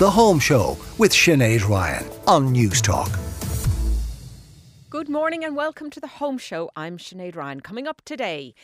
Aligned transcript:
The 0.00 0.10
Home 0.10 0.38
Show 0.38 0.78
with 0.96 1.12
Sinead 1.12 1.68
Ryan 1.68 2.06
on 2.26 2.54
Newstalk. 2.54 3.14
Good 4.88 5.10
morning 5.10 5.44
and 5.44 5.54
welcome 5.54 5.90
to 5.90 6.00
the 6.00 6.06
Home 6.06 6.38
Show. 6.38 6.70
I'm 6.74 6.96
Sinead 6.96 7.36
Ryan. 7.36 7.60
Coming 7.60 7.86
up 7.86 8.00
today, 8.06 8.54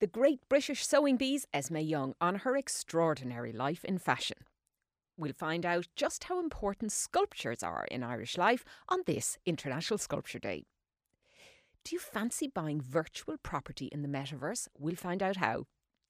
the 0.00 0.06
great 0.06 0.40
British 0.48 0.86
sewing 0.86 1.18
bee's 1.18 1.46
Esme 1.52 1.76
Young 1.76 2.14
on 2.18 2.36
her 2.36 2.56
extraordinary 2.56 3.52
life 3.52 3.84
in 3.84 3.98
fashion. 3.98 4.38
We'll 5.18 5.34
find 5.34 5.66
out 5.66 5.86
just 5.96 6.24
how 6.24 6.40
important 6.40 6.92
sculptures 6.92 7.62
are 7.62 7.86
in 7.90 8.02
Irish 8.02 8.38
life 8.38 8.64
on 8.88 9.00
this 9.04 9.36
International 9.44 9.98
Sculpture 9.98 10.38
Day. 10.38 10.64
Do 11.84 11.94
you 11.94 11.98
fancy 11.98 12.48
buying 12.48 12.80
virtual 12.80 13.36
property 13.42 13.90
in 13.92 14.00
the 14.00 14.08
metaverse? 14.08 14.68
We'll 14.78 14.96
find 14.96 15.22
out 15.22 15.36
how. 15.36 15.66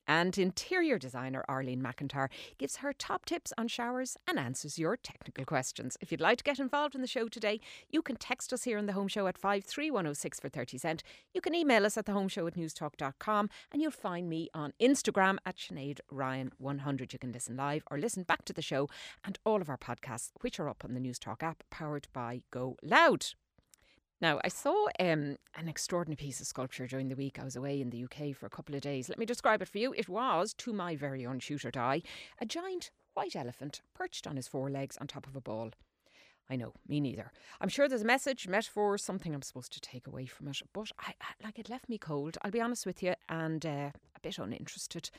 And 0.06 0.36
interior 0.38 0.98
designer 0.98 1.44
Arlene 1.48 1.82
McIntyre 1.82 2.28
gives 2.58 2.76
her 2.76 2.92
top 2.92 3.24
tips 3.26 3.52
on 3.58 3.68
showers 3.68 4.16
and 4.26 4.38
answers 4.38 4.78
your 4.78 4.96
technical 4.96 5.44
questions. 5.44 5.96
If 6.00 6.10
you'd 6.10 6.20
like 6.20 6.38
to 6.38 6.44
get 6.44 6.58
involved 6.58 6.94
in 6.94 7.00
the 7.00 7.06
show 7.06 7.28
today, 7.28 7.60
you 7.90 8.02
can 8.02 8.16
text 8.16 8.52
us 8.52 8.64
here 8.64 8.78
on 8.78 8.86
the 8.86 8.92
Home 8.92 9.08
Show 9.08 9.26
at 9.26 9.38
53106 9.38 10.40
for 10.40 10.48
30 10.48 10.78
cent. 10.78 11.02
You 11.34 11.40
can 11.40 11.54
email 11.54 11.86
us 11.86 11.96
at 11.96 12.06
thehomeshow 12.06 12.46
at 12.46 12.54
newstalk.com 12.54 13.50
and 13.72 13.82
you'll 13.82 13.90
find 13.90 14.28
me 14.28 14.48
on 14.54 14.72
Instagram 14.80 15.38
at 15.44 15.56
Sinead 15.56 16.00
Ryan100. 16.12 17.12
You 17.12 17.18
can 17.18 17.32
listen 17.32 17.56
live 17.56 17.84
or 17.90 17.98
listen 17.98 18.22
back 18.22 18.44
to 18.46 18.52
the 18.52 18.62
show 18.62 18.88
and 19.24 19.38
all 19.44 19.60
of 19.60 19.68
our 19.68 19.78
podcasts, 19.78 20.30
which 20.40 20.60
are 20.60 20.68
up 20.68 20.84
on 20.84 20.94
the 20.94 21.00
Newstalk 21.00 21.42
app 21.42 21.64
powered 21.70 22.08
by 22.12 22.42
Go 22.50 22.76
Loud. 22.82 23.26
Now, 24.20 24.40
I 24.42 24.48
saw 24.48 24.86
um, 24.98 25.36
an 25.54 25.68
extraordinary 25.68 26.16
piece 26.16 26.40
of 26.40 26.46
sculpture 26.46 26.86
during 26.86 27.08
the 27.08 27.16
week. 27.16 27.38
I 27.38 27.44
was 27.44 27.54
away 27.54 27.80
in 27.82 27.90
the 27.90 28.04
UK 28.04 28.34
for 28.34 28.46
a 28.46 28.50
couple 28.50 28.74
of 28.74 28.80
days. 28.80 29.10
Let 29.10 29.18
me 29.18 29.26
describe 29.26 29.60
it 29.60 29.68
for 29.68 29.76
you. 29.76 29.92
It 29.92 30.08
was, 30.08 30.54
to 30.54 30.72
my 30.72 30.96
very 30.96 31.24
untutored 31.24 31.76
eye, 31.76 32.02
a 32.40 32.46
giant 32.46 32.90
white 33.12 33.36
elephant 33.36 33.82
perched 33.94 34.26
on 34.26 34.36
his 34.36 34.48
four 34.48 34.70
legs 34.70 34.96
on 34.98 35.06
top 35.06 35.26
of 35.26 35.36
a 35.36 35.40
ball. 35.40 35.70
I 36.48 36.56
know, 36.56 36.72
me 36.88 37.00
neither. 37.00 37.30
I'm 37.60 37.68
sure 37.68 37.88
there's 37.88 38.02
a 38.02 38.06
message, 38.06 38.48
metaphor, 38.48 38.96
something 38.96 39.34
I'm 39.34 39.42
supposed 39.42 39.72
to 39.72 39.80
take 39.80 40.06
away 40.06 40.26
from 40.26 40.48
it, 40.48 40.62
but 40.72 40.92
I, 40.98 41.12
I 41.20 41.44
like 41.44 41.58
it 41.58 41.68
left 41.68 41.88
me 41.88 41.98
cold. 41.98 42.38
I'll 42.42 42.50
be 42.50 42.60
honest 42.60 42.86
with 42.86 43.02
you, 43.02 43.14
and 43.28 43.66
uh, 43.66 43.90
bit 44.26 44.38
uninterested. 44.38 45.10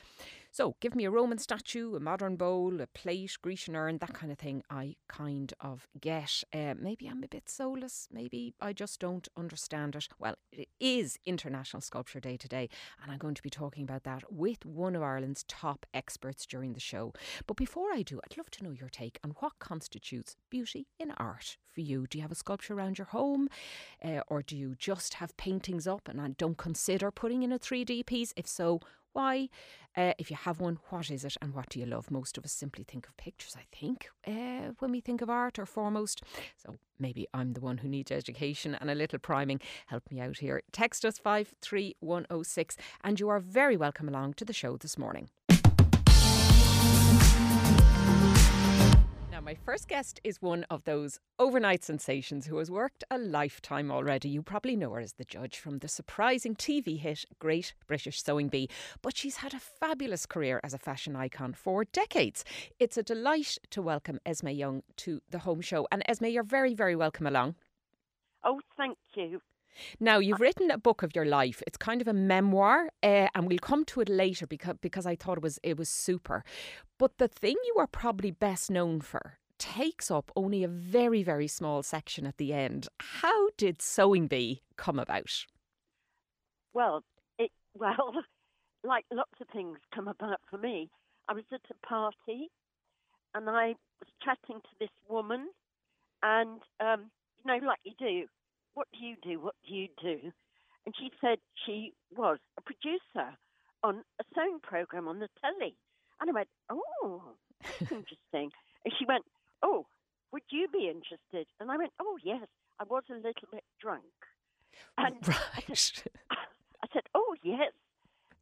So, 0.50 0.76
give 0.80 0.94
me 0.94 1.04
a 1.04 1.10
Roman 1.10 1.38
statue, 1.38 1.94
a 1.94 2.00
modern 2.00 2.36
bowl, 2.36 2.80
a 2.80 2.86
plate, 2.86 3.36
Grecian 3.42 3.76
urn, 3.76 3.98
that 3.98 4.14
kind 4.14 4.32
of 4.32 4.38
thing. 4.38 4.62
I 4.70 4.96
kind 5.08 5.52
of 5.60 5.86
get. 6.00 6.42
Uh, 6.52 6.74
maybe 6.78 7.06
I'm 7.06 7.22
a 7.22 7.28
bit 7.28 7.48
soulless. 7.48 8.08
Maybe 8.10 8.54
I 8.60 8.72
just 8.72 8.98
don't 8.98 9.28
understand 9.36 9.94
it. 9.94 10.08
Well, 10.18 10.36
it 10.52 10.68
is 10.80 11.18
International 11.26 11.80
Sculpture 11.80 12.20
Day 12.20 12.36
today, 12.36 12.68
and 13.02 13.12
I'm 13.12 13.18
going 13.18 13.34
to 13.34 13.42
be 13.42 13.50
talking 13.50 13.84
about 13.84 14.04
that 14.04 14.32
with 14.32 14.64
one 14.64 14.96
of 14.96 15.02
Ireland's 15.02 15.44
top 15.44 15.86
experts 15.92 16.46
during 16.46 16.72
the 16.72 16.80
show. 16.80 17.12
But 17.46 17.56
before 17.56 17.92
I 17.92 18.02
do, 18.02 18.20
I'd 18.24 18.36
love 18.36 18.50
to 18.52 18.64
know 18.64 18.72
your 18.72 18.88
take 18.88 19.18
on 19.22 19.30
what 19.40 19.58
constitutes 19.58 20.36
beauty 20.50 20.86
in 20.98 21.12
art 21.18 21.56
for 21.78 21.82
you. 21.82 22.06
Do 22.08 22.18
you 22.18 22.22
have 22.22 22.32
a 22.32 22.34
sculpture 22.34 22.74
around 22.74 22.98
your 22.98 23.06
home, 23.06 23.48
uh, 24.04 24.20
or 24.26 24.42
do 24.42 24.56
you 24.56 24.74
just 24.76 25.14
have 25.14 25.36
paintings 25.36 25.86
up 25.86 26.08
and 26.08 26.36
don't 26.36 26.58
consider 26.58 27.10
putting 27.10 27.42
in 27.42 27.52
a 27.52 27.58
3D 27.58 28.04
piece? 28.06 28.32
If 28.36 28.48
so, 28.48 28.80
why? 29.12 29.48
Uh, 29.96 30.12
if 30.18 30.30
you 30.30 30.36
have 30.36 30.60
one, 30.60 30.78
what 30.90 31.10
is 31.10 31.24
it 31.24 31.36
and 31.42 31.54
what 31.54 31.68
do 31.70 31.80
you 31.80 31.86
love? 31.86 32.10
Most 32.10 32.38
of 32.38 32.44
us 32.44 32.52
simply 32.52 32.84
think 32.84 33.08
of 33.08 33.16
pictures, 33.16 33.56
I 33.56 33.64
think, 33.74 34.08
uh, 34.26 34.72
when 34.78 34.92
we 34.92 35.00
think 35.00 35.22
of 35.22 35.30
art 35.30 35.58
or 35.58 35.66
foremost. 35.66 36.22
So 36.56 36.76
maybe 36.98 37.26
I'm 37.34 37.54
the 37.54 37.60
one 37.60 37.78
who 37.78 37.88
needs 37.88 38.12
education 38.12 38.74
and 38.74 38.90
a 38.90 38.94
little 38.94 39.18
priming. 39.18 39.60
Help 39.86 40.10
me 40.10 40.20
out 40.20 40.38
here. 40.38 40.62
Text 40.72 41.04
us 41.04 41.18
53106 41.18 42.76
and 43.02 43.18
you 43.18 43.28
are 43.28 43.40
very 43.40 43.76
welcome 43.76 44.08
along 44.08 44.34
to 44.34 44.44
the 44.44 44.52
show 44.52 44.76
this 44.76 44.96
morning. 44.96 45.30
My 49.48 49.54
first 49.54 49.88
guest 49.88 50.20
is 50.24 50.42
one 50.42 50.62
of 50.68 50.84
those 50.84 51.20
overnight 51.38 51.82
sensations 51.82 52.44
who 52.44 52.58
has 52.58 52.70
worked 52.70 53.02
a 53.10 53.16
lifetime 53.16 53.90
already. 53.90 54.28
You 54.28 54.42
probably 54.42 54.76
know 54.76 54.90
her 54.90 55.00
as 55.00 55.14
the 55.14 55.24
judge 55.24 55.58
from 55.58 55.78
the 55.78 55.88
surprising 55.88 56.54
TV 56.54 56.98
hit 56.98 57.24
Great 57.38 57.72
British 57.86 58.22
Sewing 58.22 58.48
Bee, 58.48 58.68
but 59.00 59.16
she's 59.16 59.36
had 59.36 59.54
a 59.54 59.58
fabulous 59.58 60.26
career 60.26 60.60
as 60.62 60.74
a 60.74 60.78
fashion 60.78 61.16
icon 61.16 61.54
for 61.54 61.86
decades. 61.86 62.44
It's 62.78 62.98
a 62.98 63.02
delight 63.02 63.56
to 63.70 63.80
welcome 63.80 64.20
Esme 64.26 64.48
Young 64.48 64.82
to 64.98 65.22
the 65.30 65.38
Home 65.38 65.62
Show. 65.62 65.88
And 65.90 66.02
Esme, 66.06 66.26
you're 66.26 66.42
very, 66.42 66.74
very 66.74 66.94
welcome 66.94 67.26
along. 67.26 67.54
Oh, 68.44 68.60
thank 68.76 68.98
you. 69.14 69.40
Now, 70.00 70.18
you've 70.18 70.40
written 70.40 70.70
a 70.70 70.78
book 70.78 71.02
of 71.02 71.14
your 71.14 71.24
life. 71.24 71.62
It's 71.66 71.76
kind 71.76 72.00
of 72.00 72.08
a 72.08 72.12
memoir, 72.12 72.88
uh, 73.02 73.28
and 73.34 73.48
we'll 73.48 73.58
come 73.58 73.84
to 73.86 74.00
it 74.00 74.08
later 74.08 74.46
because 74.46 74.76
because 74.80 75.06
I 75.06 75.16
thought 75.16 75.38
it 75.38 75.42
was 75.42 75.58
it 75.62 75.78
was 75.78 75.88
super. 75.88 76.44
But 76.98 77.18
the 77.18 77.28
thing 77.28 77.56
you 77.64 77.76
are 77.78 77.86
probably 77.86 78.30
best 78.30 78.70
known 78.70 79.00
for 79.00 79.37
takes 79.58 80.10
up 80.10 80.30
only 80.36 80.64
a 80.64 80.68
very 80.68 81.22
very 81.22 81.48
small 81.48 81.82
section 81.82 82.26
at 82.26 82.36
the 82.36 82.52
end. 82.52 82.88
How 83.00 83.48
did 83.56 83.82
Sewing 83.82 84.26
Bee 84.26 84.62
come 84.76 84.98
about? 84.98 85.46
Well, 86.74 87.02
it 87.38 87.50
well, 87.74 88.12
like 88.84 89.04
lots 89.12 89.40
of 89.40 89.48
things 89.52 89.78
come 89.94 90.08
about 90.08 90.40
for 90.50 90.58
me. 90.58 90.90
I 91.28 91.34
was 91.34 91.44
at 91.52 91.60
a 91.70 91.86
party, 91.86 92.50
and 93.34 93.48
I 93.50 93.74
was 94.00 94.08
chatting 94.24 94.60
to 94.60 94.70
this 94.80 94.90
woman, 95.08 95.48
and 96.22 96.60
um, 96.80 97.10
you 97.44 97.52
know, 97.52 97.66
like 97.66 97.80
you 97.84 97.92
do, 97.98 98.26
what 98.74 98.86
do 98.92 99.04
you 99.04 99.16
do? 99.22 99.40
What 99.40 99.54
do 99.66 99.74
you 99.74 99.88
do? 100.00 100.32
And 100.86 100.94
she 100.98 101.10
said 101.20 101.38
she 101.66 101.92
was 102.16 102.38
a 102.56 102.62
producer 102.62 103.36
on 103.82 104.02
a 104.20 104.24
sewing 104.34 104.58
program 104.62 105.08
on 105.08 105.18
the 105.18 105.28
telly. 105.40 105.76
And 106.20 106.30
I 106.30 106.32
went, 106.32 106.48
oh, 106.70 107.22
that's 107.62 107.92
interesting. 107.92 108.50
and 108.84 108.94
she 108.98 109.04
went, 109.06 109.24
would 110.88 111.04
you 111.04 111.10
be 111.10 111.26
interested? 111.36 111.46
And 111.60 111.70
I 111.70 111.76
went, 111.76 111.92
oh, 112.00 112.18
yes. 112.24 112.46
I 112.80 112.84
was 112.84 113.02
a 113.10 113.14
little 113.14 113.48
bit 113.50 113.64
drunk. 113.80 114.04
And 114.96 115.16
right. 115.26 115.38
I 115.68 115.74
said, 115.74 116.04
I 116.30 116.86
said, 116.92 117.02
oh, 117.14 117.34
yes. 117.42 117.72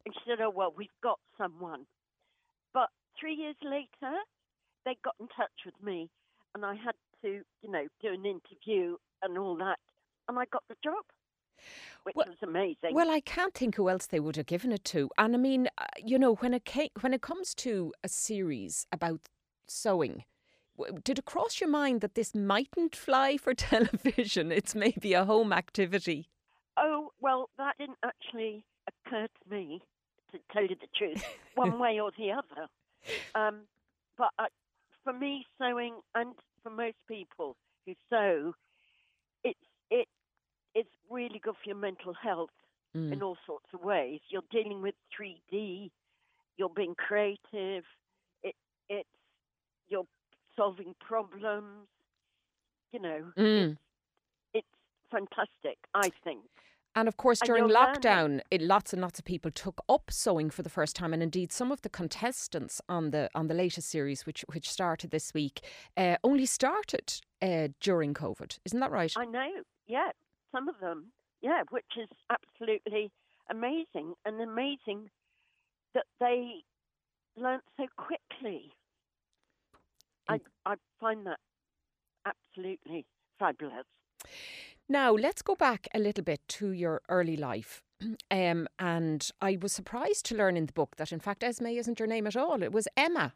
And 0.05 0.13
she 0.13 0.21
said, 0.29 0.39
oh, 0.41 0.49
well, 0.49 0.73
we've 0.75 0.89
got 1.03 1.19
someone. 1.37 1.85
But 2.73 2.89
three 3.19 3.33
years 3.33 3.55
later, 3.63 4.15
they 4.85 4.95
got 5.03 5.15
in 5.19 5.27
touch 5.27 5.65
with 5.65 5.75
me 5.83 6.09
and 6.55 6.65
I 6.65 6.75
had 6.75 6.95
to, 7.23 7.41
you 7.61 7.71
know, 7.71 7.87
do 8.01 8.09
an 8.09 8.25
interview 8.25 8.95
and 9.21 9.37
all 9.37 9.55
that 9.57 9.79
and 10.27 10.37
I 10.37 10.45
got 10.45 10.63
the 10.69 10.75
job. 10.83 11.03
Which 12.03 12.15
well, 12.15 12.27
was 12.27 12.37
amazing. 12.43 12.93
Well, 12.93 13.09
I 13.09 13.19
can't 13.19 13.53
think 13.53 13.75
who 13.75 13.89
else 13.89 14.05
they 14.05 14.19
would 14.19 14.35
have 14.35 14.45
given 14.45 14.71
it 14.71 14.85
to. 14.85 15.09
And 15.17 15.33
I 15.33 15.37
mean, 15.39 15.67
uh, 15.77 15.85
you 15.97 16.19
know, 16.19 16.35
when 16.35 16.53
it 16.53 16.65
came, 16.65 16.89
when 17.01 17.13
it 17.13 17.21
comes 17.21 17.55
to 17.55 17.93
a 18.03 18.07
series 18.07 18.85
about 18.91 19.27
sewing, 19.67 20.23
did 21.03 21.19
it 21.19 21.25
cross 21.25 21.59
your 21.59 21.69
mind 21.69 22.01
that 22.01 22.15
this 22.15 22.35
mightn't 22.35 22.95
fly 22.95 23.37
for 23.37 23.53
television? 23.53 24.51
It's 24.51 24.75
maybe 24.75 25.13
a 25.13 25.25
home 25.25 25.53
activity. 25.53 26.29
Oh 26.77 27.09
well, 27.19 27.49
that 27.57 27.75
didn't 27.79 27.97
actually 28.05 28.63
occur 28.87 29.27
to 29.27 29.55
me, 29.55 29.81
to 30.31 30.37
tell 30.51 30.63
you 30.63 30.75
the 30.79 30.87
truth, 30.95 31.23
one 31.55 31.79
way 31.79 31.99
or 31.99 32.11
the 32.17 32.31
other. 32.31 32.67
Um, 33.35 33.61
but 34.17 34.29
uh, 34.37 34.45
for 35.03 35.13
me, 35.13 35.45
sewing, 35.57 35.99
and 36.15 36.33
for 36.61 36.69
most 36.69 36.97
people 37.07 37.55
who 37.85 37.93
sew, 38.09 38.53
it's 39.43 39.59
it 39.89 40.07
it's 40.75 40.89
really 41.09 41.39
good 41.43 41.55
for 41.55 41.69
your 41.69 41.77
mental 41.77 42.13
health 42.13 42.51
mm. 42.95 43.11
in 43.11 43.23
all 43.23 43.37
sorts 43.45 43.67
of 43.73 43.81
ways. 43.81 44.19
You're 44.29 44.43
dealing 44.51 44.81
with 44.81 44.95
3D, 45.19 45.89
you're 46.57 46.69
being 46.69 46.95
creative, 46.95 47.83
it 48.43 48.55
it's 48.89 49.09
you're 49.87 50.05
solving 50.57 50.93
problems. 50.99 51.87
You 52.91 53.01
know, 53.01 53.31
mm. 53.37 53.71
it's, 53.71 53.79
it's 54.53 54.67
fantastic. 55.11 55.77
I 55.93 56.09
think. 56.23 56.41
And 56.97 57.07
of 57.07 57.15
course, 57.17 57.39
during 57.45 57.65
lockdown, 57.65 58.41
it, 58.49 58.59
lots 58.59 58.91
and 58.91 59.03
lots 59.03 59.19
of 59.19 59.25
people 59.25 59.51
took 59.51 59.81
up 59.87 60.09
sewing 60.09 60.49
for 60.49 60.63
the 60.63 60.69
first 60.69 60.95
time, 60.95 61.13
and 61.13 61.21
indeed, 61.21 61.51
some 61.51 61.71
of 61.71 61.79
the 61.83 61.89
contestants 61.89 62.81
on 62.89 63.11
the 63.11 63.29
on 63.35 63.45
the 63.47 63.53
latest 63.53 63.87
series, 63.89 64.25
which 64.25 64.43
which 64.51 64.67
started 64.67 65.11
this 65.11 65.31
week, 65.31 65.61
uh, 65.95 66.15
only 66.23 66.47
started 66.47 67.21
uh, 67.39 67.67
during 67.81 68.15
COVID. 68.15 68.57
Isn't 68.65 68.79
that 68.79 68.89
right? 68.89 69.13
I 69.15 69.25
know. 69.25 69.47
Yeah, 69.85 70.09
some 70.51 70.67
of 70.67 70.79
them. 70.79 71.11
Yeah, 71.41 71.61
which 71.69 71.85
is 71.97 72.09
absolutely 72.31 73.11
amazing, 73.51 74.15
and 74.25 74.41
amazing 74.41 75.11
that 75.93 76.05
they 76.19 76.63
learnt 77.35 77.63
so 77.77 77.85
quickly. 77.95 78.71
I 80.67 80.75
find 80.99 81.25
that 81.25 81.39
absolutely 82.25 83.05
fabulous. 83.39 83.85
Now, 84.89 85.13
let's 85.13 85.41
go 85.41 85.55
back 85.55 85.87
a 85.93 85.99
little 85.99 86.23
bit 86.23 86.41
to 86.49 86.71
your 86.71 87.01
early 87.09 87.37
life. 87.37 87.81
Um, 88.29 88.67
and 88.77 89.27
I 89.41 89.57
was 89.59 89.73
surprised 89.73 90.25
to 90.27 90.35
learn 90.35 90.55
in 90.55 90.67
the 90.67 90.73
book 90.73 90.97
that, 90.97 91.11
in 91.11 91.19
fact, 91.19 91.43
Esme 91.43 91.67
isn't 91.67 91.97
your 91.99 92.07
name 92.07 92.27
at 92.27 92.35
all. 92.35 92.61
It 92.61 92.71
was 92.71 92.87
Emma. 92.95 93.33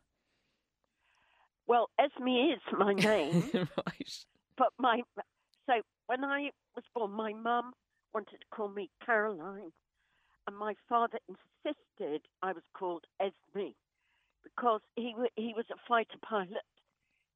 Well, 1.65 1.89
Esme 1.97 2.27
is 2.27 2.61
my 2.77 2.93
name. 3.11 3.51
right. 3.55 4.25
But 4.57 4.67
my 4.77 5.01
so 5.65 5.81
when 6.05 6.23
I 6.23 6.51
was 6.75 6.83
born, 6.93 7.11
my 7.11 7.33
mum 7.33 7.71
wanted 8.13 8.37
to 8.41 8.45
call 8.55 8.69
me 8.69 8.91
Caroline, 9.03 9.71
and 10.47 10.57
my 10.57 10.75
father 10.87 11.17
insisted 11.27 12.21
I 12.43 12.51
was 12.51 12.63
called 12.77 13.05
Esme 13.19 13.71
because 14.43 14.81
he 14.95 15.15
he 15.37 15.53
was 15.55 15.65
a 15.71 15.79
fighter 15.87 16.19
pilot 16.21 16.65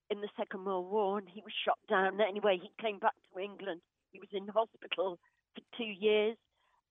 in 0.10 0.22
the 0.22 0.30
Second 0.38 0.66
World 0.66 0.92
War 0.92 1.18
and 1.18 1.28
he 1.28 1.42
was 1.42 1.54
shot 1.66 1.80
down. 1.90 2.20
Anyway, 2.22 2.60
he 2.62 2.70
came 2.82 3.00
back 3.00 3.14
to 3.34 3.40
England. 3.40 3.82
He 4.12 4.20
was 4.20 4.30
in 4.32 4.48
hospital 4.48 5.20
for 5.56 5.62
two 5.78 5.84
years. 5.84 6.38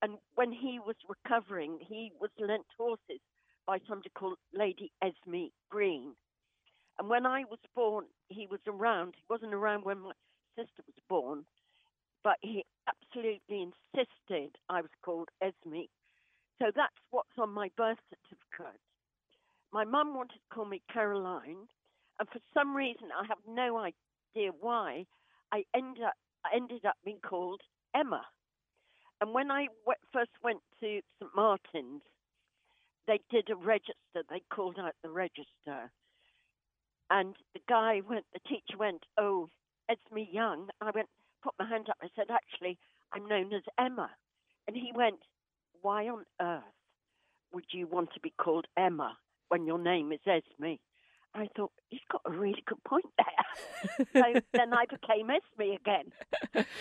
And 0.02 0.18
when 0.34 0.52
he 0.52 0.78
was 0.84 0.96
recovering, 1.08 1.78
he 1.80 2.12
was 2.20 2.30
lent 2.38 2.66
horses 2.76 3.20
by 3.66 3.78
somebody 3.88 4.10
called 4.14 4.36
Lady 4.52 4.92
Esme 5.02 5.48
Green. 5.70 6.14
And 6.98 7.08
when 7.08 7.26
I 7.26 7.44
was 7.50 7.58
born, 7.74 8.04
he 8.28 8.46
was 8.50 8.60
around. 8.66 9.14
He 9.16 9.24
wasn't 9.28 9.54
around 9.54 9.84
when 9.84 10.00
my 10.00 10.12
sister 10.56 10.82
was 10.86 11.02
born, 11.08 11.44
but 12.22 12.36
he 12.42 12.64
absolutely 12.88 13.62
insisted 13.62 14.56
I 14.68 14.80
was 14.80 14.90
called 15.04 15.28
Esme. 15.42 15.88
So 16.60 16.70
that's 16.74 16.94
what's 17.10 17.36
on 17.38 17.50
my 17.50 17.70
birth 17.76 17.98
certificate. 18.10 18.80
My 19.72 19.84
mum 19.84 20.14
wanted 20.14 20.34
to 20.34 20.54
call 20.54 20.66
me 20.66 20.82
Caroline, 20.92 21.66
and 22.18 22.28
for 22.30 22.40
some 22.54 22.76
reason, 22.76 23.08
I 23.18 23.26
have 23.26 23.38
no 23.48 23.78
idea 23.78 24.52
why, 24.60 25.06
I 25.52 25.64
ended 25.74 26.04
up, 26.04 26.14
I 26.44 26.56
ended 26.56 26.84
up 26.84 26.96
being 27.04 27.20
called 27.28 27.60
Emma. 27.94 28.24
And 29.20 29.32
when 29.34 29.50
I 29.50 29.66
w- 29.86 30.06
first 30.12 30.30
went 30.42 30.60
to 30.80 31.00
St 31.20 31.30
Martin's, 31.34 32.02
they 33.06 33.20
did 33.30 33.50
a 33.50 33.56
register. 33.56 34.22
They 34.30 34.42
called 34.52 34.78
out 34.78 34.94
the 35.02 35.10
register. 35.10 35.90
And 37.10 37.36
the 37.54 37.60
guy 37.68 38.00
went, 38.08 38.24
the 38.32 38.40
teacher 38.48 38.78
went, 38.78 39.02
Oh, 39.18 39.48
Esme 39.90 40.24
Young. 40.30 40.68
I 40.80 40.90
went, 40.94 41.08
put 41.42 41.54
my 41.58 41.68
hand 41.68 41.88
up. 41.90 41.96
I 42.02 42.08
said, 42.16 42.26
Actually, 42.30 42.78
I'm 43.12 43.26
known 43.26 43.52
as 43.52 43.62
Emma. 43.78 44.10
And 44.66 44.76
he 44.76 44.92
went, 44.94 45.20
Why 45.82 46.08
on 46.08 46.24
earth 46.40 46.62
would 47.52 47.66
you 47.72 47.86
want 47.86 48.10
to 48.14 48.20
be 48.20 48.34
called 48.40 48.66
Emma 48.76 49.16
when 49.48 49.66
your 49.66 49.78
name 49.78 50.12
is 50.12 50.20
Esme? 50.26 50.74
I 51.36 51.48
thought 51.56 51.72
he's 51.90 52.00
got 52.10 52.22
a 52.26 52.30
really 52.30 52.62
good 52.66 52.82
point 52.84 53.06
there. 53.18 54.06
so 54.34 54.40
then 54.52 54.72
I 54.72 54.84
became 54.86 55.30
Esme 55.30 55.74
again. 55.74 56.64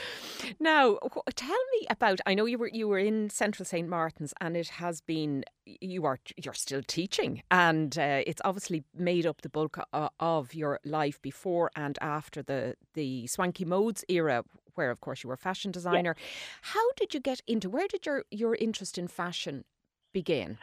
Now, 0.59 0.97
tell 1.35 1.49
me 1.49 1.87
about. 1.89 2.19
I 2.25 2.33
know 2.33 2.45
you 2.45 2.57
were 2.57 2.67
you 2.67 2.87
were 2.87 2.99
in 2.99 3.29
Central 3.29 3.65
St 3.65 3.87
Martin's, 3.87 4.33
and 4.41 4.57
it 4.57 4.67
has 4.69 4.99
been 5.01 5.45
you 5.65 6.05
are 6.05 6.19
you're 6.43 6.53
still 6.53 6.81
teaching, 6.85 7.43
and 7.49 7.97
uh, 7.97 8.21
it's 8.27 8.41
obviously 8.43 8.83
made 8.93 9.25
up 9.25 9.41
the 9.41 9.49
bulk 9.49 9.79
of, 9.93 10.09
of 10.19 10.53
your 10.53 10.79
life 10.83 11.21
before 11.21 11.71
and 11.75 11.97
after 12.01 12.43
the 12.43 12.75
the 12.93 13.25
swanky 13.27 13.65
modes 13.65 14.03
era, 14.09 14.43
where 14.75 14.91
of 14.91 14.99
course 14.99 15.23
you 15.23 15.29
were 15.29 15.35
a 15.35 15.37
fashion 15.37 15.71
designer. 15.71 16.15
Yeah. 16.17 16.25
How 16.61 16.91
did 16.97 17.13
you 17.13 17.19
get 17.19 17.41
into? 17.47 17.69
Where 17.69 17.87
did 17.87 18.05
your 18.05 18.25
your 18.29 18.55
interest 18.55 18.97
in 18.97 19.07
fashion 19.07 19.63
begin? 20.11 20.57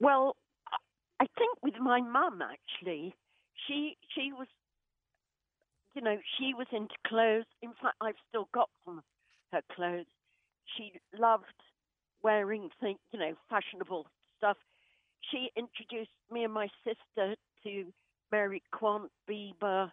Well, 0.00 0.36
I 1.20 1.26
think 1.38 1.58
with 1.62 1.78
my 1.80 2.00
mum 2.00 2.42
actually, 2.42 3.14
she 3.66 3.96
she 4.14 4.32
was, 4.32 4.48
you 5.94 6.02
know, 6.02 6.18
she 6.38 6.52
was 6.54 6.66
into 6.72 6.94
clothes. 7.06 7.46
In 7.62 7.70
fact, 7.80 7.96
I've 8.00 8.20
still 8.28 8.48
got 8.52 8.68
some 8.84 9.02
her 9.52 9.62
clothes. 9.74 10.06
She 10.76 10.92
loved 11.18 11.44
wearing 12.22 12.68
things, 12.80 12.98
you 13.12 13.18
know, 13.18 13.34
fashionable 13.48 14.06
stuff. 14.36 14.56
She 15.30 15.50
introduced 15.56 16.10
me 16.30 16.44
and 16.44 16.52
my 16.52 16.68
sister 16.84 17.34
to 17.64 17.84
Mary 18.32 18.62
Quant, 18.72 19.10
Biba, 19.28 19.90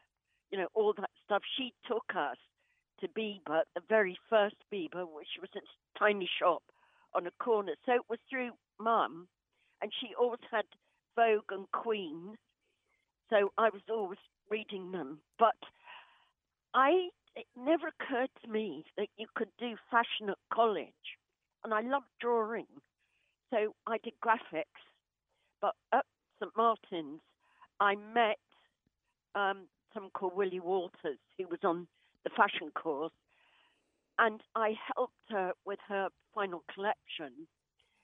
you 0.51 0.57
know, 0.57 0.67
all 0.73 0.93
that 0.97 1.09
stuff. 1.25 1.41
She 1.57 1.73
took 1.87 2.05
us 2.15 2.37
to 2.99 3.07
Biba, 3.09 3.61
the 3.75 3.81
very 3.87 4.17
first 4.29 4.55
Biba, 4.71 5.05
which 5.05 5.27
was 5.39 5.49
a 5.55 5.99
tiny 5.99 6.29
shop 6.39 6.63
on 7.15 7.27
a 7.27 7.31
corner. 7.43 7.73
So 7.85 7.93
it 7.93 8.09
was 8.09 8.19
through 8.29 8.51
mum, 8.79 9.27
and 9.81 9.91
she 9.99 10.15
always 10.19 10.39
had 10.51 10.65
Vogue 11.15 11.51
and 11.51 11.71
Queen, 11.71 12.35
so 13.29 13.51
I 13.57 13.69
was 13.69 13.81
always 13.89 14.19
reading 14.49 14.91
them. 14.91 15.19
But 15.39 15.55
I 16.73 17.09
it 17.35 17.45
never 17.57 17.87
occurred 17.87 18.29
to 18.43 18.49
me 18.49 18.85
that 18.97 19.07
you 19.17 19.27
could 19.35 19.49
do 19.59 19.75
fashion 19.89 20.29
at 20.29 20.37
college, 20.53 21.17
and 21.63 21.73
I 21.73 21.81
loved 21.81 22.05
drawing, 22.19 22.67
so 23.49 23.75
I 23.87 23.97
did 24.03 24.13
graphics. 24.23 24.83
But 25.61 25.75
at 25.91 26.05
St 26.39 26.51
Martin's, 26.55 27.21
I 27.79 27.95
met 27.95 28.37
um, 29.35 29.67
someone 29.93 30.11
called 30.11 30.35
Willie 30.35 30.59
Walters, 30.59 31.17
who 31.37 31.47
was 31.47 31.59
on 31.63 31.87
the 32.23 32.29
fashion 32.29 32.69
course, 32.75 33.13
and 34.19 34.41
I 34.55 34.75
helped 34.95 35.13
her 35.29 35.53
with 35.65 35.79
her 35.87 36.09
final 36.35 36.63
collection. 36.73 37.47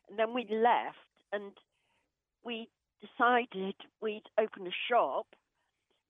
And 0.09 0.17
then 0.17 0.33
we 0.33 0.47
left, 0.49 0.97
and 1.31 1.51
we 2.43 2.67
decided 3.01 3.75
we'd 4.01 4.23
open 4.39 4.67
a 4.67 4.75
shop 4.89 5.27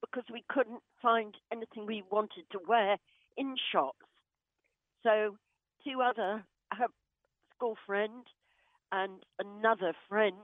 because 0.02 0.24
we 0.32 0.44
couldn't 0.50 0.82
find 1.02 1.36
anything 1.52 1.86
we 1.86 2.04
wanted 2.10 2.46
to 2.52 2.60
wear 2.68 2.98
in 3.38 3.56
shops. 3.72 4.06
So, 5.04 5.38
two 5.84 6.02
other, 6.02 6.44
her 6.72 6.88
school 7.56 7.78
friend 7.86 8.26
and 8.92 9.24
another 9.40 9.94
friend, 10.08 10.36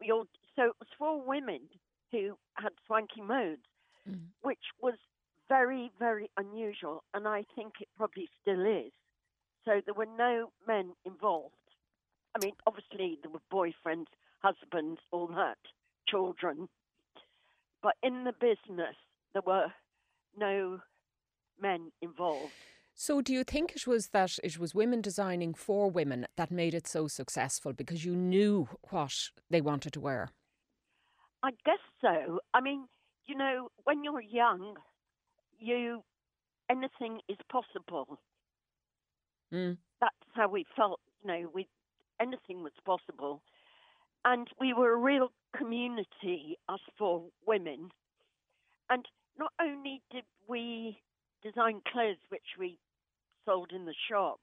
we 0.00 0.10
all, 0.10 0.26
so 0.56 0.64
it 0.64 0.76
was 0.80 0.88
four 0.98 1.20
women 1.20 1.60
who 2.10 2.36
had 2.54 2.72
swanky 2.86 3.20
modes, 3.20 3.62
mm. 4.08 4.18
which 4.42 4.58
was 4.80 4.94
very, 5.48 5.90
very 5.98 6.30
unusual. 6.36 7.04
And 7.14 7.26
I 7.26 7.44
think 7.54 7.74
it 7.80 7.88
probably 7.96 8.28
still 8.40 8.64
is. 8.64 8.92
So, 9.64 9.80
there 9.84 9.94
were 9.94 10.06
no 10.06 10.50
men 10.66 10.92
involved. 11.04 11.54
I 12.34 12.44
mean, 12.44 12.54
obviously, 12.66 13.18
there 13.22 13.30
were 13.30 13.40
boyfriends, 13.52 14.06
husbands, 14.42 15.00
all 15.10 15.26
that 15.28 15.58
children. 16.10 16.68
But 17.82 17.94
in 18.02 18.24
the 18.24 18.32
business, 18.32 18.96
there 19.32 19.42
were 19.46 19.66
no 20.36 20.80
men 21.60 21.92
involved. 22.02 22.52
So, 22.94 23.22
do 23.22 23.32
you 23.32 23.44
think 23.44 23.72
it 23.74 23.86
was 23.86 24.08
that 24.08 24.38
it 24.44 24.58
was 24.58 24.74
women 24.74 25.00
designing 25.00 25.54
for 25.54 25.90
women 25.90 26.26
that 26.36 26.50
made 26.50 26.74
it 26.74 26.86
so 26.86 27.06
successful 27.08 27.72
because 27.72 28.04
you 28.04 28.14
knew 28.14 28.68
what 28.90 29.14
they 29.48 29.60
wanted 29.60 29.94
to 29.94 30.00
wear? 30.00 30.30
I 31.42 31.50
guess 31.64 31.78
so. 32.02 32.40
I 32.52 32.60
mean, 32.60 32.86
you 33.26 33.36
know, 33.36 33.68
when 33.84 34.04
you're 34.04 34.20
young, 34.20 34.74
you 35.58 36.02
anything 36.68 37.20
is 37.28 37.38
possible. 37.50 38.18
Mm. 39.52 39.78
That's 40.00 40.14
how 40.34 40.48
we 40.48 40.66
felt. 40.76 41.00
You 41.22 41.28
know, 41.28 41.50
we 41.54 41.68
anything 42.20 42.62
was 42.62 42.72
possible, 42.84 43.42
and 44.24 44.48
we 44.60 44.72
were 44.74 44.92
a 44.92 44.96
real 44.96 45.30
community, 45.56 46.58
us 46.68 46.80
four 46.98 47.24
women. 47.46 47.90
And 48.88 49.04
not 49.38 49.52
only 49.60 50.02
did 50.12 50.24
we 50.48 50.98
design 51.42 51.80
clothes 51.90 52.18
which 52.28 52.56
we 52.58 52.78
sold 53.46 53.72
in 53.74 53.86
the 53.86 53.94
shop, 54.10 54.40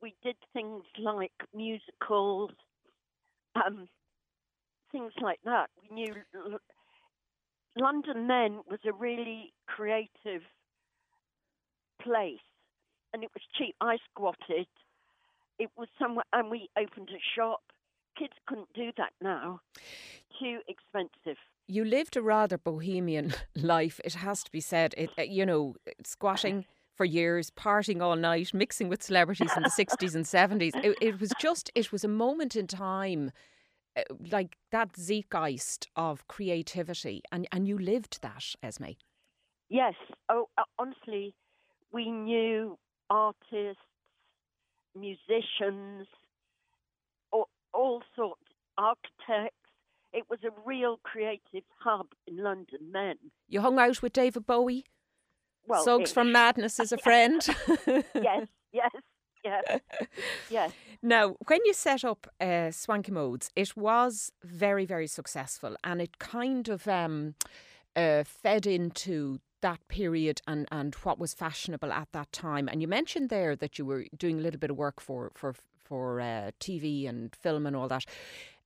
we 0.00 0.14
did 0.22 0.36
things 0.52 0.84
like 0.98 1.32
musicals, 1.54 2.52
um, 3.54 3.86
things 4.92 5.12
like 5.20 5.40
that. 5.44 5.68
We 5.82 5.94
knew 5.94 6.14
London 7.78 8.26
then 8.26 8.60
was 8.68 8.80
a 8.86 8.92
really 8.92 9.52
creative 9.66 10.42
place, 12.02 12.38
and 13.12 13.22
it 13.22 13.30
was 13.34 13.42
cheap. 13.58 13.74
I 13.80 13.98
squatted. 14.10 14.66
It 15.58 15.68
was 15.76 15.88
somewhere, 15.98 16.24
and 16.32 16.50
we 16.50 16.70
opened 16.78 17.10
a 17.10 17.20
shop 17.36 17.60
kids 18.20 18.34
couldn't 18.46 18.68
do 18.74 18.90
that 18.98 19.12
now. 19.22 19.60
Too 20.38 20.58
expensive. 20.68 21.38
You 21.66 21.84
lived 21.84 22.16
a 22.16 22.22
rather 22.22 22.58
bohemian 22.58 23.32
life, 23.56 24.00
it 24.04 24.14
has 24.14 24.42
to 24.44 24.52
be 24.52 24.60
said. 24.60 24.94
It, 24.96 25.10
uh, 25.18 25.22
you 25.22 25.46
know, 25.46 25.74
squatting 26.04 26.66
for 26.94 27.04
years, 27.04 27.50
partying 27.50 28.02
all 28.02 28.16
night, 28.16 28.52
mixing 28.52 28.88
with 28.88 29.02
celebrities 29.02 29.52
in 29.56 29.62
the 29.62 29.68
60s 29.80 30.14
and 30.14 30.24
70s. 30.24 30.72
It, 30.84 30.98
it, 31.00 31.20
was 31.20 31.32
just, 31.40 31.70
it 31.74 31.92
was 31.92 32.04
a 32.04 32.08
moment 32.08 32.56
in 32.56 32.66
time, 32.66 33.32
uh, 33.96 34.02
like 34.30 34.58
that 34.70 34.96
zeitgeist 34.96 35.88
of 35.96 36.26
creativity. 36.28 37.22
And, 37.32 37.48
and 37.52 37.66
you 37.66 37.78
lived 37.78 38.20
that, 38.22 38.44
Esme. 38.62 38.96
Yes. 39.68 39.94
Oh, 40.28 40.48
uh, 40.58 40.64
honestly, 40.78 41.34
we 41.92 42.10
knew 42.10 42.76
artists, 43.08 43.80
musicians, 44.94 46.06
all 47.72 48.02
sorts, 48.16 48.42
of 48.78 48.96
architects. 49.28 49.56
It 50.12 50.24
was 50.28 50.40
a 50.44 50.50
real 50.66 50.98
creative 51.02 51.64
hub 51.78 52.08
in 52.26 52.38
London 52.38 52.90
then. 52.92 53.16
You 53.48 53.60
hung 53.60 53.78
out 53.78 54.02
with 54.02 54.12
David 54.12 54.46
Bowie? 54.46 54.84
Well, 55.66 55.84
Suggs 55.84 56.12
from 56.12 56.32
Madness 56.32 56.80
is 56.80 56.90
a 56.92 56.98
friend? 57.06 57.40
yes, 58.14 58.48
yes, 58.72 58.90
yes, 59.44 59.80
yes. 60.50 60.72
Now, 61.02 61.36
when 61.46 61.60
you 61.64 61.72
set 61.72 62.04
up 62.04 62.26
uh, 62.40 62.72
Swanky 62.72 63.12
Modes, 63.12 63.50
it 63.54 63.76
was 63.76 64.32
very, 64.42 64.84
very 64.84 65.06
successful 65.06 65.76
and 65.84 66.02
it 66.02 66.18
kind 66.18 66.68
of 66.68 66.88
um, 66.88 67.34
uh, 67.94 68.24
fed 68.24 68.66
into 68.66 69.38
that 69.62 69.86
period 69.88 70.40
and, 70.46 70.66
and 70.72 70.94
what 70.96 71.18
was 71.18 71.34
fashionable 71.34 71.92
at 71.92 72.08
that 72.12 72.32
time. 72.32 72.68
And 72.68 72.80
you 72.82 72.88
mentioned 72.88 73.28
there 73.28 73.54
that 73.56 73.78
you 73.78 73.84
were 73.84 74.06
doing 74.16 74.38
a 74.38 74.42
little 74.42 74.60
bit 74.60 74.70
of 74.70 74.76
work 74.76 75.00
for, 75.00 75.30
for 75.34 75.54
for 75.90 76.20
uh, 76.20 76.52
TV 76.60 77.06
and 77.06 77.34
film 77.34 77.66
and 77.66 77.76
all 77.76 77.88
that. 77.88 78.06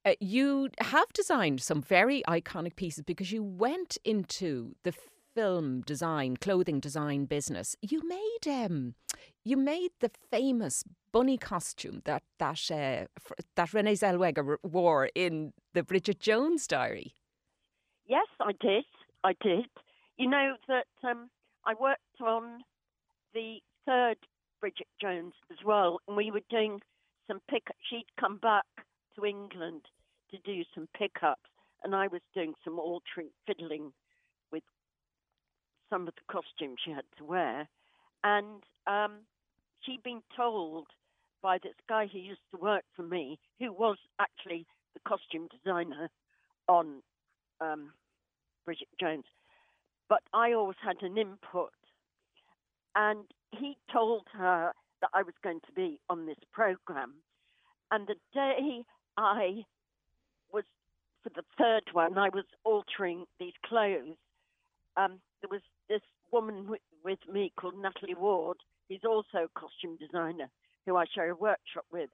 Uh, 0.05 0.13
you 0.21 0.69
have 0.81 1.11
designed 1.15 1.63
some 1.63 1.81
very 1.81 2.23
iconic 2.29 2.77
pieces 2.77 3.03
because 3.03 3.33
you 3.33 3.43
went 3.43 3.97
into 4.05 4.77
the 4.83 4.93
film 5.35 5.81
design, 5.81 6.37
clothing 6.37 6.79
design 6.79 7.25
business, 7.25 7.75
you 7.81 8.07
made 8.07 8.65
um, 8.65 8.95
you 9.43 9.57
made 9.57 9.91
the 10.01 10.11
famous 10.31 10.85
bunny 11.13 11.37
costume 11.37 12.03
that 12.05 12.23
that 12.39 12.71
uh, 12.71 13.07
that 13.57 13.75
Renee 13.75 13.95
Zellweger 13.95 14.57
wore 14.63 15.11
in 15.15 15.53
the 15.73 15.83
Bridget 15.83 16.21
Jones 16.21 16.67
Diary. 16.67 17.15
Yes, 18.07 18.27
I 18.41 18.53
did. 18.61 18.85
I 19.25 19.33
did. 19.43 19.67
You 20.19 20.29
know 20.29 20.55
that 20.69 20.87
um, 21.09 21.31
I 21.67 21.75
worked 21.81 22.21
on 22.21 22.61
the 23.33 23.57
third 23.87 24.19
Bridget 24.61 24.89
Jones 25.01 25.35
as 25.51 25.59
well, 25.65 26.01
and 26.07 26.17
we 26.17 26.31
were 26.31 26.43
doing 26.51 26.81
some 27.27 27.41
pick. 27.49 27.65
She'd 27.91 28.07
come 28.19 28.39
back 28.39 28.65
to 29.17 29.25
England 29.25 29.83
to 30.31 30.39
do 30.39 30.63
some 30.75 30.89
pickups, 30.97 31.51
and 31.83 31.95
I 31.95 32.09
was 32.09 32.21
doing 32.35 32.55
some 32.65 32.79
altering, 32.79 33.31
fiddling 33.47 33.93
with 34.53 34.63
some 35.91 36.09
of 36.09 36.15
the 36.15 36.33
costumes 36.33 36.79
she 36.85 36.91
had 36.91 37.05
to 37.19 37.25
wear, 37.25 37.69
and 38.23 38.63
um, 38.87 39.21
she'd 39.81 40.03
been 40.03 40.23
told 40.37 40.87
by 41.43 41.59
this 41.63 41.75
guy 41.89 42.09
who 42.11 42.19
used 42.19 42.41
to 42.51 42.61
work 42.61 42.85
for 42.97 43.03
me, 43.03 43.39
who 43.59 43.73
was 43.73 43.99
actually 44.19 44.67
the 44.95 45.01
costume 45.07 45.49
designer 45.49 46.09
on 46.69 47.03
um, 47.61 47.93
Bridget 48.65 48.89
Jones, 48.99 49.25
but 50.09 50.23
I 50.33 50.53
always 50.53 50.79
had 50.83 50.97
an 51.03 51.19
input. 51.19 51.73
And 52.97 53.25
he 53.53 53.77
told 53.93 54.23
her 54.33 54.73
that 55.05 55.11
I 55.13 55.23
was 55.23 55.35
going 55.43 55.61
to 55.67 55.73
be 55.73 56.01
on 56.09 56.25
this 56.25 56.39
program. 56.51 57.13
And 57.91 58.07
the 58.07 58.15
day 58.33 58.85
I 59.19 59.65
was, 60.51 60.65
for 61.23 61.29
the 61.29 61.45
third 61.59 61.83
one, 61.93 62.17
I 62.17 62.31
was 62.31 62.47
altering 62.65 63.27
these 63.39 63.53
clothes, 63.67 64.17
um, 64.97 65.19
there 65.43 65.51
was 65.51 65.61
this 65.91 66.01
woman 66.33 66.67
with, 66.69 66.81
with 67.05 67.19
me 67.31 67.53
called 67.61 67.75
Natalie 67.77 68.15
Ward, 68.15 68.57
who's 68.89 69.05
also 69.07 69.45
a 69.45 69.61
costume 69.61 69.99
designer, 70.01 70.49
who 70.87 70.97
I 70.97 71.05
share 71.15 71.31
a 71.31 71.37
workshop 71.37 71.85
with. 71.93 72.09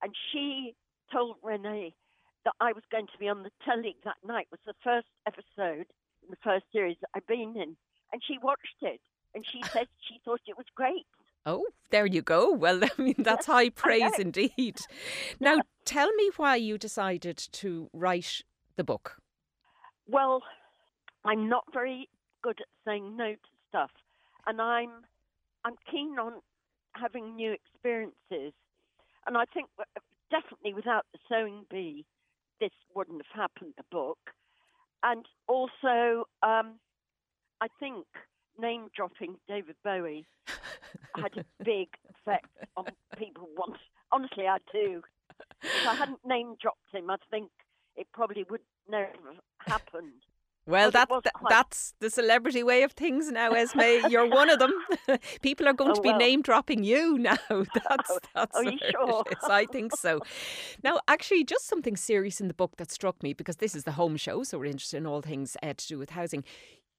And 0.00 0.14
she 0.30 0.76
told 1.12 1.34
Renee 1.42 1.94
that 2.44 2.54
I 2.60 2.72
was 2.72 2.84
going 2.92 3.08
to 3.08 3.18
be 3.18 3.28
on 3.28 3.42
the 3.42 3.50
telly 3.64 3.96
that 4.04 4.18
night. 4.24 4.46
It 4.52 4.58
was 4.62 4.66
the 4.66 4.84
first 4.84 5.08
episode 5.26 5.86
in 6.22 6.30
the 6.30 6.36
first 6.44 6.66
series 6.72 6.96
that 7.00 7.10
I'd 7.12 7.26
been 7.26 7.56
in. 7.56 7.76
And 8.12 8.22
she 8.24 8.38
watched 8.40 8.82
it 8.82 9.00
and 9.34 9.44
she 9.50 9.62
said 9.64 9.88
she 10.08 10.20
thought 10.24 10.40
it 10.46 10.56
was 10.56 10.66
great. 10.76 11.06
Oh, 11.46 11.64
there 11.90 12.06
you 12.06 12.22
go. 12.22 12.52
Well, 12.66 12.82
I 12.84 12.90
mean, 13.00 13.14
that's 13.18 13.46
high 13.46 13.70
praise 13.82 14.18
indeed. 14.18 14.76
Now, 15.40 15.58
tell 15.84 16.12
me 16.14 16.30
why 16.36 16.56
you 16.56 16.76
decided 16.76 17.36
to 17.36 17.88
write 17.92 18.42
the 18.76 18.84
book. 18.84 19.16
Well, 20.08 20.42
I'm 21.24 21.48
not 21.48 21.64
very 21.72 22.08
good 22.42 22.60
at 22.60 22.66
saying 22.84 23.16
no 23.16 23.32
to 23.32 23.38
stuff, 23.68 23.90
and 24.46 24.60
I'm 24.60 24.90
I'm 25.64 25.74
keen 25.90 26.18
on 26.18 26.40
having 26.94 27.36
new 27.36 27.52
experiences. 27.52 28.52
And 29.26 29.36
I 29.36 29.44
think 29.52 29.68
definitely 30.30 30.74
without 30.74 31.04
the 31.12 31.18
sewing 31.28 31.64
bee, 31.70 32.04
this 32.60 32.70
wouldn't 32.94 33.22
have 33.26 33.42
happened. 33.42 33.74
The 33.76 33.84
book, 33.90 34.18
and 35.02 35.24
also 35.48 36.26
um, 36.42 36.78
I 37.60 37.68
think 37.80 38.06
name 38.58 38.88
dropping 38.94 39.36
David 39.48 39.76
Bowie 39.84 40.26
had 41.16 41.36
a 41.36 41.64
big 41.64 41.88
effect 42.10 42.48
on 42.76 42.86
people 43.18 43.48
once. 43.56 43.78
Honestly, 44.12 44.46
I 44.46 44.58
do. 44.72 45.02
If 45.62 45.86
I 45.86 45.94
hadn't 45.94 46.20
name 46.24 46.56
dropped 46.60 46.92
him, 46.92 47.10
I 47.10 47.16
think 47.30 47.50
it 47.96 48.06
probably 48.12 48.44
would 48.48 48.60
never 48.88 49.10
have 49.66 49.80
happened. 49.80 50.12
Well, 50.68 50.90
that, 50.90 51.08
that 51.08 51.32
that's 51.48 51.94
the 52.00 52.10
celebrity 52.10 52.64
way 52.64 52.82
of 52.82 52.90
things 52.90 53.30
now, 53.30 53.52
Esme. 53.52 53.80
You're 54.08 54.28
one 54.28 54.50
of 54.50 54.58
them. 54.58 54.72
People 55.40 55.68
are 55.68 55.72
going 55.72 55.92
oh, 55.92 55.94
to 55.94 56.00
be 56.00 56.08
well. 56.08 56.18
name 56.18 56.42
dropping 56.42 56.82
you 56.82 57.18
now. 57.18 57.36
That's 57.48 58.18
that's 58.34 58.56
Are 58.56 58.64
you 58.64 58.78
sure? 58.90 59.22
I 59.44 59.66
think 59.66 59.94
so. 59.94 60.20
Now, 60.82 60.98
actually, 61.06 61.44
just 61.44 61.68
something 61.68 61.96
serious 61.96 62.40
in 62.40 62.48
the 62.48 62.54
book 62.54 62.78
that 62.78 62.90
struck 62.90 63.22
me 63.22 63.32
because 63.32 63.56
this 63.56 63.76
is 63.76 63.84
the 63.84 63.92
home 63.92 64.16
show, 64.16 64.42
so 64.42 64.58
we're 64.58 64.64
interested 64.64 64.96
in 64.96 65.06
all 65.06 65.22
things 65.22 65.56
uh, 65.62 65.72
to 65.76 65.86
do 65.86 65.98
with 65.98 66.10
housing. 66.10 66.42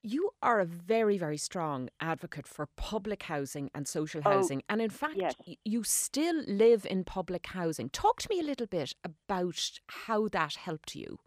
You 0.04 0.32
are 0.42 0.60
a 0.60 0.66
very, 0.66 1.18
very 1.18 1.38
strong 1.38 1.90
advocate 2.00 2.48
for 2.48 2.68
public 2.78 3.24
housing 3.24 3.70
and 3.74 3.88
social 3.88 4.22
Oh, 4.26 4.30
housing. 4.32 4.62
and 4.70 4.82
in 4.82 4.90
fact, 4.90 5.18
yes. 5.18 5.34
you 5.66 5.84
still 5.84 6.44
live 6.48 6.86
in 6.86 7.04
public 7.04 7.48
housing. 7.48 7.90
Talk 7.90 8.22
to 8.22 8.30
me 8.30 8.40
a 8.40 8.44
little 8.44 8.68
bit 8.68 8.94
about 9.04 9.80
how 9.88 10.28
that 10.30 10.56
helped 10.56 10.96
you. 10.96 11.20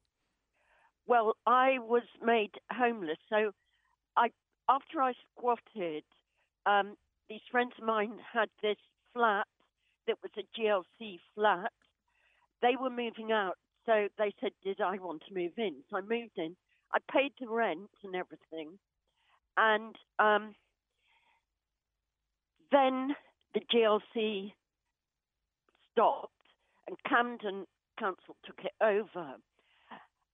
Well, 1.07 1.37
I 1.47 1.79
was 1.81 2.05
made 2.23 2.53
homeless, 2.71 3.19
so 3.29 3.51
I 4.17 4.31
after 4.69 5.03
I 5.03 5.13
squatted, 5.33 6.05
um, 6.65 6.97
these 7.29 7.41
friends 7.51 7.73
of 7.79 7.85
mine 7.85 8.19
had 8.33 8.49
this 8.63 8.77
flat 9.13 9.49
that 10.07 10.17
was 10.23 10.31
a 10.39 10.45
GLC 10.59 11.19
flat. 11.35 11.73
They 12.63 12.77
were 12.81 12.91
moving 12.91 13.33
out, 13.33 13.59
so 13.87 14.09
they 14.17 14.33
said, 14.41 14.53
"Did 14.63 14.81
I 14.81 14.99
want 14.99 15.23
to 15.27 15.35
move 15.35 15.59
in?" 15.59 15.83
So 15.91 15.97
I 15.97 16.03
moved 16.03 16.39
in. 16.39 16.57
I 16.93 16.99
paid 17.13 17.33
the 17.41 17.49
rent 17.49 17.91
and 18.03 18.15
everything, 18.17 18.79
and 19.57 19.95
um, 20.19 20.55
then 22.73 23.15
the 23.55 23.61
GLC 23.73 24.53
stopped, 25.93 26.33
and 26.87 26.97
Camden 27.09 27.67
Council 27.99 28.37
took 28.45 28.61
it 28.65 28.73
over 28.81 29.37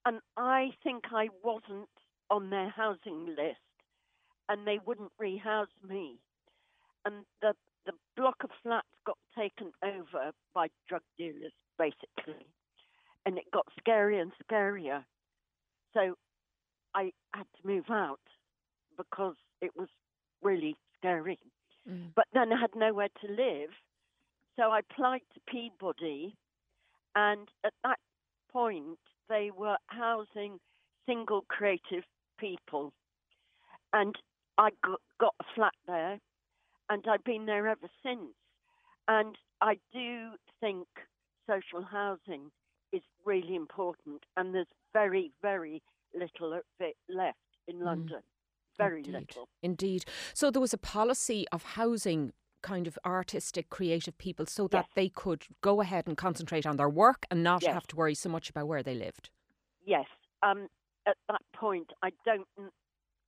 and 0.07 0.21
I 0.37 0.71
think 0.85 1.05
I 1.13 1.29
wasn't 1.43 1.89
on 2.31 2.49
their 2.49 2.71
housing 2.71 3.27
list, 3.27 3.59
and 4.49 4.67
they 4.67 4.79
wouldn't 4.87 5.11
rehouse 5.19 5.69
me. 5.87 6.19
And 7.05 7.27
the 7.43 7.55
the 7.85 7.93
block 8.17 8.37
of 8.43 8.51
flats 8.63 8.87
got 9.05 9.19
taken 9.37 9.73
over 9.85 10.33
by 10.55 10.69
drug 10.89 11.03
dealers, 11.19 11.53
basically, 11.79 12.47
and 13.27 13.37
it 13.37 13.45
got 13.53 13.67
scarier 13.81 14.23
and 14.23 14.33
scarier. 14.49 15.05
So 15.93 16.17
I 16.97 17.12
had 17.35 17.47
to 17.61 17.67
move 17.67 17.85
out 17.91 18.21
because 18.97 19.37
it 19.61 19.71
was 19.76 19.88
really 20.43 20.76
scary. 20.97 21.38
Mm. 21.88 22.09
But 22.17 22.25
then 22.33 22.53
I 22.53 22.61
had 22.61 22.75
nowhere 22.75 23.11
to 23.21 23.29
live, 23.31 23.71
so 24.57 24.71
I 24.71 24.81
applied 24.81 25.21
to 25.35 25.41
Peabody, 25.47 26.35
and 27.15 27.49
at 27.65 27.75
that 27.85 27.99
point 28.50 28.99
they 29.29 29.50
were 29.55 29.76
housing 29.88 30.59
single 31.07 31.45
creative 31.49 32.05
people. 32.41 32.93
And 33.93 34.17
I 34.57 34.71
got, 34.83 35.00
got 35.21 35.35
a 35.41 35.45
flat 35.55 35.75
there, 35.87 36.19
and 36.88 37.05
I've 37.09 37.25
been 37.25 37.45
there 37.45 37.69
ever 37.69 37.88
since. 38.03 38.33
And 39.07 39.37
I 39.61 39.76
do 39.93 40.31
think 40.61 40.87
social 41.47 41.83
housing 41.85 42.50
is 42.93 43.03
really 43.26 43.55
important, 43.55 44.23
and 44.37 44.55
there's 44.55 44.67
very, 44.95 45.31
very 45.43 45.83
little 46.16 46.52
of 46.54 46.62
it 46.80 46.96
left 47.08 47.38
in 47.68 47.80
London. 47.80 48.23
Very 48.78 48.99
Indeed. 48.99 49.12
little. 49.14 49.49
Indeed. 49.62 50.04
So 50.35 50.50
there 50.50 50.61
was 50.61 50.75
a 50.75 50.78
policy 50.78 51.46
of 51.52 51.62
housing 51.62 52.32
kind 52.62 52.87
of 52.87 52.99
artistic, 53.06 53.68
creative 53.70 54.16
people 54.18 54.44
so 54.46 54.66
that 54.68 54.87
Yes. 54.87 54.94
they 54.94 55.08
could 55.08 55.46
go 55.61 55.80
ahead 55.80 56.06
and 56.06 56.16
concentrate 56.16 56.66
on 56.66 56.76
their 56.76 56.88
work 56.88 57.25
and 57.30 57.42
not 57.42 57.62
Yes. 57.62 57.73
have 57.75 57.87
to 57.88 57.96
worry 57.96 58.14
so 58.14 58.28
much 58.28 58.50
about 58.50 58.66
where 58.66 58.82
they 58.82 58.94
lived. 58.94 59.30
Yes. 59.85 60.06
Um, 60.42 60.68
at 61.06 61.16
that 61.28 61.42
point, 61.52 61.92
I 62.02 62.11
don't 62.25 62.49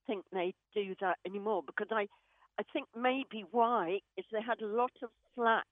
think 0.05 0.25
they 0.31 0.53
do 0.73 0.93
that 0.99 1.17
anymore 1.25 1.63
because 1.63 1.87
I, 1.91 2.07
I 2.59 2.63
think 2.73 2.87
maybe 2.95 3.45
why 3.51 4.01
is 4.17 4.25
they 4.31 4.41
had 4.41 4.61
a 4.61 4.67
lot 4.67 4.91
of 5.01 5.09
flats 5.35 5.69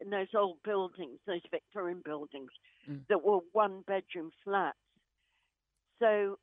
in 0.00 0.08
those 0.08 0.32
old 0.34 0.62
buildings, 0.62 1.18
those 1.26 1.42
Victorian 1.50 2.00
buildings, 2.04 2.50
Mm. 2.88 3.06
that 3.08 3.22
were 3.22 3.40
one 3.52 3.82
bedroom 3.82 4.30
flats. 4.42 4.78
So 5.98 6.38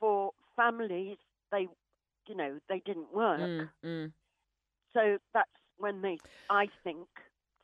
for 0.00 0.32
families, 0.56 1.18
they, 1.52 1.68
you 2.28 2.36
know, 2.36 2.58
they 2.68 2.80
didn't 2.86 3.12
work. 3.14 3.40
Mm, 3.40 3.70
mm. 3.84 4.12
So 4.94 5.18
that's 5.34 5.50
when 5.78 6.02
they, 6.02 6.18
I 6.50 6.68
think, 6.84 7.08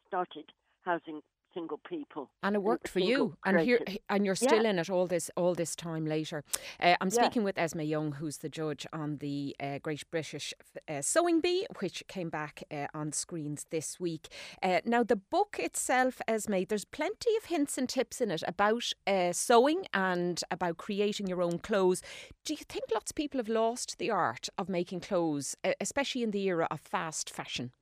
started 0.08 0.46
housing 0.84 1.22
single 1.56 1.80
people. 1.88 2.28
And 2.42 2.54
it 2.54 2.62
worked 2.62 2.86
for 2.86 3.00
you, 3.00 3.36
and 3.44 3.58
here, 3.60 3.80
and 4.08 4.24
you're 4.24 4.36
still 4.36 4.64
in 4.66 4.78
it 4.78 4.90
all 4.90 5.06
this 5.06 5.30
all 5.36 5.54
this 5.54 5.74
time 5.74 6.04
later. 6.06 6.44
Uh, 6.78 6.94
I'm 7.00 7.10
Yeah. 7.10 7.24
speaking 7.24 7.42
with 7.44 7.58
Esme 7.58 7.80
Young, 7.80 8.12
who's 8.12 8.38
the 8.38 8.48
judge 8.48 8.86
on 8.92 9.16
the 9.16 9.56
uh, 9.58 9.78
Great 9.78 10.08
British 10.10 10.54
uh, 10.88 11.00
Sewing 11.00 11.40
Bee, 11.40 11.66
which 11.80 12.04
came 12.08 12.28
back 12.28 12.62
uh, 12.70 12.86
on 12.94 13.12
screens 13.12 13.66
this 13.70 13.98
week. 13.98 14.28
Uh, 14.62 14.80
now, 14.84 15.02
the 15.02 15.16
book 15.16 15.56
itself, 15.58 16.20
Esme, 16.28 16.62
there's 16.68 16.84
plenty 16.84 17.34
of 17.38 17.46
hints 17.46 17.78
and 17.78 17.88
tips 17.88 18.20
in 18.20 18.30
it 18.30 18.44
about 18.46 18.92
uh, 19.06 19.32
sewing 19.32 19.86
and 19.92 20.42
about 20.50 20.76
creating 20.76 21.26
your 21.26 21.42
own 21.42 21.58
clothes. 21.58 22.02
Do 22.44 22.52
you 22.52 22.64
think 22.68 22.84
lots 22.92 23.10
of 23.10 23.16
people 23.16 23.38
have 23.38 23.48
lost 23.48 23.98
the 23.98 24.10
art 24.10 24.48
of 24.58 24.68
making 24.68 25.00
clothes, 25.00 25.56
especially 25.80 26.22
in 26.22 26.30
the 26.30 26.44
era 26.44 26.68
of 26.70 26.80
fast 26.80 27.30
fashion? 27.30 27.72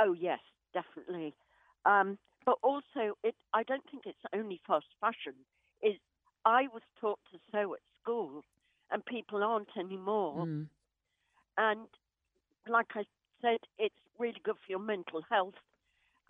Oh 0.00 0.12
yes, 0.12 0.40
definitely. 0.72 1.34
Um, 1.86 2.18
but 2.44 2.56
also, 2.62 3.16
it. 3.22 3.34
I 3.52 3.62
don't 3.62 3.84
think 3.90 4.04
it's 4.06 4.18
only 4.34 4.60
fast 4.66 4.86
fashion. 5.00 5.34
Is 5.82 5.94
I 6.44 6.68
was 6.72 6.82
taught 7.00 7.18
to 7.32 7.38
sew 7.50 7.74
at 7.74 7.80
school, 8.02 8.44
and 8.90 9.04
people 9.04 9.42
aren't 9.42 9.76
anymore. 9.78 10.46
Mm. 10.46 10.68
and 11.58 11.88
like 12.68 12.92
I 12.94 13.04
said, 13.42 13.58
it's 13.78 13.94
really 14.18 14.40
good 14.44 14.56
for 14.56 14.70
your 14.70 14.78
mental 14.78 15.22
health. 15.30 15.54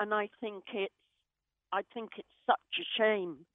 And 0.01 0.13
I 0.13 0.29
think 0.41 0.65
it's, 0.73 0.93
I 1.73 1.83
think 1.95 2.11
it's 2.17 2.29
such 2.47 2.57
a 2.81 2.87
shame 3.01 3.47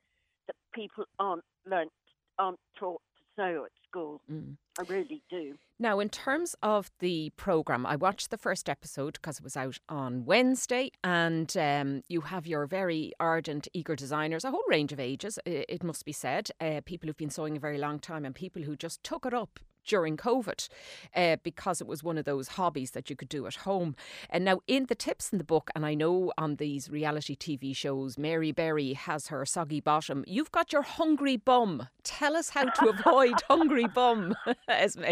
that 0.48 0.56
people 0.74 1.06
aren't 1.20 1.44
learnt, 1.66 1.92
aren't 2.38 2.60
taught 2.80 3.02
to 3.18 3.24
sew 3.36 3.66
at 3.66 3.72
school. 3.90 4.22
Mm. 4.32 4.56
I 4.80 4.84
really 4.84 5.22
do. 5.30 5.56
Now, 5.80 6.00
in 6.00 6.10
terms 6.10 6.56
of 6.62 6.92
the 7.00 7.32
programme, 7.38 7.86
I 7.86 7.96
watched 7.96 8.32
the 8.32 8.38
first 8.38 8.70
episode 8.70 9.14
because 9.14 9.40
it 9.40 9.44
was 9.44 9.58
out 9.58 9.80
on 9.88 10.26
Wednesday, 10.26 10.92
and 11.04 11.56
um, 11.58 12.04
you 12.08 12.22
have 12.22 12.46
your 12.46 12.66
very 12.66 13.14
ardent, 13.20 13.68
eager 13.74 13.96
designers, 13.96 14.44
a 14.44 14.52
whole 14.52 14.64
range 14.70 14.92
of 14.92 15.00
ages, 15.00 15.40
it 15.46 15.84
must 15.84 16.06
be 16.06 16.12
said, 16.12 16.50
uh, 16.60 16.82
people 16.86 17.08
who've 17.08 17.18
been 17.18 17.30
sewing 17.30 17.58
a 17.58 17.62
very 17.62 17.78
long 17.78 18.00
time, 18.00 18.26
and 18.26 18.36
people 18.36 18.62
who 18.62 18.76
just 18.76 19.04
took 19.04 19.26
it 19.26 19.34
up 19.34 19.60
during 19.90 20.16
COVID 20.16 20.70
uh, 21.16 21.36
because 21.44 21.82
it 21.82 21.88
was 21.88 22.04
one 22.04 22.18
of 22.18 22.24
those 22.24 22.50
hobbies 22.50 22.92
that 22.92 23.10
you 23.10 23.16
could 23.16 23.28
do 23.28 23.46
at 23.48 23.56
home. 23.56 23.96
And 24.30 24.46
now, 24.46 24.62
in 24.68 24.86
the 24.86 24.96
tips 24.96 25.32
in 25.34 25.40
the 25.40 25.44
book, 25.44 25.70
and 25.76 25.86
I 25.86 25.96
know 25.96 26.32
on 26.38 26.56
these 26.56 26.90
reality 26.90 27.36
TV 27.36 27.76
shows, 27.76 28.18
Mary 28.18 28.54
Berry 28.54 28.94
has 28.94 29.28
her 29.28 29.46
soggy 29.46 29.82
bottom. 29.82 30.24
You've 30.28 30.52
got 30.52 30.72
your 30.72 30.84
hungry 30.84 31.36
bum. 31.36 31.90
Tell 32.04 32.38
us 32.38 32.50
how 32.52 32.66
to 32.66 32.90
avoid 33.00 33.42
hungry 33.50 33.88
bum, 33.88 34.36
Esme. 34.70 35.04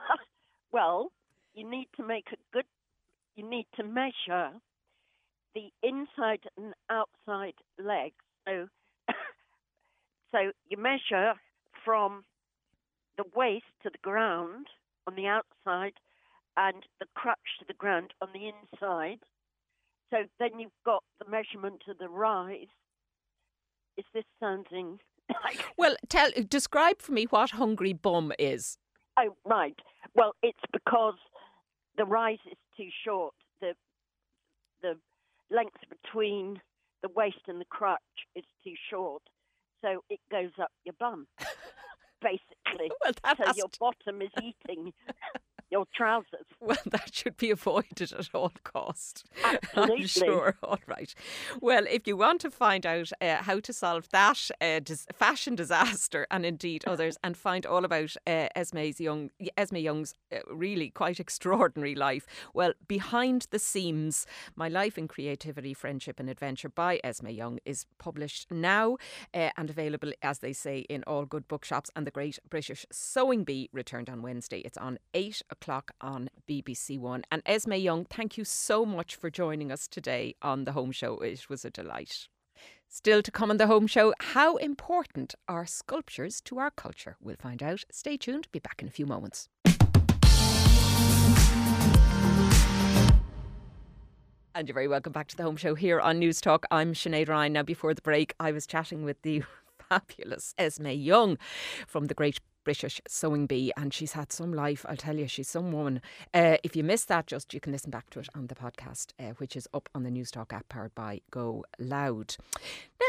well, 0.72 1.10
you 1.54 1.68
need 1.68 1.88
to 1.96 2.06
make 2.06 2.26
a 2.32 2.36
good, 2.52 2.66
you 3.34 3.48
need 3.48 3.66
to 3.76 3.82
measure 3.82 4.50
the 5.54 5.70
inside 5.82 6.40
and 6.56 6.74
outside 6.90 7.54
legs. 7.82 8.14
So, 8.46 8.68
so 10.32 10.38
you 10.68 10.76
measure 10.76 11.34
from 11.84 12.22
the 13.22 13.38
waist 13.38 13.64
to 13.82 13.90
the 13.90 13.98
ground 14.02 14.66
on 15.06 15.14
the 15.14 15.26
outside 15.26 15.94
and 16.56 16.84
the 17.00 17.06
crutch 17.14 17.38
to 17.58 17.64
the 17.66 17.74
ground 17.74 18.12
on 18.20 18.28
the 18.32 18.48
inside. 18.48 19.18
So 20.10 20.18
then 20.38 20.58
you've 20.58 20.70
got 20.84 21.02
the 21.18 21.30
measurement 21.30 21.82
of 21.88 21.98
the 21.98 22.08
rise. 22.08 22.66
Is 23.96 24.04
this 24.14 24.24
sounding 24.40 24.98
like... 25.44 25.64
Well, 25.76 25.96
tell 26.08 26.30
describe 26.48 27.00
for 27.00 27.12
me 27.12 27.24
what 27.24 27.50
hungry 27.50 27.92
bum 27.92 28.32
is. 28.38 28.78
Oh, 29.18 29.36
right. 29.44 29.78
Well, 30.14 30.34
it's 30.42 30.58
because 30.72 31.18
the 31.96 32.04
rise 32.04 32.38
is 32.50 32.58
too 32.76 32.88
short. 33.04 33.34
The 33.60 33.74
the 34.80 34.94
length 35.50 35.76
between 35.88 36.60
the 37.02 37.08
waist 37.14 37.42
and 37.46 37.60
the 37.60 37.66
crutch 37.66 38.00
is 38.34 38.44
too 38.64 38.74
short, 38.90 39.22
so 39.82 40.02
it 40.10 40.18
goes 40.30 40.50
up 40.60 40.72
your 40.84 40.94
bum. 40.98 41.26
basically. 42.22 42.90
Well, 43.02 43.12
so 43.36 43.52
your 43.56 43.68
to... 43.68 43.78
bottom 43.78 44.22
is 44.22 44.30
eating 44.40 44.92
your 45.72 45.86
trousers. 45.94 46.28
Well, 46.64 46.78
that 46.86 47.12
should 47.12 47.36
be 47.38 47.50
avoided 47.50 48.12
at 48.12 48.28
all 48.32 48.52
cost. 48.62 49.26
Absolutely. 49.44 49.96
I'm 49.96 50.06
sure. 50.06 50.54
All 50.62 50.78
right. 50.86 51.12
Well, 51.60 51.86
if 51.90 52.06
you 52.06 52.16
want 52.16 52.40
to 52.42 52.52
find 52.52 52.86
out 52.86 53.10
uh, 53.20 53.38
how 53.38 53.58
to 53.58 53.72
solve 53.72 54.08
that 54.10 54.48
uh, 54.60 54.78
dis- 54.78 55.08
fashion 55.12 55.56
disaster 55.56 56.24
and 56.30 56.46
indeed 56.46 56.84
others, 56.86 57.18
and 57.24 57.36
find 57.36 57.66
all 57.66 57.84
about 57.84 58.14
uh, 58.28 58.46
Esme's 58.54 59.00
young 59.00 59.30
Esme 59.56 59.78
Young's 59.78 60.14
uh, 60.32 60.38
really 60.52 60.90
quite 60.90 61.18
extraordinary 61.18 61.96
life, 61.96 62.26
well, 62.54 62.74
behind 62.86 63.48
the 63.50 63.58
seams, 63.58 64.24
my 64.54 64.68
life 64.68 64.96
in 64.96 65.08
creativity, 65.08 65.74
friendship, 65.74 66.20
and 66.20 66.30
adventure 66.30 66.68
by 66.68 67.00
Esme 67.02 67.30
Young 67.30 67.58
is 67.64 67.86
published 67.98 68.52
now 68.52 68.98
uh, 69.34 69.50
and 69.56 69.68
available, 69.68 70.12
as 70.22 70.38
they 70.38 70.52
say, 70.52 70.80
in 70.88 71.02
all 71.08 71.24
good 71.24 71.48
bookshops. 71.48 71.90
And 71.96 72.06
the 72.06 72.12
Great 72.12 72.38
British 72.48 72.86
Sewing 72.92 73.42
Bee 73.42 73.68
returned 73.72 74.08
on 74.08 74.22
Wednesday. 74.22 74.60
It's 74.60 74.78
on 74.78 75.00
eight 75.12 75.42
o'clock 75.50 75.61
o'clock 75.62 75.92
on 76.00 76.28
BBC 76.48 76.98
One. 76.98 77.22
And 77.30 77.40
Esme 77.46 77.74
Young, 77.74 78.04
thank 78.04 78.36
you 78.36 78.44
so 78.44 78.84
much 78.84 79.14
for 79.14 79.30
joining 79.30 79.70
us 79.70 79.86
today 79.86 80.34
on 80.42 80.64
the 80.64 80.72
Home 80.72 80.90
Show. 80.90 81.18
It 81.18 81.48
was 81.48 81.64
a 81.64 81.70
delight. 81.70 82.26
Still 82.88 83.22
to 83.22 83.30
come 83.30 83.48
on 83.48 83.58
the 83.58 83.68
Home 83.68 83.86
Show, 83.86 84.12
how 84.18 84.56
important 84.56 85.36
are 85.46 85.64
sculptures 85.64 86.40
to 86.42 86.58
our 86.58 86.72
culture? 86.72 87.16
We'll 87.22 87.36
find 87.36 87.62
out. 87.62 87.84
Stay 87.92 88.16
tuned. 88.16 88.48
Be 88.50 88.58
back 88.58 88.82
in 88.82 88.88
a 88.88 88.90
few 88.90 89.06
moments. 89.06 89.48
And 94.54 94.68
you're 94.68 94.74
very 94.74 94.88
welcome 94.88 95.12
back 95.12 95.28
to 95.28 95.36
the 95.36 95.44
Home 95.44 95.56
Show 95.56 95.76
here 95.76 96.00
on 96.00 96.20
Newstalk. 96.20 96.64
I'm 96.72 96.92
Sinead 96.92 97.28
Ryan. 97.28 97.52
Now, 97.52 97.62
before 97.62 97.94
the 97.94 98.02
break, 98.02 98.34
I 98.40 98.50
was 98.50 98.66
chatting 98.66 99.04
with 99.04 99.22
the 99.22 99.44
fabulous 99.88 100.54
Esme 100.58 100.88
Young 100.88 101.38
from 101.86 102.06
the 102.06 102.14
Great 102.14 102.40
British 102.64 103.00
Sewing 103.06 103.46
Bee, 103.46 103.72
and 103.76 103.92
she's 103.92 104.12
had 104.12 104.32
some 104.32 104.52
life. 104.52 104.84
I'll 104.88 104.96
tell 104.96 105.16
you, 105.16 105.26
she's 105.26 105.48
some 105.48 105.72
woman. 105.72 106.00
Uh, 106.32 106.56
if 106.62 106.76
you 106.76 106.84
missed 106.84 107.08
that, 107.08 107.26
just 107.26 107.52
you 107.54 107.60
can 107.60 107.72
listen 107.72 107.90
back 107.90 108.10
to 108.10 108.20
it 108.20 108.28
on 108.34 108.46
the 108.46 108.54
podcast, 108.54 109.12
uh, 109.18 109.34
which 109.38 109.56
is 109.56 109.68
up 109.74 109.88
on 109.94 110.02
the 110.02 110.10
Newstalk 110.10 110.52
app 110.52 110.68
powered 110.68 110.94
by 110.94 111.20
Go 111.30 111.64
Loud. 111.78 112.36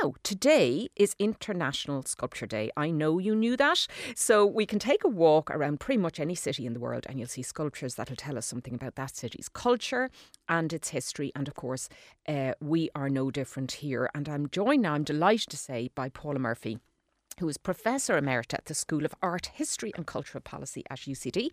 Now, 0.02 0.14
today 0.24 0.90
is 0.96 1.16
International 1.20 2.04
Sculpture 2.04 2.48
Day. 2.48 2.72
I 2.76 2.90
know 2.90 3.20
you 3.20 3.36
knew 3.36 3.56
that, 3.58 3.88
so 4.16 4.46
we 4.46 4.66
can 4.66 4.80
take 4.80 5.04
a 5.04 5.10
walk 5.10 5.52
around 5.52 5.80
pretty 5.80 6.00
much 6.00 6.20
any 6.20 6.36
city 6.36 6.66
in 6.66 6.74
the 6.74 6.80
world, 6.80 7.06
and 7.08 7.20
you'll 7.20 7.28
see 7.28 7.44
sculptures 7.44 7.96
that'll 7.96 8.16
tell 8.16 8.38
us 8.38 8.46
something 8.46 8.74
about 8.74 8.96
that 8.96 9.16
city's 9.16 9.50
culture 9.50 10.10
and 10.50 10.74
its 10.74 10.90
history. 10.90 11.32
And 11.36 11.48
of 11.48 11.56
course, 11.56 11.90
uh, 12.28 12.54
we 12.60 12.90
are 12.96 13.10
no 13.10 13.32
different 13.32 13.72
here. 13.74 14.10
And 14.16 14.28
I'm 14.28 14.50
joined 14.50 14.84
now, 14.84 14.94
I'm 14.94 15.04
delighted 15.04 15.50
to 15.50 15.58
say, 15.58 15.90
by 15.96 16.10
Paula 16.10 16.40
Murphy 16.40 16.80
who 17.40 17.50
is 17.50 17.58
Professor 17.58 18.20
Emerita 18.20 18.56
at 18.56 18.66
the 18.66 18.74
School 18.74 19.06
of 19.06 19.14
Art, 19.22 19.48
History 19.54 19.92
and 19.96 20.06
Cultural 20.06 20.42
Policy 20.42 20.84
at 20.90 21.00
UCD 21.00 21.50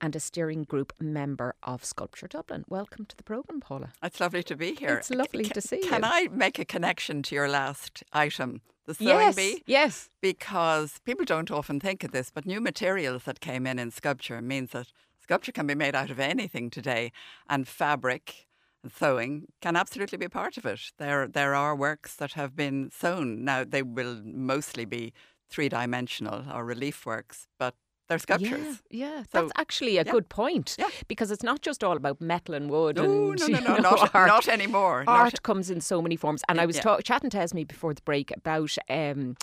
and 0.00 0.14
a 0.14 0.20
steering 0.20 0.64
group 0.64 0.92
member 1.00 1.54
of 1.62 1.84
Sculpture 1.84 2.28
Dublin. 2.28 2.64
Welcome 2.68 3.06
to 3.06 3.16
the 3.16 3.22
programme, 3.22 3.60
Paula. 3.60 3.92
It's 4.02 4.20
lovely 4.20 4.42
to 4.44 4.56
be 4.56 4.74
here. 4.74 4.96
It's 4.96 5.10
lovely 5.10 5.44
to 5.44 5.60
see 5.60 5.78
can 5.78 5.84
you. 5.84 5.90
Can 5.90 6.04
I 6.04 6.28
make 6.30 6.58
a 6.58 6.64
connection 6.64 7.22
to 7.24 7.34
your 7.34 7.48
last 7.48 8.02
item? 8.12 8.60
The 8.86 8.94
sewing 8.94 9.08
yes, 9.08 9.34
bee? 9.36 9.62
Yes. 9.66 10.10
Because 10.20 11.00
people 11.04 11.24
don't 11.24 11.50
often 11.50 11.80
think 11.80 12.04
of 12.04 12.12
this, 12.12 12.30
but 12.30 12.44
new 12.44 12.60
materials 12.60 13.24
that 13.24 13.40
came 13.40 13.66
in 13.66 13.78
in 13.78 13.90
sculpture 13.90 14.42
means 14.42 14.70
that 14.72 14.88
sculpture 15.22 15.52
can 15.52 15.66
be 15.66 15.74
made 15.74 15.94
out 15.94 16.10
of 16.10 16.20
anything 16.20 16.68
today, 16.68 17.10
and 17.48 17.66
fabric 17.66 18.46
sewing 18.90 19.46
can 19.60 19.76
absolutely 19.76 20.18
be 20.18 20.28
part 20.28 20.56
of 20.56 20.66
it. 20.66 20.80
There, 20.98 21.26
there 21.26 21.54
are 21.54 21.74
works 21.74 22.16
that 22.16 22.32
have 22.32 22.56
been 22.56 22.90
sewn. 22.90 23.44
Now, 23.44 23.64
they 23.64 23.82
will 23.82 24.20
mostly 24.24 24.84
be 24.84 25.12
three 25.48 25.68
dimensional 25.68 26.44
or 26.52 26.64
relief 26.64 27.06
works, 27.06 27.48
but 27.58 27.74
they're 28.08 28.18
sculptures. 28.18 28.82
Yeah, 28.90 29.08
yeah. 29.08 29.22
So, 29.22 29.26
that's 29.32 29.52
actually 29.56 29.96
a 29.96 30.04
yeah. 30.04 30.12
good 30.12 30.28
point. 30.28 30.76
Yeah. 30.78 30.88
Because 31.08 31.30
it's 31.30 31.42
not 31.42 31.62
just 31.62 31.82
all 31.82 31.96
about 31.96 32.20
metal 32.20 32.54
and 32.54 32.70
wood. 32.70 32.96
No, 32.96 33.30
and, 33.30 33.40
no, 33.40 33.46
no, 33.46 33.58
no, 33.58 33.74
know, 33.76 33.76
not, 33.76 34.10
art. 34.14 34.28
not 34.28 34.48
anymore. 34.48 35.04
Art 35.06 35.34
not. 35.34 35.42
comes 35.42 35.70
in 35.70 35.80
so 35.80 36.02
many 36.02 36.16
forms. 36.16 36.42
And 36.48 36.60
I 36.60 36.66
was 36.66 36.76
yeah. 36.76 36.82
talk- 36.82 37.04
chatting 37.04 37.30
to 37.30 37.38
Esme 37.38 37.62
before 37.62 37.94
the 37.94 38.02
break 38.02 38.30
about. 38.36 38.76
Um, 38.88 39.36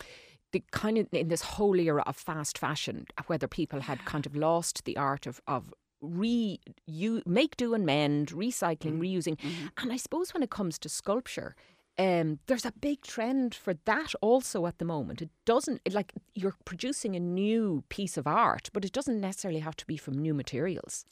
the 0.51 0.61
kind 0.71 0.97
of 0.97 1.07
in 1.13 1.29
this 1.29 1.41
whole 1.41 1.79
era 1.79 2.03
of 2.05 2.17
fast 2.17 2.57
fashion, 2.57 3.05
whether 3.27 3.47
people 3.47 3.79
had 3.79 4.03
kind 4.03 4.25
of 4.25 4.35
lost 4.35 4.83
the 4.83 4.97
art 4.97 5.25
of, 5.25 5.39
of 5.47 5.73
re 6.01 6.59
you 6.85 7.21
make 7.25 7.55
do 7.57 7.73
and 7.73 7.85
mend, 7.85 8.29
recycling, 8.29 8.99
mm-hmm. 8.99 9.01
reusing. 9.01 9.37
Mm-hmm. 9.37 9.67
And 9.77 9.93
I 9.93 9.97
suppose 9.97 10.33
when 10.33 10.43
it 10.43 10.49
comes 10.49 10.77
to 10.79 10.89
sculpture, 10.89 11.55
um, 11.97 12.39
there's 12.47 12.65
a 12.65 12.71
big 12.71 13.01
trend 13.01 13.53
for 13.53 13.75
that 13.85 14.13
also 14.21 14.65
at 14.65 14.79
the 14.79 14.85
moment. 14.85 15.21
It 15.21 15.29
doesn't 15.45 15.81
like 15.93 16.13
you're 16.33 16.55
producing 16.65 17.15
a 17.15 17.19
new 17.19 17.83
piece 17.89 18.17
of 18.17 18.27
art, 18.27 18.69
but 18.73 18.85
it 18.85 18.91
doesn't 18.91 19.21
necessarily 19.21 19.59
have 19.59 19.75
to 19.77 19.85
be 19.85 19.97
from 19.97 20.17
new 20.17 20.33
materials. 20.33 21.05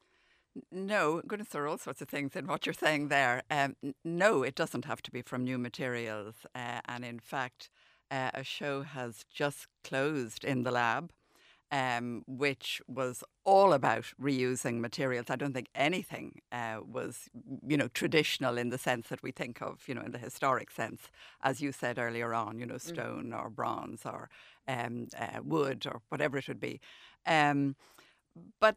No, 0.72 1.22
goodness, 1.28 1.50
there 1.50 1.64
are 1.64 1.68
all 1.68 1.78
sorts 1.78 2.02
of 2.02 2.10
things 2.10 2.36
in 2.36 2.48
what 2.48 2.66
you're 2.66 2.74
saying 2.74 3.10
there. 3.10 3.44
Um, 3.52 3.76
no, 4.04 4.44
it 4.44 4.56
doesn't 4.56 4.86
have 4.86 5.02
to 5.04 5.12
be 5.12 5.22
from 5.22 5.44
new 5.44 5.58
materials. 5.58 6.36
Uh, 6.56 6.82
and 6.86 7.06
in 7.06 7.20
fact, 7.20 7.70
uh, 8.10 8.32
a 8.34 8.44
show 8.44 8.82
has 8.82 9.26
just 9.32 9.68
closed 9.84 10.44
in 10.44 10.64
the 10.64 10.72
lab 10.72 11.12
um, 11.72 12.24
which 12.28 12.82
was 12.88 13.24
all 13.46 13.74
about 13.74 14.06
reusing 14.22 14.80
materials. 14.80 15.28
I 15.30 15.36
don't 15.36 15.54
think 15.54 15.70
anything 15.76 16.42
uh, 16.52 16.80
was, 16.86 17.30
you 17.68 17.78
know, 17.78 17.88
traditional 17.90 18.58
in 18.58 18.70
the 18.70 18.78
sense 18.78 19.08
that 19.10 19.22
we 19.22 19.32
think 19.32 19.62
of, 19.62 19.88
you 19.88 19.96
know, 19.96 20.02
in 20.02 20.12
the 20.12 20.18
historic 20.18 20.72
sense, 20.72 21.10
as 21.44 21.62
you 21.62 21.72
said 21.72 22.00
earlier 22.00 22.34
on, 22.34 22.60
you 22.60 22.66
know, 22.66 22.76
mm. 22.76 22.82
stone 22.82 23.34
or 23.34 23.50
bronze 23.50 24.02
or 24.06 24.30
um, 24.68 25.08
uh, 25.18 25.42
wood 25.44 25.86
or 25.86 26.02
whatever 26.10 26.38
it 26.38 26.48
would 26.48 26.60
be. 26.60 26.80
Um, 27.26 27.76
but 28.60 28.76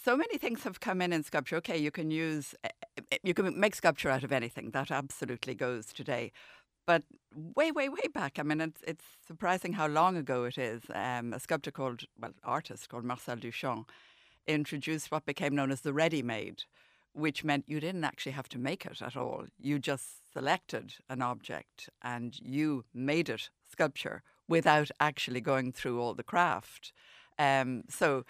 so 0.00 0.16
many 0.16 0.38
things 0.38 0.62
have 0.62 0.80
come 0.80 1.02
in 1.02 1.12
in 1.12 1.22
sculpture. 1.24 1.56
Okay, 1.56 1.76
you 1.76 1.90
can 1.90 2.10
use, 2.10 2.54
eh, 2.62 2.68
eh, 3.10 3.18
you 3.22 3.34
can 3.34 3.58
make 3.58 3.74
sculpture 3.74 4.10
out 4.10 4.22
of 4.22 4.32
anything. 4.32 4.70
That 4.70 4.90
absolutely 4.90 5.54
goes 5.54 5.86
today. 5.86 6.32
But 6.90 7.04
way, 7.54 7.70
way, 7.70 7.88
way 7.88 8.08
back, 8.12 8.40
I 8.40 8.42
mean, 8.42 8.60
it's, 8.60 8.82
it's 8.84 9.04
surprising 9.24 9.74
how 9.74 9.86
long 9.86 10.16
ago 10.16 10.42
it 10.42 10.58
is. 10.58 10.82
Um, 10.92 11.32
a 11.32 11.38
sculptor 11.38 11.70
called, 11.70 12.02
well, 12.20 12.32
artist 12.42 12.88
called 12.88 13.04
Marcel 13.04 13.36
Duchamp 13.36 13.84
introduced 14.48 15.12
what 15.12 15.24
became 15.24 15.54
known 15.54 15.70
as 15.70 15.82
the 15.82 15.92
ready 15.92 16.20
made, 16.20 16.64
which 17.12 17.44
meant 17.44 17.66
you 17.68 17.78
didn't 17.78 18.02
actually 18.02 18.32
have 18.32 18.48
to 18.48 18.58
make 18.58 18.84
it 18.84 19.00
at 19.00 19.16
all. 19.16 19.44
You 19.56 19.78
just 19.78 20.32
selected 20.32 20.94
an 21.08 21.22
object 21.22 21.88
and 22.02 22.36
you 22.42 22.84
made 22.92 23.28
it 23.28 23.50
sculpture 23.70 24.24
without 24.48 24.90
actually 24.98 25.40
going 25.40 25.70
through 25.70 26.00
all 26.00 26.14
the 26.14 26.24
craft. 26.24 26.92
Um, 27.38 27.84
so 27.88 28.24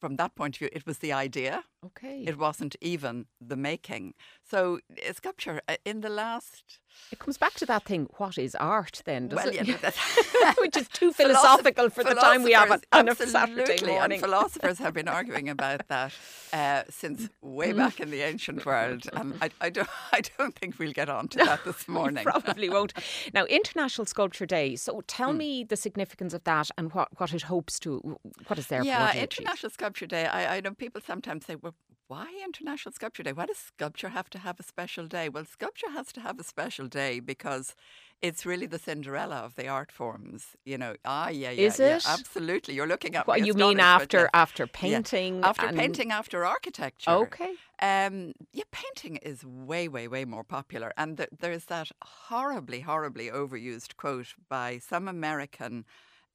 from 0.00 0.16
that 0.16 0.34
point 0.34 0.56
of 0.56 0.58
view, 0.58 0.68
it 0.72 0.86
was 0.86 0.98
the 0.98 1.12
idea. 1.12 1.64
Okay. 1.84 2.24
It 2.26 2.38
wasn't 2.38 2.76
even 2.80 3.26
the 3.40 3.56
making. 3.56 4.14
So 4.42 4.80
uh, 5.08 5.12
sculpture 5.12 5.60
uh, 5.68 5.76
in 5.84 6.00
the 6.00 6.10
last. 6.10 6.80
It 7.12 7.18
comes 7.18 7.38
back 7.38 7.54
to 7.54 7.66
that 7.66 7.84
thing. 7.84 8.08
What 8.18 8.38
is 8.38 8.54
art 8.54 9.02
then? 9.04 9.28
Does 9.28 9.36
well, 9.36 9.48
it? 9.48 9.66
yeah, 9.66 10.52
Which 10.58 10.76
is 10.76 10.88
too 10.88 11.12
philosophical 11.12 11.90
for 11.90 12.04
the 12.04 12.14
time 12.14 12.42
we 12.42 12.52
have 12.52 12.82
on, 12.92 13.08
a 13.08 13.14
Saturday 13.14 13.84
morning. 13.84 14.20
philosophers 14.20 14.78
have 14.78 14.94
been 14.94 15.08
arguing 15.18 15.48
about 15.48 15.88
that 15.88 16.12
uh, 16.52 16.82
since 16.88 17.28
way 17.42 17.72
back 17.72 18.00
in 18.00 18.10
the 18.10 18.22
ancient 18.22 18.64
world, 18.64 19.04
and 19.12 19.34
I, 19.40 19.50
I 19.60 19.70
don't, 19.70 19.88
I 20.12 20.20
don't 20.38 20.54
think 20.54 20.78
we'll 20.78 20.92
get 20.92 21.08
on 21.08 21.28
to 21.28 21.38
that 21.38 21.64
this 21.64 21.88
morning. 21.88 22.24
Probably 22.24 22.68
won't. 22.68 22.92
Now, 23.34 23.44
International 23.46 24.06
Sculpture 24.06 24.46
Day. 24.46 24.76
So 24.76 25.02
tell 25.06 25.32
me 25.32 25.64
the 25.64 25.76
significance 25.76 26.34
of 26.34 26.44
that 26.44 26.70
and 26.78 26.92
what, 26.92 27.08
what 27.18 27.34
it 27.34 27.42
hopes 27.42 27.78
to, 27.80 28.18
what 28.46 28.58
is 28.58 28.68
there 28.68 28.82
yeah? 28.82 29.14
International 29.14 29.70
Sculpture 29.70 30.06
Day. 30.06 30.26
I, 30.26 30.56
I 30.56 30.60
know 30.60 30.72
people 30.72 31.00
sometimes 31.04 31.46
say, 31.46 31.56
well, 31.56 31.74
why 32.10 32.26
International 32.44 32.92
Sculpture 32.92 33.22
Day? 33.22 33.32
Why 33.32 33.46
does 33.46 33.56
sculpture 33.56 34.08
have 34.08 34.28
to 34.30 34.38
have 34.38 34.58
a 34.58 34.64
special 34.64 35.06
day? 35.06 35.28
Well, 35.28 35.44
sculpture 35.44 35.90
has 35.92 36.12
to 36.14 36.20
have 36.20 36.40
a 36.40 36.42
special 36.42 36.88
day 36.88 37.20
because 37.20 37.76
it's 38.20 38.44
really 38.44 38.66
the 38.66 38.80
Cinderella 38.80 39.36
of 39.36 39.54
the 39.54 39.68
art 39.68 39.92
forms. 39.92 40.56
You 40.64 40.76
know, 40.76 40.96
ah, 41.04 41.28
yeah, 41.28 41.52
yeah, 41.52 41.68
Is 41.68 41.78
yeah, 41.78 41.96
it? 41.98 42.04
absolutely. 42.08 42.74
You're 42.74 42.88
looking 42.88 43.14
at 43.14 43.28
What 43.28 43.40
me 43.40 43.46
you 43.46 43.54
mean 43.54 43.78
after 43.78 44.22
yes. 44.22 44.30
after 44.34 44.64
Yeah. 44.64 44.70
painting? 44.72 45.44
After 45.44 45.66
and- 45.66 45.78
painting, 45.78 46.10
after 46.10 46.44
architecture. 46.44 47.10
Okay. 47.12 47.54
Um, 47.80 48.32
yeah, 48.52 48.64
painting 48.72 49.14
is 49.18 49.44
way, 49.44 49.86
way, 49.86 50.08
way 50.08 50.24
more 50.24 50.42
popular. 50.44 50.92
And 50.96 51.16
th- 51.16 51.28
there's 51.38 51.66
that 51.66 51.92
horribly, 52.02 52.80
horribly 52.80 53.28
overused 53.30 53.96
quote 53.96 54.34
by 54.48 54.78
some 54.78 55.06
American 55.06 55.84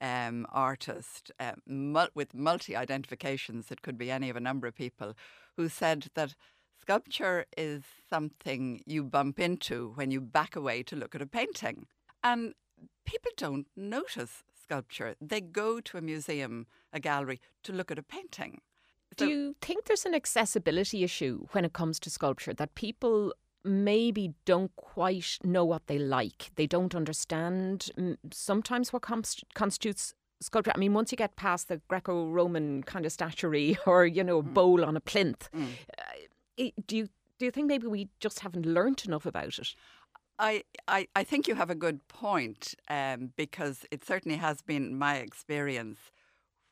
um, 0.02 0.46
artist 0.52 1.32
uh, 1.40 1.54
mul- 1.68 2.10
with 2.16 2.34
multi 2.34 2.76
identifications, 2.78 3.72
it 3.72 3.82
could 3.82 3.98
be 3.98 4.10
any 4.10 4.30
of 4.30 4.36
a 4.36 4.42
number 4.42 4.68
of 4.68 4.76
people, 4.76 5.16
who 5.58 5.70
said 5.70 6.08
that 6.16 6.36
sculpture 6.80 7.46
is 7.58 7.84
something 8.10 8.82
you 8.86 9.04
bump 9.04 9.40
into 9.40 9.92
when 9.96 10.12
you 10.12 10.22
back 10.22 10.56
away 10.56 10.84
to 10.84 10.96
look 10.96 11.16
at 11.16 11.22
a 11.22 11.28
painting. 11.28 11.88
And 12.24 12.54
people 13.06 13.32
don't 13.38 13.68
notice 13.76 14.44
sculpture, 14.62 15.16
they 15.22 15.42
go 15.42 15.80
to 15.80 15.98
a 15.98 16.02
museum, 16.02 16.68
a 16.92 17.00
gallery, 17.00 17.40
to 17.64 17.72
look 17.72 17.92
at 17.92 18.00
a 18.00 18.04
painting. 18.04 18.62
Do 19.18 19.30
you 19.30 19.56
think 19.62 19.86
there's 19.86 20.06
an 20.06 20.14
accessibility 20.14 21.04
issue 21.04 21.46
when 21.52 21.64
it 21.64 21.74
comes 21.74 22.00
to 22.02 22.10
sculpture 22.10 22.54
that 22.54 22.76
people 22.76 23.34
maybe 23.64 24.34
don't 24.44 24.76
quite 24.76 25.38
know 25.44 25.64
what 25.64 25.88
they 25.88 25.98
like? 25.98 26.52
They 26.56 26.68
don't 26.68 26.94
understand 26.94 27.92
mm, 27.98 28.18
sometimes 28.32 28.92
what 28.92 29.04
const- 29.04 29.46
constitutes 29.54 30.14
sculpture. 30.42 30.72
I 30.76 30.78
mean, 30.78 30.94
once 30.94 31.12
you 31.12 31.18
get 31.18 31.36
past 31.36 31.68
the 31.68 31.82
Greco-Roman 31.88 32.84
kind 32.84 33.06
of 33.06 33.12
statuary 33.12 33.78
or 33.86 34.06
you 34.06 34.24
know 34.24 34.40
a 34.40 34.44
bowl 34.44 34.84
on 34.86 34.96
a 34.98 35.02
plinth, 35.02 35.50
Mm. 35.54 35.70
uh, 35.98 36.70
do 36.88 36.98
you 36.98 37.10
do 37.38 37.46
you 37.46 37.52
think 37.52 37.68
maybe 37.68 37.88
we 37.88 38.08
just 38.20 38.40
haven't 38.40 38.66
learnt 38.66 39.06
enough 39.06 39.26
about 39.26 39.60
it? 39.60 39.76
I, 40.40 40.64
I, 40.88 41.08
I 41.16 41.24
think 41.24 41.48
you 41.48 41.56
have 41.56 41.70
a 41.70 41.76
good 41.76 42.06
point 42.10 42.76
um, 42.90 43.32
because 43.38 43.86
it 43.92 44.04
certainly 44.06 44.38
has 44.38 44.62
been 44.62 44.98
my 44.98 45.16
experience 45.18 45.98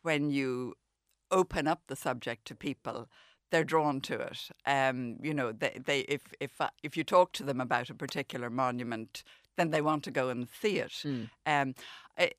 when 0.01 0.29
you 0.29 0.73
open 1.31 1.65
up 1.67 1.81
the 1.87 1.95
subject 1.95 2.45
to 2.45 2.55
people, 2.55 3.07
they're 3.51 3.63
drawn 3.63 4.01
to 4.01 4.19
it. 4.19 4.49
Um, 4.65 5.17
you 5.21 5.33
know, 5.33 5.51
they, 5.53 5.79
they 5.85 5.99
if 6.01 6.33
if 6.39 6.59
uh, 6.61 6.69
if 6.81 6.97
you 6.97 7.03
talk 7.03 7.31
to 7.33 7.43
them 7.43 7.61
about 7.61 7.89
a 7.89 7.93
particular 7.95 8.49
monument, 8.49 9.23
then 9.57 9.69
they 9.71 9.81
want 9.81 10.03
to 10.03 10.11
go 10.11 10.29
and 10.29 10.47
see 10.61 10.79
it. 10.79 10.93
Um, 11.45 11.75
I, 12.17 12.31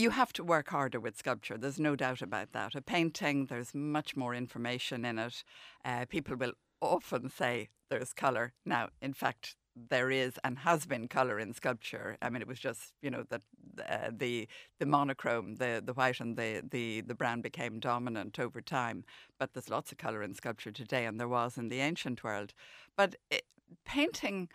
you 0.00 0.10
have 0.10 0.32
to 0.32 0.42
work 0.42 0.70
harder 0.70 0.98
with 0.98 1.18
sculpture. 1.18 1.58
There's 1.58 1.78
no 1.78 1.94
doubt 1.94 2.22
about 2.22 2.52
that. 2.52 2.74
A 2.74 2.80
painting, 2.80 3.46
there's 3.46 3.74
much 3.74 4.16
more 4.16 4.34
information 4.34 5.04
in 5.04 5.18
it. 5.18 5.44
Uh, 5.84 6.06
people 6.08 6.36
will 6.36 6.54
often 6.80 7.28
say 7.28 7.68
there's 7.90 8.12
colour. 8.12 8.54
Now, 8.64 8.88
in 9.02 9.12
fact, 9.12 9.56
there 9.76 10.10
is 10.10 10.38
and 10.42 10.58
has 10.60 10.86
been 10.86 11.06
colour 11.06 11.38
in 11.38 11.52
sculpture. 11.52 12.16
I 12.22 12.30
mean, 12.30 12.42
it 12.42 12.48
was 12.48 12.58
just 12.58 12.92
you 13.02 13.10
know 13.10 13.24
that 13.28 13.42
uh, 13.88 14.10
the 14.10 14.48
the 14.78 14.86
monochrome, 14.86 15.56
the 15.56 15.82
the 15.84 15.92
white 15.92 16.20
and 16.20 16.36
the, 16.36 16.62
the 16.68 17.02
the 17.02 17.14
brown 17.14 17.40
became 17.40 17.78
dominant 17.78 18.38
over 18.38 18.60
time. 18.60 19.04
But 19.38 19.52
there's 19.52 19.70
lots 19.70 19.92
of 19.92 19.98
colour 19.98 20.22
in 20.22 20.34
sculpture 20.34 20.72
today, 20.72 21.04
and 21.06 21.20
there 21.20 21.28
was 21.28 21.56
in 21.56 21.68
the 21.68 21.80
ancient 21.80 22.24
world. 22.24 22.52
But 22.96 23.16
it, 23.30 23.44
painting 23.84 24.48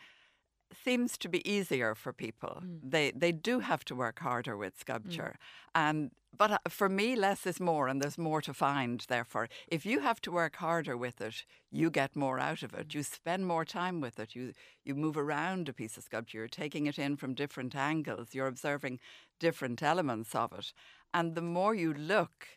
seems 0.83 1.17
to 1.17 1.29
be 1.29 1.47
easier 1.49 1.95
for 1.95 2.13
people. 2.13 2.61
They 2.83 3.11
they 3.11 3.31
do 3.31 3.59
have 3.59 3.83
to 3.85 3.95
work 3.95 4.19
harder 4.19 4.57
with 4.57 4.79
sculpture, 4.79 5.37
and 5.73 6.11
but 6.37 6.51
uh, 6.51 6.57
for 6.69 6.89
me, 6.89 7.15
less 7.15 7.45
is 7.45 7.59
more, 7.59 7.87
and 7.87 8.01
there's 8.01 8.17
more 8.17 8.41
to 8.41 8.53
find. 8.53 9.05
Therefore, 9.07 9.47
if 9.67 9.85
you 9.85 9.99
have 10.01 10.21
to 10.21 10.31
work 10.31 10.57
harder 10.57 10.97
with 10.97 11.21
it, 11.21 11.45
you 11.71 11.89
get 11.89 12.15
more 12.15 12.39
out 12.39 12.63
of 12.63 12.73
it. 12.73 12.93
You 12.93 13.03
spend 13.03 13.45
more 13.45 13.65
time 13.65 14.01
with 14.01 14.19
it. 14.19 14.35
You 14.35 14.53
you 14.83 14.95
move 14.95 15.17
around 15.17 15.69
a 15.69 15.73
piece 15.73 15.97
of 15.97 16.03
sculpture. 16.03 16.39
You're 16.39 16.47
taking 16.47 16.87
it 16.87 16.99
in 16.99 17.17
from 17.17 17.33
different 17.33 17.75
angles. 17.75 18.33
You're 18.33 18.47
observing 18.47 18.99
different 19.39 19.81
elements 19.83 20.35
of 20.35 20.53
it, 20.53 20.73
and 21.13 21.35
the 21.35 21.41
more 21.41 21.75
you 21.75 21.93
look, 21.93 22.47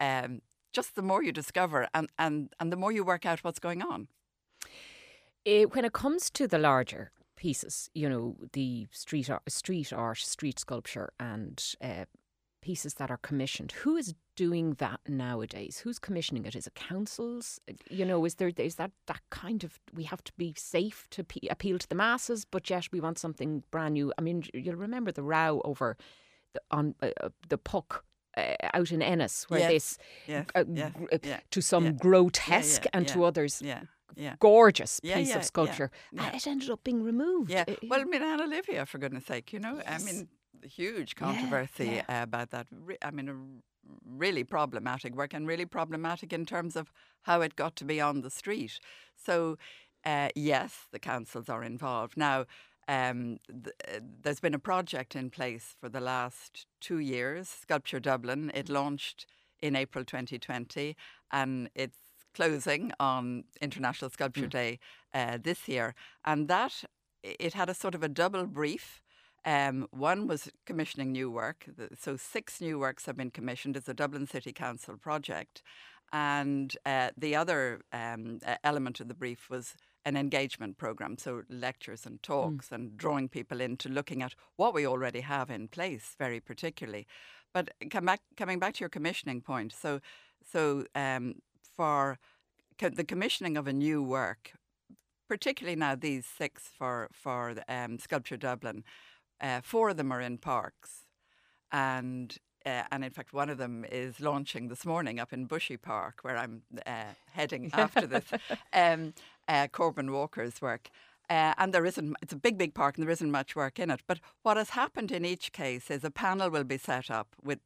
um, 0.00 0.42
just 0.72 0.94
the 0.94 1.02
more 1.02 1.22
you 1.22 1.32
discover, 1.32 1.88
and 1.94 2.08
and 2.18 2.52
and 2.60 2.72
the 2.72 2.76
more 2.76 2.92
you 2.92 3.04
work 3.04 3.26
out 3.26 3.44
what's 3.44 3.60
going 3.60 3.82
on. 3.82 4.08
Eh, 5.46 5.64
when 5.64 5.84
it 5.84 5.92
comes 5.92 6.30
to 6.30 6.46
the 6.46 6.58
larger 6.58 7.10
pieces, 7.38 7.88
you 7.94 8.08
know, 8.08 8.36
the 8.52 8.86
street 8.90 9.30
art, 9.30 9.42
street 9.48 9.92
art, 9.92 10.18
street 10.18 10.58
sculpture, 10.58 11.10
and 11.18 11.62
uh, 11.80 12.04
pieces 12.60 12.94
that 12.94 13.10
are 13.10 13.16
commissioned, 13.18 13.72
who 13.84 13.96
is 13.96 14.14
doing 14.36 14.74
that 14.74 15.00
nowadays? 15.08 15.78
Who's 15.84 15.98
commissioning 15.98 16.44
it? 16.46 16.54
Is 16.56 16.66
it 16.66 16.74
councils? 16.74 17.60
Uh, 17.68 17.74
You 17.90 18.04
know, 18.04 18.24
is 18.26 18.34
there 18.34 18.52
is 18.56 18.74
that 18.74 18.90
that 19.06 19.20
kind 19.30 19.64
of 19.64 19.78
we 19.94 20.04
have 20.04 20.22
to 20.24 20.32
be 20.36 20.52
safe 20.56 21.06
to 21.10 21.22
pe- 21.24 21.48
appeal 21.48 21.78
to 21.78 21.88
the 21.88 21.94
masses, 21.94 22.44
but 22.44 22.68
yet 22.70 22.88
we 22.92 23.00
want 23.00 23.18
something 23.18 23.62
brand 23.70 23.94
new. 23.94 24.12
I 24.18 24.22
mean, 24.22 24.42
you'll 24.52 24.74
remember 24.86 25.12
the 25.12 25.22
row 25.22 25.60
over 25.64 25.96
the, 26.54 26.60
on 26.70 26.94
uh, 27.02 27.10
uh, 27.22 27.28
the 27.48 27.58
puck. 27.58 28.04
Uh, 28.36 28.54
out 28.74 28.92
in 28.92 29.02
Ennis, 29.02 29.46
where 29.50 29.60
Yes, 29.60 29.70
this 29.72 29.98
yes, 30.28 30.46
uh, 30.54 30.64
yes, 30.72 30.92
gr- 30.92 31.06
uh, 31.12 31.18
to 31.50 31.60
some 31.60 31.84
grotesque 31.96 32.86
and 32.92 33.08
to 33.08 33.24
others 33.24 33.62
Yeah, 34.16 34.36
gorgeous 34.40 35.00
Yeah, 35.02 35.18
piece 35.18 35.30
yeah, 35.30 35.36
of 35.38 35.44
sculpture. 35.44 35.90
and 36.16 36.34
It 36.34 36.46
ended 36.46 36.70
up 36.70 36.82
being 36.84 37.02
removed. 37.02 37.50
Yeah. 37.50 37.64
Uh, 37.68 37.74
Well, 37.88 38.00
I 38.00 38.04
mean, 38.04 38.22
Anna 38.22 38.46
Livia, 38.46 38.86
for 38.86 38.98
goodness 38.98 39.26
sake, 39.26 39.52
you 39.52 39.60
know, 39.60 39.80
I 39.86 39.98
mean, 39.98 40.28
huge 40.62 41.14
controversy. 41.14 42.00
Uh, 42.08 42.22
about 42.22 42.50
that. 42.50 42.66
I 43.02 43.10
mean, 43.10 43.62
really 44.04 44.44
problematic 44.44 45.14
work 45.14 45.34
and 45.34 45.46
really 45.46 45.66
problematic 45.66 46.32
in 46.32 46.46
terms 46.46 46.76
of 46.76 46.92
how 47.22 47.40
it 47.40 47.56
got 47.56 47.76
to 47.76 47.84
be 47.84 48.00
on 48.00 48.20
the 48.22 48.30
street. 48.30 48.80
So, 49.16 49.56
uh, 50.04 50.28
yes, 50.34 50.86
the 50.92 50.98
councils 50.98 51.48
are 51.48 51.62
involved. 51.62 52.16
Now, 52.16 52.46
um, 52.86 53.38
th- 53.48 53.76
uh, 53.86 54.00
there's 54.22 54.40
been 54.40 54.54
a 54.54 54.58
project 54.58 55.14
in 55.14 55.30
place 55.30 55.76
for 55.80 55.88
the 55.88 56.00
last 56.00 56.66
two 56.80 56.98
years, 56.98 57.48
Sculpture 57.48 58.00
Dublin. 58.00 58.50
It 58.54 58.68
launched 58.68 59.26
in 59.60 59.76
April 59.76 60.04
2020 60.04 60.96
and 61.32 61.68
it's 61.74 61.98
closing 62.38 62.92
on 63.00 63.42
International 63.60 64.08
Sculpture 64.08 64.46
Day 64.46 64.78
uh, 65.12 65.38
this 65.42 65.66
year. 65.66 65.96
And 66.24 66.46
that, 66.46 66.84
it 67.24 67.52
had 67.54 67.68
a 67.68 67.74
sort 67.74 67.96
of 67.96 68.02
a 68.04 68.08
double 68.08 68.46
brief. 68.46 69.02
Um, 69.44 69.88
one 69.90 70.28
was 70.28 70.48
commissioning 70.64 71.10
new 71.10 71.30
work. 71.32 71.66
So 71.98 72.16
six 72.16 72.60
new 72.60 72.78
works 72.78 73.06
have 73.06 73.16
been 73.16 73.32
commissioned. 73.32 73.76
It's 73.76 73.88
a 73.88 73.94
Dublin 73.94 74.28
City 74.28 74.52
Council 74.52 74.96
project. 74.96 75.62
And 76.12 76.76
uh, 76.86 77.10
the 77.16 77.34
other 77.34 77.80
um, 77.92 78.38
element 78.62 79.00
of 79.00 79.08
the 79.08 79.14
brief 79.14 79.50
was 79.50 79.74
an 80.04 80.16
engagement 80.16 80.78
program, 80.78 81.18
so 81.18 81.42
lectures 81.50 82.06
and 82.06 82.22
talks 82.22 82.70
and 82.70 82.96
drawing 82.96 83.28
people 83.28 83.60
into 83.60 83.88
looking 83.88 84.22
at 84.22 84.34
what 84.56 84.72
we 84.72 84.86
already 84.86 85.22
have 85.22 85.50
in 85.50 85.66
place, 85.66 86.14
very 86.18 86.40
particularly. 86.40 87.04
But 87.52 87.70
come 87.90 88.06
back, 88.06 88.20
coming 88.36 88.60
back 88.60 88.74
to 88.74 88.80
your 88.80 88.88
commissioning 88.88 89.40
point, 89.42 89.72
so 89.72 90.00
so 90.52 90.84
um, 90.94 91.34
for 91.78 92.18
co- 92.78 92.90
the 92.90 93.04
commissioning 93.04 93.56
of 93.56 93.68
a 93.68 93.72
new 93.72 94.02
work, 94.02 94.52
particularly 95.28 95.76
now 95.76 95.94
these 95.94 96.26
six 96.26 96.68
for 96.76 97.08
for 97.12 97.54
um, 97.68 97.98
Sculpture 97.98 98.36
Dublin, 98.36 98.82
uh, 99.40 99.60
four 99.62 99.90
of 99.90 99.96
them 99.96 100.10
are 100.12 100.20
in 100.20 100.38
parks, 100.38 101.06
and 101.70 102.36
uh, 102.66 102.82
and 102.90 103.04
in 103.04 103.10
fact 103.10 103.32
one 103.32 103.48
of 103.48 103.58
them 103.58 103.84
is 103.90 104.20
launching 104.20 104.68
this 104.68 104.84
morning 104.84 105.20
up 105.20 105.32
in 105.32 105.46
Bushy 105.46 105.76
Park, 105.76 106.18
where 106.22 106.36
I'm 106.36 106.62
uh, 106.84 107.12
heading 107.32 107.70
after 107.84 108.06
this. 108.06 108.24
Um, 108.72 109.14
uh, 109.46 109.66
Corban 109.68 110.12
Walker's 110.12 110.60
work. 110.60 110.90
Uh, 111.30 111.52
and 111.58 111.72
there 111.74 111.84
isn't, 111.84 112.16
it's 112.22 112.32
a 112.32 112.36
big, 112.36 112.56
big 112.56 112.74
park 112.74 112.96
and 112.96 113.06
there 113.06 113.12
isn't 113.12 113.30
much 113.30 113.54
work 113.54 113.78
in 113.78 113.90
it. 113.90 114.00
But 114.06 114.18
what 114.42 114.56
has 114.56 114.70
happened 114.70 115.10
in 115.10 115.24
each 115.26 115.52
case 115.52 115.90
is 115.90 116.04
a 116.04 116.10
panel 116.10 116.50
will 116.50 116.64
be 116.64 116.78
set 116.78 117.10
up 117.10 117.28
with 117.42 117.58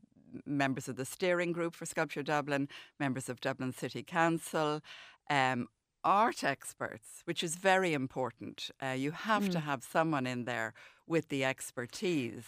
members 0.46 0.88
of 0.88 0.96
the 0.96 1.04
steering 1.04 1.52
group 1.52 1.74
for 1.74 1.86
Sculpture 1.86 2.22
Dublin, 2.22 2.68
members 2.98 3.28
of 3.28 3.40
Dublin 3.40 3.72
City 3.72 4.02
Council, 4.02 4.80
um, 5.30 5.68
art 6.04 6.42
experts, 6.42 7.22
which 7.24 7.44
is 7.44 7.54
very 7.56 7.92
important. 7.94 8.70
Uh, 8.82 8.88
you 8.88 9.12
have 9.12 9.48
to 9.50 9.60
have 9.60 9.84
someone 9.84 10.26
in 10.26 10.44
there 10.44 10.74
with 11.06 11.28
the 11.28 11.44
expertise 11.44 12.44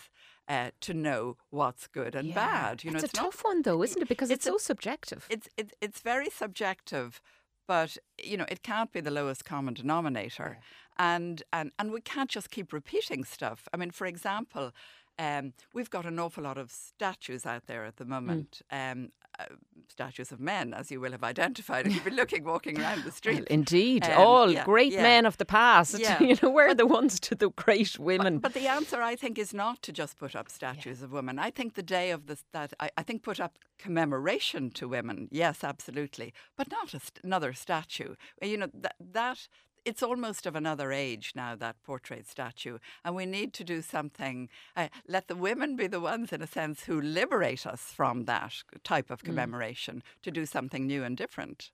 uh, 0.48 0.70
to 0.80 0.92
know 0.92 1.36
what's 1.50 1.86
good 1.86 2.14
and 2.14 2.28
Yeah. 2.28 2.34
bad. 2.34 2.84
You 2.84 2.90
know, 2.90 2.96
it's, 2.96 3.04
it's 3.04 3.18
a 3.18 3.22
not 3.22 3.32
tough 3.32 3.44
one, 3.44 3.62
though, 3.62 3.82
isn't 3.82 4.02
it? 4.02 4.08
Because 4.08 4.30
it's, 4.30 4.46
it's 4.46 4.46
a- 4.46 4.50
so 4.50 4.58
subjective. 4.58 5.26
it's 5.30 5.48
it's 5.56 5.72
it's 5.80 6.00
very 6.00 6.28
subjective, 6.30 7.20
but 7.66 7.96
you 8.22 8.36
know 8.36 8.44
it 8.48 8.62
can't 8.62 8.92
be 8.92 9.00
the 9.00 9.10
lowest 9.10 9.44
common 9.44 9.74
denominator, 9.74 10.58
and 10.98 11.42
and 11.52 11.70
and 11.78 11.92
we 11.92 12.00
can't 12.00 12.28
just 12.30 12.50
keep 12.50 12.72
repeating 12.72 13.24
stuff. 13.24 13.68
I 13.72 13.76
mean, 13.76 13.90
for 13.92 14.06
example. 14.06 14.72
Um, 15.18 15.52
we've 15.72 15.90
got 15.90 16.06
an 16.06 16.18
awful 16.18 16.42
lot 16.44 16.58
of 16.58 16.70
statues 16.70 17.46
out 17.46 17.66
there 17.66 17.84
at 17.84 17.96
the 17.96 18.04
moment. 18.04 18.62
Um, 18.70 19.10
uh, 19.38 19.46
statues 19.88 20.30
of 20.30 20.38
men, 20.38 20.72
as 20.72 20.90
you 20.92 21.00
will 21.00 21.10
have 21.10 21.24
identified 21.24 21.86
if 21.86 21.94
you've 21.94 22.04
been 22.04 22.14
looking 22.22 22.44
walking 22.44 22.80
around 22.80 22.98
the 22.98 23.04
Well, 23.06 23.12
street. 23.12 23.44
indeed, 23.48 24.04
Um, 24.04 24.12
all 24.18 24.50
yeah, 24.52 24.64
great 24.64 24.92
yeah. 24.92 25.02
men 25.02 25.26
of 25.26 25.36
the 25.38 25.44
past. 25.44 25.98
Yeah. 26.04 26.22
You 26.22 26.36
know, 26.40 26.50
we're 26.50 26.74
the 26.74 26.86
ones 26.86 27.18
to 27.20 27.34
the 27.34 27.50
great 27.50 27.98
women. 27.98 28.38
But 28.38 28.54
the 28.54 28.68
answer, 28.68 29.02
I 29.02 29.16
think, 29.16 29.36
is 29.38 29.52
not 29.52 29.82
to 29.82 29.92
just 29.92 30.18
put 30.18 30.36
up 30.36 30.48
statues 30.48 31.02
of 31.02 31.10
women. 31.12 31.38
I 31.40 31.50
think 31.50 31.74
the 31.74 31.82
day 31.82 32.10
of 32.12 32.26
this, 32.26 32.44
that 32.52 32.72
I, 32.78 32.90
I 32.96 33.02
think 33.02 33.22
put 33.24 33.40
up 33.40 33.58
commemoration 33.78 34.70
to 34.70 34.88
women, 34.88 35.28
yes, 35.30 35.64
absolutely, 35.64 36.32
but 36.56 36.70
not 36.70 36.94
a 36.94 37.00
st- 37.00 37.20
another 37.24 37.52
statue. 37.52 38.14
You 38.42 38.56
know 38.58 38.68
that 38.74 38.94
that 39.12 39.48
it's 39.84 40.02
almost 40.02 40.46
of 40.46 40.56
another 40.56 40.92
age 40.92 41.32
now 41.34 41.54
that 41.56 41.82
portrait 41.82 42.28
statue, 42.28 42.78
and 43.04 43.14
we 43.14 43.26
need 43.26 43.52
to 43.54 43.64
do 43.64 43.82
something. 43.82 44.48
Uh, 44.76 44.88
let 45.08 45.28
the 45.28 45.36
women 45.36 45.76
be 45.76 45.86
the 45.86 46.00
ones, 46.00 46.32
in 46.32 46.42
a 46.42 46.46
sense, 46.46 46.84
who 46.84 47.00
liberate 47.00 47.66
us 47.66 47.82
from 47.82 48.24
that 48.24 48.54
type 48.82 49.10
of 49.10 49.22
commemoration 49.22 50.02
to 50.22 50.30
do 50.30 50.46
something 50.46 50.86
new 50.86 51.04
and 51.04 51.16
different. 51.16 51.70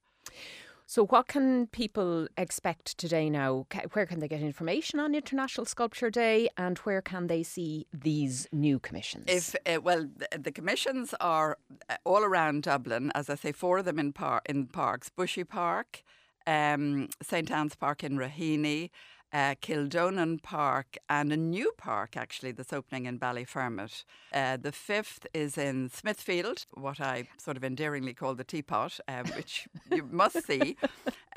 So, 0.91 1.07
what 1.07 1.29
can 1.29 1.69
people 1.69 2.27
expect 2.37 2.99
today 2.99 3.31
now? 3.31 3.65
Where 3.93 4.07
can 4.07 4.19
they 4.19 4.27
get 4.27 4.43
information 4.43 4.99
on 4.99 5.15
International 5.15 5.65
Sculpture 5.65 6.11
Day 6.11 6.49
and 6.57 6.79
where 6.79 7.01
can 7.01 7.29
they 7.29 7.45
see 7.45 7.87
these 7.93 8.49
new 8.51 8.81
commissions? 8.81 9.27
If 9.29 9.55
uh, 9.67 9.81
well, 9.81 10.09
the, 10.37 10.51
commissions 10.51 11.15
are 11.21 11.59
uh, 11.89 11.95
all 12.03 12.25
around 12.25 12.65
Dublin. 12.65 13.13
As 13.15 13.31
I 13.31 13.37
say, 13.37 13.53
four 13.53 13.79
of 13.79 13.85
them 13.85 14.01
in 14.01 14.13
par- 14.13 14.43
in 14.47 14.67
parks: 14.67 15.11
Bushy 15.11 15.45
Park, 15.45 16.03
um, 16.47 17.09
St 17.23 17.51
Anne's 17.51 17.75
Park 17.75 18.05
in 18.05 18.17
Raheny, 18.17 18.91
uh, 19.33 19.55
Kildonan 19.61 20.43
Park, 20.43 20.97
and 21.09 21.33
a 21.33 21.37
new 21.37 21.73
park 21.79 22.17
actually 22.17 22.53
that's 22.53 22.73
opening 22.73 23.07
in 23.07 23.19
Ballyfermot. 23.19 24.05
Uh, 24.33 24.57
the 24.57 24.73
fifth 24.73 25.27
is 25.33 25.57
in 25.57 25.89
Smithfield, 25.89 26.67
what 26.73 27.01
I 27.01 27.29
sort 27.39 27.57
of 27.57 27.65
endearingly 27.65 28.15
call 28.15 28.35
the 28.35 28.45
teapot, 28.45 28.99
uh, 29.07 29.23
which 29.37 29.69
you 29.91 30.03
must 30.11 30.45
see. 30.47 30.77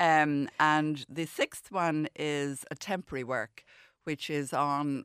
Um, 0.00 0.48
and 0.58 1.06
the 1.08 1.24
sixth 1.24 1.70
one 1.70 2.08
is 2.16 2.64
a 2.68 2.74
temporary 2.74 3.22
work 3.22 3.62
which 4.02 4.28
is 4.28 4.52
on 4.52 5.02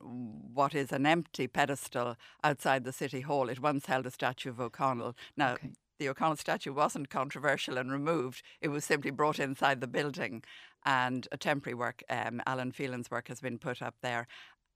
what 0.53 0.75
is 0.75 0.91
an 0.91 1.05
empty 1.05 1.47
pedestal 1.47 2.15
outside 2.43 2.83
the 2.83 2.91
City 2.91 3.21
Hall. 3.21 3.49
It 3.49 3.62
once 3.62 3.85
held 3.85 4.05
a 4.05 4.12
statue 4.12 4.49
of 4.49 4.59
O'Connell. 4.59 5.15
Now, 5.38 5.53
Okay. 5.53 5.69
The 5.99 6.09
O'Connell 6.09 6.38
statue 6.38 6.73
wasn't 6.73 7.09
controversial 7.09 7.77
and 7.77 7.91
removed, 7.91 8.41
it 8.62 8.69
was 8.69 8.85
simply 8.85 9.12
brought 9.12 9.39
inside 9.39 9.81
the 9.81 9.88
building. 9.88 10.43
And 10.85 11.27
a 11.31 11.38
temporary 11.38 11.75
work, 11.75 12.03
um, 12.09 12.41
Alan 12.47 12.71
Phelan's 12.71 13.12
work, 13.12 13.27
has 13.27 13.41
been 13.41 13.59
put 13.59 13.81
up 13.81 13.95
there. 14.01 14.27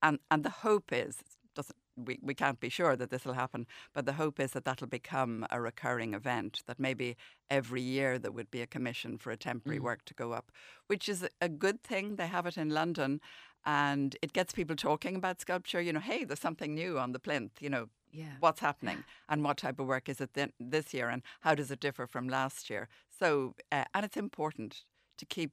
And, 0.01 0.19
and 0.29 0.43
the 0.43 0.49
hope 0.49 0.91
is, 0.91 1.23
doesn't, 1.55 1.77
we, 1.95 2.19
we 2.21 2.33
can't 2.33 2.59
be 2.59 2.69
sure 2.69 2.95
that 2.95 3.09
this 3.09 3.23
will 3.23 3.33
happen, 3.33 3.67
but 3.93 4.05
the 4.05 4.13
hope 4.13 4.39
is 4.39 4.51
that 4.51 4.65
that'll 4.65 4.87
become 4.87 5.45
a 5.49 5.61
recurring 5.61 6.13
event, 6.13 6.61
that 6.67 6.79
maybe 6.79 7.15
every 7.49 7.81
year 7.81 8.19
there 8.19 8.31
would 8.31 8.51
be 8.51 8.61
a 8.61 8.67
commission 8.67 9.17
for 9.17 9.31
a 9.31 9.37
temporary 9.37 9.79
work 9.79 10.03
to 10.05 10.13
go 10.13 10.33
up, 10.33 10.51
which 10.87 11.07
is 11.07 11.23
a- 11.23 11.29
a 11.39 11.49
good 11.49 11.81
thing. 11.83 12.15
They 12.15 12.27
have 12.27 12.45
it 12.45 12.57
in 12.57 12.69
London 12.69 13.21
and 13.65 14.17
it 14.21 14.33
gets 14.33 14.53
people 14.53 14.75
talking 14.75 15.15
about 15.15 15.39
sculpture. 15.39 15.79
You 15.79 15.93
know, 15.93 15.99
hey, 15.99 16.25
there's 16.25 16.39
something 16.39 16.73
new 16.73 16.99
on 16.99 17.11
the 17.13 17.19
plinth, 17.19 17.61
you 17.61 17.69
know. 17.69 17.87
Yeah. 18.13 18.35
What's 18.39 18.59
happening 18.59 19.03
and 19.29 19.43
what 19.43 19.57
type 19.57 19.79
of 19.79 19.87
work 19.87 20.07
is 20.07 20.21
it 20.21 20.33
then, 20.33 20.53
this 20.59 20.93
year 20.93 21.09
and 21.09 21.23
how 21.41 21.55
does 21.55 21.71
it 21.71 21.79
differ 21.79 22.07
from 22.07 22.29
last 22.29 22.69
year? 22.69 22.87
So, 23.09 23.55
uh, 23.71 23.85
and 23.93 24.05
it's 24.05 24.17
important 24.17 24.83
to 25.17 25.25
keep 25.25 25.51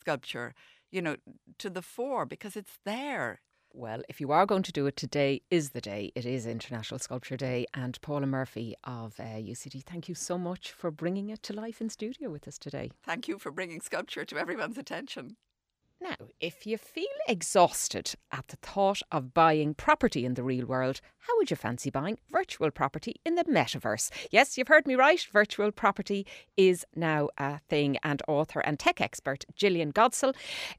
sculpture, 0.00 0.54
you 0.90 1.02
know, 1.02 1.16
to 1.58 1.68
the 1.68 1.82
fore 1.82 2.24
because 2.24 2.56
it's 2.56 2.78
there. 2.84 3.40
Well, 3.72 4.02
if 4.08 4.22
you 4.22 4.32
are 4.32 4.46
going 4.46 4.62
to 4.62 4.72
do 4.72 4.86
it, 4.86 4.96
today 4.96 5.42
is 5.50 5.70
the 5.70 5.82
day. 5.82 6.10
It 6.14 6.24
is 6.24 6.46
International 6.46 6.98
Sculpture 6.98 7.36
Day. 7.36 7.66
And 7.74 8.00
Paula 8.00 8.26
Murphy 8.26 8.74
of 8.84 9.20
uh, 9.20 9.24
UCD, 9.24 9.84
thank 9.84 10.08
you 10.08 10.14
so 10.14 10.38
much 10.38 10.72
for 10.72 10.90
bringing 10.90 11.28
it 11.28 11.42
to 11.42 11.52
life 11.52 11.82
in 11.82 11.90
studio 11.90 12.30
with 12.30 12.48
us 12.48 12.56
today. 12.56 12.90
Thank 13.04 13.28
you 13.28 13.38
for 13.38 13.50
bringing 13.50 13.82
sculpture 13.82 14.24
to 14.24 14.38
everyone's 14.38 14.78
attention. 14.78 15.36
Now, 16.00 16.16
if 16.40 16.66
you 16.66 16.76
feel 16.76 17.06
exhausted 17.26 18.14
at 18.30 18.48
the 18.48 18.56
thought 18.56 19.00
of 19.10 19.32
buying 19.32 19.72
property 19.72 20.26
in 20.26 20.34
the 20.34 20.42
real 20.42 20.66
world, 20.66 21.00
how 21.20 21.36
would 21.38 21.50
you 21.50 21.56
fancy 21.56 21.88
buying 21.88 22.18
virtual 22.30 22.70
property 22.70 23.16
in 23.24 23.34
the 23.34 23.44
metaverse? 23.44 24.10
Yes, 24.30 24.58
you've 24.58 24.68
heard 24.68 24.86
me 24.86 24.94
right. 24.94 25.26
Virtual 25.32 25.72
property 25.72 26.26
is 26.56 26.84
now 26.94 27.30
a 27.38 27.60
thing, 27.70 27.96
and 28.02 28.22
author 28.28 28.60
and 28.60 28.78
tech 28.78 29.00
expert 29.00 29.46
Gillian 29.54 29.90
Godsell 29.90 30.34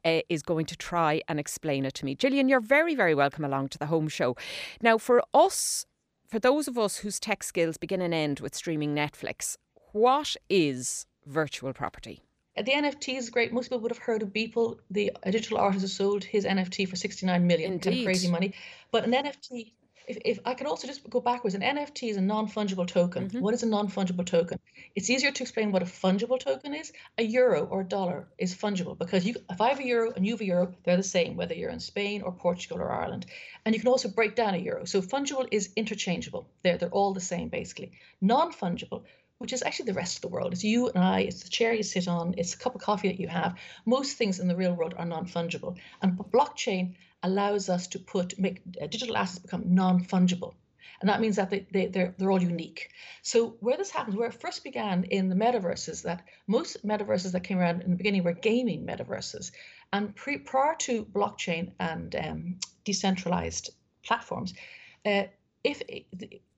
uh, 0.06 0.19
is 0.30 0.43
going 0.43 0.67
to 0.67 0.75
try 0.75 1.21
and 1.27 1.39
explain 1.39 1.86
it 1.86 1.95
to 1.95 2.06
me. 2.06 2.13
Gillian, 2.13 2.47
you're 2.47 2.60
very, 2.60 2.93
very 2.93 3.15
welcome 3.15 3.43
along 3.43 3.69
to 3.69 3.80
the 3.80 3.88
home 3.88 4.08
show. 4.08 4.36
Now, 4.82 4.99
for 4.99 5.23
us, 5.34 5.88
for 6.27 6.38
those 6.38 6.67
of 6.67 6.77
us 6.77 6.97
whose 6.97 7.19
tech 7.19 7.41
skills 7.41 7.77
begin 7.77 8.01
and 8.01 8.13
end 8.13 8.39
with 8.39 8.53
streaming 8.53 8.93
Netflix, 8.93 9.58
what 9.93 10.36
is 10.47 11.08
virtual 11.25 11.73
property? 11.73 12.21
The 12.58 12.72
NFT 12.72 13.17
is 13.17 13.30
great. 13.30 13.54
Most 13.54 13.65
people 13.65 13.80
would 13.80 13.91
have 13.91 14.00
heard 14.00 14.24
of 14.24 14.30
Beeple, 14.30 14.80
the 14.89 15.12
digital 15.30 15.60
artist 15.60 15.84
who 15.84 15.88
sold 15.88 16.24
his 16.24 16.43
NFT 16.43 16.88
for 16.88 16.96
69 16.96 17.46
million. 17.46 17.72
Kind 17.74 17.86
Indeed. 17.86 18.00
of 18.00 18.06
crazy 18.06 18.32
money. 18.32 18.54
But 18.91 19.06
an 19.06 19.12
NFT, 19.12 19.74
if, 20.08 20.17
if 20.26 20.39
I 20.43 20.56
can 20.56 20.65
also 20.65 20.88
just 20.88 21.08
go 21.08 21.22
backwards, 21.22 21.54
an 21.54 21.62
NFT 21.62 22.10
is 22.10 22.17
a 22.17 22.22
non 22.22 22.48
fungible 22.48 22.88
token. 22.88 23.28
Mm-hmm. 23.28 23.41
What 23.41 23.54
is 23.54 23.62
a 23.62 23.67
non 23.67 23.89
fungible 23.89 24.26
token? 24.26 24.60
It's 24.96 25.10
easier 25.10 25.32
to 25.32 25.43
explain 25.43 25.72
what 25.72 25.84
a 25.84 25.86
fungible 25.86 26.39
token 26.39 26.74
is. 26.74 26.93
A 27.20 27.24
euro 27.24 27.65
or 27.65 27.82
a 27.82 27.88
dollar 27.88 28.28
is 28.39 28.56
fungible 28.56 28.98
because 28.98 29.24
you, 29.24 29.36
if 29.52 29.62
I 29.62 29.70
have 29.70 29.80
a 29.80 29.86
euro 29.86 30.13
and 30.15 30.26
you 30.26 30.34
have 30.34 30.41
a 30.41 30.46
euro, 30.46 30.74
they're 30.84 30.98
the 30.98 31.04
same, 31.04 31.36
whether 31.36 31.54
you're 31.54 31.70
in 31.70 31.80
Spain 31.80 32.24
or 32.24 32.32
Portugal 32.32 32.80
or 32.80 32.91
Ireland. 32.91 33.28
And 33.65 33.76
you 33.76 33.82
can 33.82 33.89
also 33.89 34.10
break 34.10 34.34
down 34.36 34.56
a 34.56 34.58
euro. 34.58 34.86
So 34.86 35.02
fungible 35.02 35.48
is 35.52 35.70
interchangeable. 35.76 36.50
They're, 36.63 36.78
they're 36.78 36.89
all 36.89 37.13
the 37.13 37.22
same, 37.22 37.50
basically. 37.50 37.91
Non 38.20 38.52
fungible 38.52 39.04
which 39.39 39.54
is 39.54 39.63
actually 39.63 39.86
the 39.86 39.93
rest 39.93 40.17
of 40.17 40.21
the 40.21 40.28
world. 40.28 40.54
It's 40.54 40.63
you 40.63 40.89
and 40.89 41.04
I, 41.04 41.21
it's 41.21 41.43
the 41.43 41.50
chair 41.50 41.73
you 41.73 41.84
sit 41.84 42.08
on, 42.08 42.34
it's 42.38 42.54
a 42.54 42.58
cup 42.58 42.76
of 42.76 42.82
coffee 42.82 43.08
that 43.08 43.19
you 43.19 43.28
have. 43.28 43.58
Most 43.86 44.17
things 44.17 44.39
in 44.39 44.47
the 44.47 44.56
real 44.56 44.73
world 44.73 44.95
are 44.97 45.06
non 45.06 45.26
fungible. 45.26 45.78
And 46.02 46.17
blockchain 46.17 46.95
allows 47.23 47.69
us 47.69 47.88
to 47.88 48.00
put, 48.00 48.38
make 48.39 48.62
uh, 48.82 48.88
digital 48.88 49.17
assets 49.17 49.39
become 49.39 49.63
non 49.73 50.04
fungible. 50.04 50.54
And 51.00 51.10
that 51.10 51.21
means 51.21 51.36
that 51.36 51.50
they, 51.50 51.67
they, 51.71 51.88
they're, 51.88 52.15
they're 52.17 52.32
all 52.32 52.41
unique. 52.41 52.89
So, 53.21 53.56
where 53.60 53.78
this 53.78 53.91
happens, 53.91 54.15
where 54.15 54.30
it 54.30 54.41
first 54.41 54.63
began 54.63 55.04
in 55.04 55.30
the 55.30 55.36
metaverses, 55.36 56.02
that 56.04 56.23
most 56.47 56.86
metaverses 56.86 57.34
that 57.34 57.43
came 57.43 57.60
around 57.60 57.84
in 57.84 57.91
the 57.91 57.97
beginning 57.97 58.23
were 58.23 58.34
gaming 58.34 58.86
metaverses. 58.86 59.52
And 59.93 60.15
pre, 60.15 60.39
prior 60.39 60.76
to 60.80 61.06
blockchain 61.06 61.71
and 61.80 62.15
um, 62.15 62.60
decentralized 62.84 63.69
platforms, 64.04 64.54
uh, 65.06 65.23
if 65.63 65.82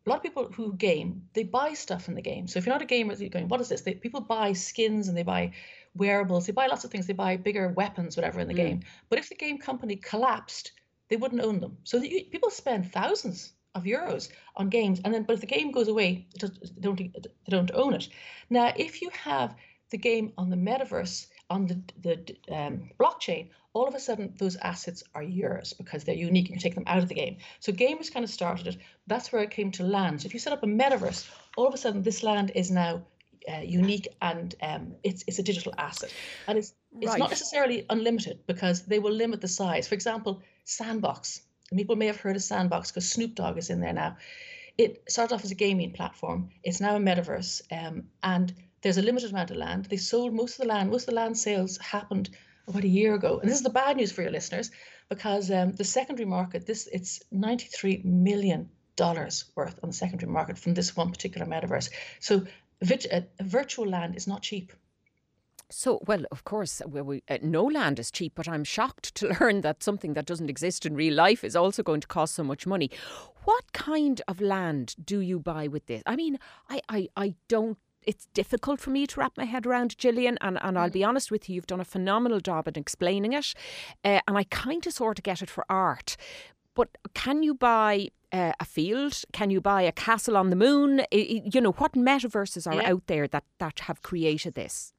a 0.05 0.09
lot 0.09 0.17
of 0.17 0.23
people 0.23 0.49
who 0.51 0.73
game, 0.73 1.23
they 1.33 1.43
buy 1.43 1.73
stuff 1.73 2.07
in 2.07 2.15
the 2.15 2.21
game. 2.21 2.47
So 2.47 2.57
if 2.57 2.65
you're 2.65 2.73
not 2.73 2.81
a 2.81 2.85
gamer, 2.85 3.13
you're 3.13 3.29
going, 3.29 3.47
what 3.47 3.61
is 3.61 3.69
this? 3.69 3.81
They, 3.81 3.93
people 3.93 4.21
buy 4.21 4.53
skins 4.53 5.07
and 5.07 5.17
they 5.17 5.23
buy 5.23 5.51
wearables. 5.95 6.45
They 6.45 6.53
buy 6.53 6.67
lots 6.67 6.83
of 6.83 6.91
things. 6.91 7.05
They 7.05 7.13
buy 7.13 7.37
bigger 7.37 7.69
weapons, 7.69 8.15
whatever, 8.15 8.39
in 8.39 8.47
the 8.47 8.53
hmm. 8.53 8.59
game. 8.59 8.79
But 9.09 9.19
if 9.19 9.29
the 9.29 9.35
game 9.35 9.57
company 9.57 9.97
collapsed, 9.97 10.71
they 11.09 11.17
wouldn't 11.17 11.41
own 11.41 11.59
them. 11.59 11.77
So 11.83 11.99
the, 11.99 12.27
people 12.31 12.49
spend 12.49 12.91
thousands 12.91 13.53
of 13.75 13.83
euros 13.83 14.29
on 14.55 14.69
games, 14.69 14.99
and 15.03 15.13
then 15.13 15.23
but 15.23 15.33
if 15.33 15.41
the 15.41 15.47
game 15.47 15.71
goes 15.71 15.87
away, 15.87 16.27
they 16.39 16.47
don't 16.79 16.97
they 16.97 17.49
don't 17.49 17.71
own 17.73 17.93
it. 17.93 18.09
Now, 18.49 18.73
if 18.75 19.01
you 19.01 19.09
have 19.11 19.55
the 19.91 19.97
game 19.97 20.33
on 20.37 20.49
the 20.49 20.55
metaverse 20.55 21.27
on 21.49 21.67
the 21.67 21.81
the 22.01 22.55
um, 22.55 22.89
blockchain, 22.99 23.49
all 23.73 23.87
of 23.87 23.95
a 23.95 23.99
sudden 23.99 24.33
those 24.37 24.55
assets 24.57 25.03
are 25.15 25.23
yours 25.23 25.73
because 25.73 26.03
they're 26.03 26.15
unique. 26.15 26.47
You 26.49 26.53
can 26.53 26.61
take 26.61 26.75
them 26.75 26.83
out 26.87 26.99
of 26.99 27.07
the 27.09 27.15
game. 27.15 27.37
So 27.59 27.71
gamers 27.71 28.11
kind 28.13 28.23
of 28.23 28.29
started 28.29 28.67
it. 28.67 28.77
That's 29.07 29.31
where 29.31 29.41
it 29.43 29.51
came 29.51 29.71
to 29.71 29.83
land. 29.83 30.21
So 30.21 30.25
if 30.27 30.33
you 30.33 30.39
set 30.39 30.53
up 30.53 30.63
a 30.63 30.67
metaverse, 30.67 31.27
all 31.55 31.67
of 31.67 31.73
a 31.73 31.77
sudden 31.77 32.03
this 32.03 32.23
land 32.23 32.51
is 32.55 32.71
now 32.71 33.01
uh, 33.51 33.61
unique 33.61 34.07
and 34.21 34.55
um, 34.61 34.95
it's 35.03 35.23
it's 35.27 35.39
a 35.39 35.43
digital 35.43 35.73
asset, 35.77 36.13
and 36.47 36.57
it's 36.57 36.73
it's 37.01 37.11
Right. 37.11 37.19
not 37.19 37.29
necessarily 37.29 37.85
unlimited 37.89 38.39
because 38.47 38.83
they 38.85 38.99
will 38.99 39.13
limit 39.13 39.41
the 39.41 39.47
size. 39.47 39.87
For 39.87 39.95
example, 39.95 40.41
Sandbox. 40.65 41.41
People 41.75 41.95
may 41.95 42.07
have 42.07 42.17
heard 42.19 42.35
of 42.35 42.41
Sandbox 42.43 42.91
because 42.91 43.07
Snoop 43.09 43.35
Dogg 43.35 43.57
is 43.57 43.69
in 43.69 43.79
there 43.79 43.93
now. 43.93 44.17
It 44.77 45.03
started 45.07 45.35
off 45.35 45.43
as 45.45 45.51
a 45.51 45.55
gaming 45.55 45.91
platform. 45.93 46.49
It's 46.63 46.81
now 46.81 46.95
a 46.95 46.99
metaverse, 46.99 47.61
um, 47.71 48.09
and 48.23 48.53
there's 48.81 48.97
a 48.97 49.01
limited 49.01 49.31
amount 49.31 49.51
of 49.51 49.57
land. 49.57 49.85
They 49.85 49.97
sold 49.97 50.33
most 50.33 50.59
of 50.59 50.63
the 50.63 50.67
land. 50.67 50.89
Most 50.89 51.03
of 51.03 51.13
the 51.13 51.15
land 51.15 51.37
sales 51.37 51.77
happened 51.77 52.29
about 52.67 52.83
a 52.83 52.87
year 52.87 53.13
ago. 53.15 53.39
And 53.39 53.49
this 53.49 53.57
is 53.57 53.63
the 53.63 53.69
bad 53.69 53.97
news 53.97 54.11
for 54.11 54.21
your 54.21 54.31
listeners 54.31 54.71
because 55.09 55.51
um, 55.51 55.73
the 55.73 55.83
secondary 55.83 56.25
market, 56.25 56.65
this 56.65 56.87
it's 56.91 57.21
93 57.31 58.01
million 58.03 58.69
dollars 58.95 59.45
worth 59.55 59.79
on 59.81 59.89
the 59.89 59.95
secondary 59.95 60.31
market 60.31 60.57
from 60.57 60.73
this 60.73 60.95
one 60.95 61.09
particular 61.11 61.47
metaverse. 61.47 61.89
So 62.19 62.45
uh, 62.81 63.21
virtual 63.41 63.87
land 63.87 64.15
is 64.15 64.27
not 64.27 64.41
cheap. 64.41 64.73
So, 65.71 66.01
well, 66.07 66.25
of 66.31 66.43
course, 66.45 66.81
we, 66.87 67.01
we, 67.01 67.23
uh, 67.29 67.37
no 67.43 67.63
land 67.63 67.99
is 67.99 68.09
cheap, 68.09 68.33
but 68.35 68.47
I'm 68.47 68.63
shocked 68.63 69.13
to 69.19 69.35
learn 69.39 69.61
that 69.61 69.83
something 69.83 70.13
that 70.13 70.25
doesn't 70.25 70.49
exist 70.49 70.85
in 70.85 70.95
real 70.95 71.13
life 71.13 71.43
is 71.43 71.55
also 71.55 71.83
going 71.83 72.01
to 72.01 72.07
cost 72.07 72.35
so 72.35 72.43
much 72.43 72.65
money. 72.65 72.89
What 73.43 73.71
kind 73.73 74.21
of 74.27 74.41
land 74.41 74.95
do 75.03 75.19
you 75.19 75.39
buy 75.39 75.67
with 75.67 75.85
this? 75.85 76.01
I 76.05 76.15
mean, 76.15 76.39
I, 76.69 76.81
I, 76.89 77.09
I 77.15 77.35
don't 77.47 77.77
it's 78.09 78.25
difficult 78.33 78.79
for 78.79 78.89
me 78.89 79.05
to 79.05 79.19
wrap 79.19 79.37
my 79.37 79.45
head 79.45 79.67
around, 79.67 79.95
Gillian. 79.99 80.39
And, 80.41 80.57
and 80.63 80.79
I'll 80.79 80.89
be 80.89 81.01
mm. 81.01 81.07
honest 81.07 81.29
with 81.29 81.47
you, 81.47 81.53
you've 81.53 81.67
done 81.67 81.79
a 81.79 81.85
phenomenal 81.85 82.39
job 82.39 82.67
at 82.67 82.75
explaining 82.75 83.33
it. 83.33 83.53
Uh, 84.03 84.19
and 84.27 84.35
I 84.35 84.45
kind 84.45 84.85
of 84.87 84.93
sort 84.93 85.19
of 85.19 85.23
get 85.23 85.43
it 85.43 85.49
for 85.49 85.63
art. 85.69 86.17
But 86.73 86.89
can 87.13 87.43
you 87.43 87.53
buy 87.53 88.09
uh, 88.31 88.53
a 88.59 88.65
field? 88.65 89.21
Can 89.31 89.51
you 89.51 89.61
buy 89.61 89.83
a 89.83 89.91
castle 89.91 90.37
on 90.37 90.49
the 90.49 90.55
moon? 90.55 91.03
You 91.11 91.61
know, 91.61 91.73
what 91.73 91.93
metaverses 91.93 92.65
are 92.65 92.81
yeah. 92.81 92.91
out 92.91 93.05
there 93.05 93.27
that, 93.27 93.43
that 93.59 93.81
have 93.81 94.01
created 94.01 94.55
this? 94.55 94.93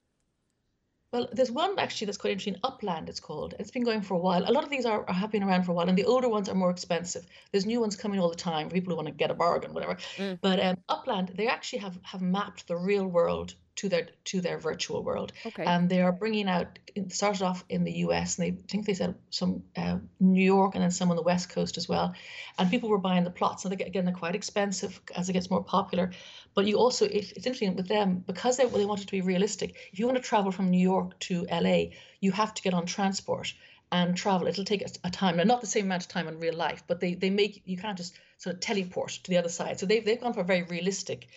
Well, 1.13 1.29
there's 1.33 1.51
one 1.51 1.77
actually 1.79 2.07
that's 2.07 2.19
quite 2.19 2.33
interesting. 2.33 2.61
Upland, 2.63 3.09
it's 3.09 3.19
called. 3.19 3.55
It's 3.59 3.73
been 3.73 3.83
going 3.83 4.03
for 4.03 4.15
a 4.15 4.19
while. 4.19 4.49
A 4.49 4.53
lot 4.53 4.63
of 4.63 4.71
these 4.71 4.87
are, 4.87 5.05
are 5.09 5.15
have 5.15 5.33
been 5.33 5.43
around 5.43 5.65
for 5.65 5.73
a 5.73 5.75
while, 5.75 5.89
and 5.89 5.99
the 5.99 6.05
older 6.05 6.29
ones 6.29 6.49
are 6.49 6.55
more 6.55 6.71
expensive. 6.71 7.27
There's 7.51 7.67
new 7.67 7.81
ones 7.81 7.97
coming 7.97 8.21
all 8.21 8.31
the 8.31 8.37
time 8.37 8.69
for 8.69 8.75
people 8.75 8.93
who 8.93 8.97
want 8.97 9.09
to 9.09 9.15
get 9.15 9.31
a 9.31 9.35
bargain, 9.35 9.75
whatever. 9.75 9.97
Mm. 10.17 10.39
But 10.41 10.61
um, 10.61 10.77
Upland, 10.89 11.33
they 11.35 11.49
actually 11.49 11.81
have 11.81 11.99
have 12.03 12.23
mapped 12.23 12.69
the 12.69 12.77
real 12.77 13.07
world 13.07 13.55
to 13.81 13.89
their 13.89 14.09
to 14.25 14.41
their 14.41 14.59
virtual 14.59 15.03
world. 15.03 15.33
Okay. 15.47 15.65
And 15.65 15.89
they 15.89 16.03
are 16.03 16.13
bringing 16.13 16.49
out. 16.49 16.79
It 16.95 17.13
started 17.13 17.43
off 17.43 17.65
in 17.69 17.85
the 17.85 17.93
U.S. 18.05 18.39
and 18.39 18.47
they 18.47 18.63
think 18.63 18.85
they 18.85 18.95
said 18.95 19.15
some 19.31 19.63
uh, 19.77 19.99
New 20.19 20.45
York 20.45 20.75
and 20.75 20.83
then 20.83 20.91
some 20.91 21.11
on 21.11 21.17
the 21.17 21.23
West 21.23 21.49
Coast 21.49 21.79
as 21.79 21.89
well. 21.89 22.15
And 22.59 22.71
people 22.71 22.89
were 22.89 22.99
buying 22.99 23.25
the 23.25 23.31
plots. 23.31 23.65
And 23.65 23.73
they, 23.73 23.85
again, 23.85 24.05
they're 24.05 24.15
quite 24.15 24.35
expensive 24.35 25.01
as 25.17 25.29
it 25.29 25.33
gets 25.33 25.51
more 25.51 25.65
popular. 25.65 26.11
But 26.55 26.67
you 26.67 26.77
also, 26.77 27.05
if 27.05 27.33
it's 27.33 27.47
interesting 27.47 27.77
with 27.77 27.89
them 27.89 28.25
because 28.27 28.57
they 28.57 28.67
they 28.67 28.85
wanted 28.85 29.07
to 29.07 29.13
be 29.13 29.21
realistic. 29.21 29.77
If 29.93 29.99
you 29.99 30.07
want 30.07 30.19
to 30.19 30.23
travel 30.23 30.53
from 30.53 30.71
New 30.71 30.83
York 30.83 31.19
to 31.21 31.47
L.A., 31.49 31.97
you 32.21 32.33
have 32.33 32.55
to 32.55 32.63
get 32.63 32.75
on 32.75 32.87
transport 32.87 33.55
and 33.93 34.17
travel. 34.17 34.47
It'll 34.47 34.65
take 34.65 34.83
a, 35.05 35.11
time. 35.11 35.37
Now, 35.37 35.45
not 35.45 35.61
the 35.61 35.67
same 35.67 35.87
amount 35.87 36.03
of 36.03 36.09
time 36.09 36.29
in 36.29 36.39
real 36.39 36.55
life, 36.55 36.83
but 36.87 37.01
they 37.01 37.15
they 37.15 37.31
make 37.31 37.63
you 37.65 37.77
can't 37.77 37.97
just 37.97 38.15
sort 38.39 38.55
of 38.55 38.61
teleport 38.61 39.11
to 39.23 39.31
the 39.31 39.37
other 39.37 39.49
side. 39.49 39.79
So 39.79 39.87
they've 39.87 40.05
they've 40.05 40.21
gone 40.21 40.33
for 40.33 40.41
a 40.41 40.45
very 40.45 40.63
realistic 40.63 41.29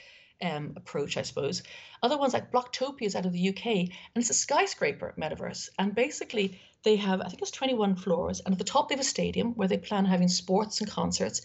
um, 0.41 0.73
approach, 0.75 1.17
I 1.17 1.21
suppose. 1.21 1.63
Other 2.01 2.17
ones 2.17 2.33
like 2.33 2.51
Blocktopia 2.51 3.03
is 3.03 3.15
out 3.15 3.25
of 3.25 3.33
the 3.33 3.49
UK, 3.49 3.65
and 3.65 3.89
it's 4.15 4.29
a 4.29 4.33
skyscraper 4.33 5.13
metaverse. 5.17 5.69
And 5.79 5.95
basically, 5.95 6.59
they 6.83 6.97
have, 6.97 7.21
I 7.21 7.29
think 7.29 7.41
it's 7.41 7.51
21 7.51 7.95
floors, 7.95 8.41
and 8.45 8.53
at 8.53 8.57
the 8.57 8.65
top 8.65 8.89
they 8.89 8.95
have 8.95 8.99
a 9.01 9.05
stadium 9.05 9.53
where 9.55 9.67
they 9.67 9.77
plan 9.77 10.05
having 10.05 10.27
sports 10.27 10.81
and 10.81 10.89
concerts. 10.89 11.41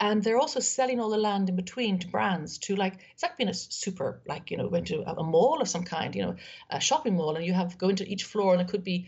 And 0.00 0.22
they're 0.22 0.38
also 0.38 0.60
selling 0.60 1.00
all 1.00 1.10
the 1.10 1.18
land 1.18 1.48
in 1.48 1.56
between 1.56 1.98
to 2.00 2.08
brands 2.08 2.58
to 2.58 2.76
like 2.76 2.98
it's 3.12 3.22
like 3.22 3.36
being 3.36 3.50
a 3.50 3.54
super 3.54 4.20
like 4.26 4.50
you 4.50 4.56
know 4.56 4.68
going 4.68 4.86
to 4.86 5.02
a 5.02 5.22
mall 5.22 5.60
of 5.60 5.68
some 5.68 5.84
kind, 5.84 6.14
you 6.14 6.22
know, 6.22 6.36
a 6.70 6.80
shopping 6.80 7.16
mall, 7.16 7.36
and 7.36 7.44
you 7.44 7.52
have 7.52 7.78
go 7.78 7.88
into 7.88 8.04
each 8.04 8.24
floor, 8.24 8.52
and 8.52 8.60
it 8.60 8.68
could 8.68 8.84
be 8.84 9.06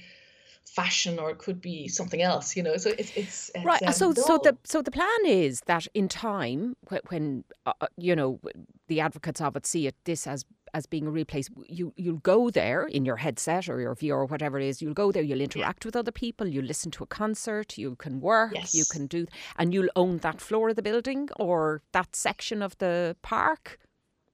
fashion 0.67 1.19
or 1.19 1.31
it 1.31 1.39
could 1.39 1.61
be 1.61 1.89
something 1.89 2.23
else 2.23 2.57
you 2.57 2.63
know 2.63 2.77
so 2.77 2.91
it's 2.99 3.13
it's, 3.17 3.51
it's 3.55 3.65
right 3.65 3.83
um, 3.83 3.93
so 3.93 4.13
so 4.13 4.39
the 4.39 4.57
so 4.65 4.83
the 4.83 4.91
plan 4.91 5.09
is 5.25 5.61
that 5.67 5.87
in 5.95 6.09
time 6.09 6.75
when 7.09 7.45
uh, 7.67 7.73
uh, 7.81 7.87
you 7.97 8.17
know 8.17 8.41
the 8.89 9.01
advocates 9.01 9.41
of 9.41 9.55
it 9.57 9.67
see 9.67 9.87
it 9.87 9.95
this 10.05 10.27
as 10.27 10.45
as 10.73 10.87
being 10.87 11.07
a 11.07 11.11
real 11.11 11.25
place 11.25 11.49
you 11.69 11.93
you'll 11.97 12.17
go 12.19 12.51
there 12.51 12.85
in 12.87 13.05
your 13.05 13.17
headset 13.17 13.69
or 13.69 13.81
your 13.81 13.95
VR 13.95 14.17
or 14.17 14.27
whatever 14.27 14.59
it 14.59 14.67
is 14.67 14.83
you'll 14.83 14.95
go 14.95 15.13
there 15.13 15.23
you'll 15.23 15.41
interact 15.41 15.85
yeah. 15.85 15.89
with 15.89 15.97
other 15.97 16.11
people 16.11 16.47
you 16.47 16.61
listen 16.61 16.91
to 16.91 17.05
a 17.05 17.07
concert 17.07 17.79
you 17.79 17.95
can 17.97 18.21
work 18.21 18.53
yes. 18.55 18.75
you 18.75 18.85
can 18.91 19.07
do 19.07 19.27
and 19.57 19.73
you'll 19.73 19.89
own 19.95 20.19
that 20.19 20.41
floor 20.41 20.71
of 20.71 20.77
the 20.77 20.83
building 20.83 21.29
or 21.37 21.83
that 21.93 22.17
section 22.17 22.61
of 22.63 22.77
the 22.79 23.17
park 23.23 23.79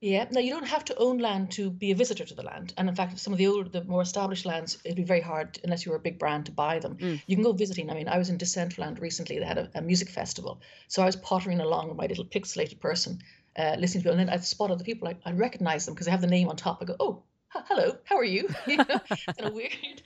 yeah. 0.00 0.26
Now 0.30 0.40
you 0.40 0.52
don't 0.52 0.66
have 0.66 0.84
to 0.86 0.96
own 0.96 1.18
land 1.18 1.50
to 1.52 1.70
be 1.70 1.90
a 1.90 1.94
visitor 1.94 2.24
to 2.24 2.34
the 2.34 2.42
land, 2.42 2.72
and 2.76 2.88
in 2.88 2.94
fact, 2.94 3.18
some 3.18 3.32
of 3.32 3.38
the 3.38 3.46
older, 3.46 3.68
the 3.68 3.84
more 3.84 4.02
established 4.02 4.46
lands, 4.46 4.78
it'd 4.84 4.96
be 4.96 5.04
very 5.04 5.20
hard 5.20 5.58
unless 5.62 5.84
you 5.84 5.92
were 5.92 5.98
a 5.98 6.06
big 6.08 6.18
brand 6.18 6.46
to 6.46 6.52
buy 6.52 6.78
them. 6.78 6.96
Mm. 6.96 7.22
You 7.26 7.36
can 7.36 7.44
go 7.44 7.52
visiting. 7.52 7.90
I 7.90 7.94
mean, 7.94 8.08
I 8.08 8.18
was 8.18 8.30
in 8.30 8.38
Decentraland 8.38 9.00
recently. 9.00 9.38
They 9.38 9.44
had 9.44 9.58
a, 9.58 9.70
a, 9.74 9.82
music 9.82 10.08
festival, 10.08 10.60
so 10.88 11.02
I 11.02 11.06
was 11.06 11.16
pottering 11.16 11.60
along 11.60 11.88
with 11.88 11.96
my 11.96 12.06
little 12.06 12.24
pixelated 12.24 12.80
person, 12.80 13.18
uh, 13.56 13.76
listening 13.78 14.02
to 14.02 14.08
people, 14.08 14.18
and 14.18 14.28
then 14.28 14.34
I 14.34 14.40
spotted 14.40 14.78
the 14.78 14.84
people. 14.84 15.08
I, 15.08 15.16
I 15.24 15.32
recognize 15.32 15.84
them 15.84 15.94
because 15.94 16.08
I 16.08 16.12
have 16.12 16.22
the 16.22 16.26
name 16.26 16.48
on 16.48 16.56
top. 16.56 16.78
I 16.80 16.86
go, 16.86 16.96
oh, 16.98 17.22
hello, 17.50 17.96
how 18.04 18.16
are 18.16 18.24
you? 18.24 18.48
you 18.66 18.76
know, 18.76 18.84
kind 18.84 19.40
of 19.40 19.52
weird. 19.52 20.02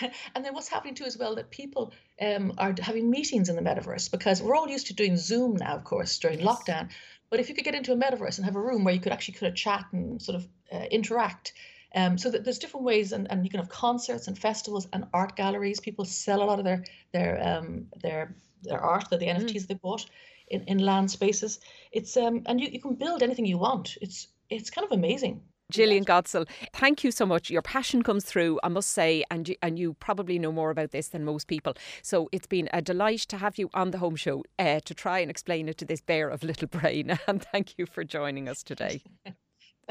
and 0.34 0.44
then 0.44 0.54
what's 0.54 0.68
happening 0.68 0.94
too 0.94 1.04
as 1.04 1.18
well 1.18 1.34
that 1.34 1.50
people 1.50 1.92
um, 2.20 2.52
are 2.58 2.74
having 2.80 3.10
meetings 3.10 3.48
in 3.48 3.56
the 3.56 3.62
metaverse 3.62 4.10
because 4.10 4.42
we're 4.42 4.56
all 4.56 4.68
used 4.68 4.86
to 4.88 4.94
doing 4.94 5.16
Zoom 5.16 5.56
now, 5.56 5.74
of 5.74 5.84
course, 5.84 6.18
during 6.18 6.40
yes. 6.40 6.48
lockdown. 6.48 6.90
But 7.32 7.40
if 7.40 7.48
you 7.48 7.54
could 7.54 7.64
get 7.64 7.74
into 7.74 7.94
a 7.94 7.96
metaverse 7.96 8.36
and 8.36 8.44
have 8.44 8.56
a 8.56 8.60
room 8.60 8.84
where 8.84 8.92
you 8.92 9.00
could 9.00 9.10
actually 9.10 9.38
kind 9.38 9.50
of 9.50 9.56
chat 9.56 9.86
and 9.92 10.20
sort 10.20 10.36
of 10.36 10.46
uh, 10.70 10.84
interact, 10.90 11.54
um, 11.94 12.18
so 12.18 12.30
that 12.30 12.44
there's 12.44 12.58
different 12.58 12.84
ways, 12.84 13.12
and, 13.12 13.26
and 13.30 13.42
you 13.42 13.48
can 13.48 13.58
have 13.58 13.70
concerts 13.70 14.28
and 14.28 14.38
festivals 14.38 14.86
and 14.92 15.06
art 15.14 15.34
galleries. 15.34 15.80
People 15.80 16.04
sell 16.04 16.42
a 16.42 16.44
lot 16.44 16.58
of 16.58 16.66
their 16.66 16.84
their 17.12 17.40
um, 17.42 17.86
their 18.02 18.34
their 18.62 18.80
art, 18.80 19.08
the, 19.08 19.16
the 19.16 19.28
NFTs 19.28 19.62
mm. 19.62 19.66
they 19.66 19.74
bought 19.74 20.04
in, 20.48 20.62
in 20.64 20.76
land 20.76 21.10
spaces. 21.10 21.58
It's 21.90 22.18
um 22.18 22.42
and 22.44 22.60
you, 22.60 22.68
you 22.68 22.80
can 22.82 22.96
build 22.96 23.22
anything 23.22 23.46
you 23.46 23.56
want. 23.56 23.96
It's 24.02 24.28
it's 24.50 24.68
kind 24.68 24.84
of 24.84 24.92
amazing. 24.92 25.40
Gillian 25.72 26.04
Godsil, 26.04 26.46
thank 26.74 27.02
you 27.02 27.10
so 27.10 27.24
much. 27.24 27.50
Your 27.50 27.62
passion 27.62 28.02
comes 28.02 28.24
through, 28.24 28.60
I 28.62 28.68
must 28.68 28.90
say, 28.90 29.24
and 29.30 29.48
you, 29.48 29.56
and 29.62 29.78
you 29.78 29.94
probably 29.94 30.38
know 30.38 30.52
more 30.52 30.70
about 30.70 30.90
this 30.90 31.08
than 31.08 31.24
most 31.24 31.46
people. 31.46 31.74
So 32.02 32.28
it's 32.30 32.46
been 32.46 32.68
a 32.74 32.82
delight 32.82 33.20
to 33.30 33.38
have 33.38 33.58
you 33.58 33.70
on 33.72 33.90
the 33.90 33.98
home 33.98 34.16
show 34.16 34.44
uh, 34.58 34.80
to 34.84 34.94
try 34.94 35.20
and 35.20 35.30
explain 35.30 35.68
it 35.68 35.78
to 35.78 35.84
this 35.86 36.02
bear 36.02 36.28
of 36.28 36.42
little 36.42 36.68
brain. 36.68 37.18
And 37.26 37.42
thank 37.42 37.78
you 37.78 37.86
for 37.86 38.04
joining 38.04 38.48
us 38.48 38.62
today. 38.62 39.02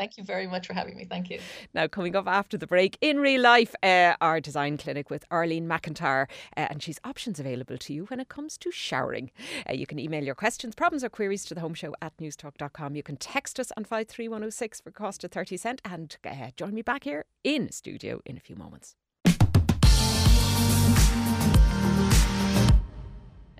Thank 0.01 0.17
you 0.17 0.23
very 0.23 0.47
much 0.47 0.65
for 0.65 0.73
having 0.73 0.97
me. 0.97 1.05
Thank 1.05 1.29
you. 1.29 1.39
Now, 1.75 1.87
coming 1.87 2.15
up 2.15 2.27
after 2.27 2.57
the 2.57 2.65
break, 2.65 2.97
in 3.01 3.19
real 3.19 3.39
life, 3.39 3.75
uh, 3.83 4.15
our 4.19 4.41
design 4.41 4.79
clinic 4.79 5.11
with 5.11 5.23
Arlene 5.29 5.67
McIntyre, 5.67 6.25
uh, 6.57 6.65
and 6.71 6.81
she's 6.81 6.99
options 7.03 7.39
available 7.39 7.77
to 7.77 7.93
you 7.93 8.05
when 8.05 8.19
it 8.19 8.27
comes 8.27 8.57
to 8.57 8.71
showering. 8.71 9.29
Uh, 9.69 9.73
you 9.73 9.85
can 9.85 9.99
email 9.99 10.23
your 10.23 10.33
questions, 10.33 10.73
problems, 10.73 11.03
or 11.03 11.09
queries 11.09 11.45
to 11.45 11.53
the 11.53 11.61
home 11.61 11.75
show 11.75 11.93
at 12.01 12.17
newstalk.com. 12.17 12.95
You 12.95 13.03
can 13.03 13.15
text 13.15 13.59
us 13.59 13.71
on 13.77 13.83
53106 13.83 14.81
for 14.81 14.89
cost 14.89 15.23
of 15.23 15.31
30 15.31 15.55
cent, 15.57 15.81
and 15.85 16.17
uh, 16.25 16.49
join 16.57 16.73
me 16.73 16.81
back 16.81 17.03
here 17.03 17.25
in 17.43 17.71
studio 17.71 18.21
in 18.25 18.37
a 18.37 18.39
few 18.39 18.55
moments. 18.55 18.95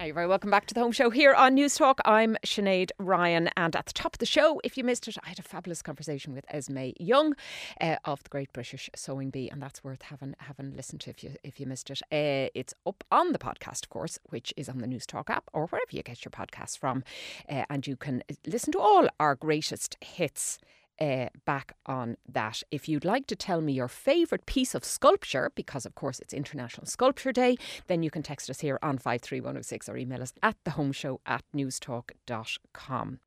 Now, 0.02 0.06
you're 0.06 0.16
very 0.16 0.26
welcome 0.26 0.50
back 0.50 0.66
to 0.66 0.74
the 0.74 0.80
home 0.80 0.94
show 0.94 1.12
here 1.12 1.32
on 1.32 1.56
Newstalk. 1.56 2.00
I'm 2.06 2.36
Sinead 2.44 2.90
Ryan, 2.98 3.52
and 3.56 3.76
at 3.76 3.86
the 3.86 3.94
top 3.94 4.16
of 4.16 4.18
the 4.18 4.26
show, 4.26 4.60
if 4.64 4.76
you 4.76 4.84
missed 4.84 5.08
it, 5.08 5.16
I 5.24 5.30
had 5.30 5.38
a 5.38 5.44
fabulous 5.44 5.84
conversation 5.84 6.34
with 6.34 6.44
Esme 6.50 6.94
Young 7.00 7.36
uh, 7.80 7.98
of 8.04 8.24
the 8.24 8.30
Great 8.30 8.52
British 8.52 8.90
Sewing 8.96 9.30
Bee, 9.30 9.48
and 9.48 9.62
that's 9.62 9.84
worth 9.84 10.02
having 10.02 10.34
having 10.40 10.76
listened 10.76 11.02
to 11.02 11.12
if 11.12 11.24
you 11.24 11.36
if 11.44 11.60
you 11.60 11.68
missed 11.68 11.92
it. 11.92 12.02
Uh, 12.12 12.50
it's 12.56 12.74
up 12.88 13.04
on 13.12 13.32
the 13.32 13.38
podcast, 13.38 13.84
of 13.84 13.90
course, 13.90 14.18
which 14.32 14.52
is 14.58 14.68
on 14.68 14.80
the 14.80 14.88
Newstalk 14.88 15.30
app 15.30 15.44
or 15.54 15.68
wherever 15.68 15.92
you 15.92 16.02
get 16.02 16.26
your 16.26 16.32
podcasts 16.32 16.76
from, 16.76 17.04
uh, 17.48 17.66
and 17.70 17.86
you 17.86 17.96
can 17.96 18.24
listen 18.48 18.72
to 18.72 18.80
all 18.80 19.08
our 19.20 19.36
greatest 19.36 19.98
hits 20.02 20.58
uh, 21.02 21.28
back 21.46 21.76
on 21.86 22.16
that. 22.32 22.62
If 22.72 22.88
you'd 22.88 23.04
like 23.04 23.26
to 23.28 23.36
tell 23.36 23.60
me 23.60 23.74
your 23.74 23.88
favourite 23.88 24.46
piece 24.46 24.76
of 24.76 24.86
sculpture, 24.86 25.52
because 25.56 25.86
of 25.86 25.96
course 25.96 26.20
it's 26.20 26.34
International 26.34 26.86
Sculpture 26.86 27.32
Day, 27.32 27.58
then 27.88 28.04
you 28.04 28.12
can 28.12 28.24
text 28.24 28.50
us 28.50 28.60
here 28.60 28.78
on 28.84 28.98
53106 28.98 29.90
or 29.90 29.98
email 29.98 30.22
us 30.22 30.34
at 30.44 30.56
the 30.64 30.72
home 30.72 30.92
show 30.92 31.20
at 31.26 31.44
newstalk.com. 31.56 33.20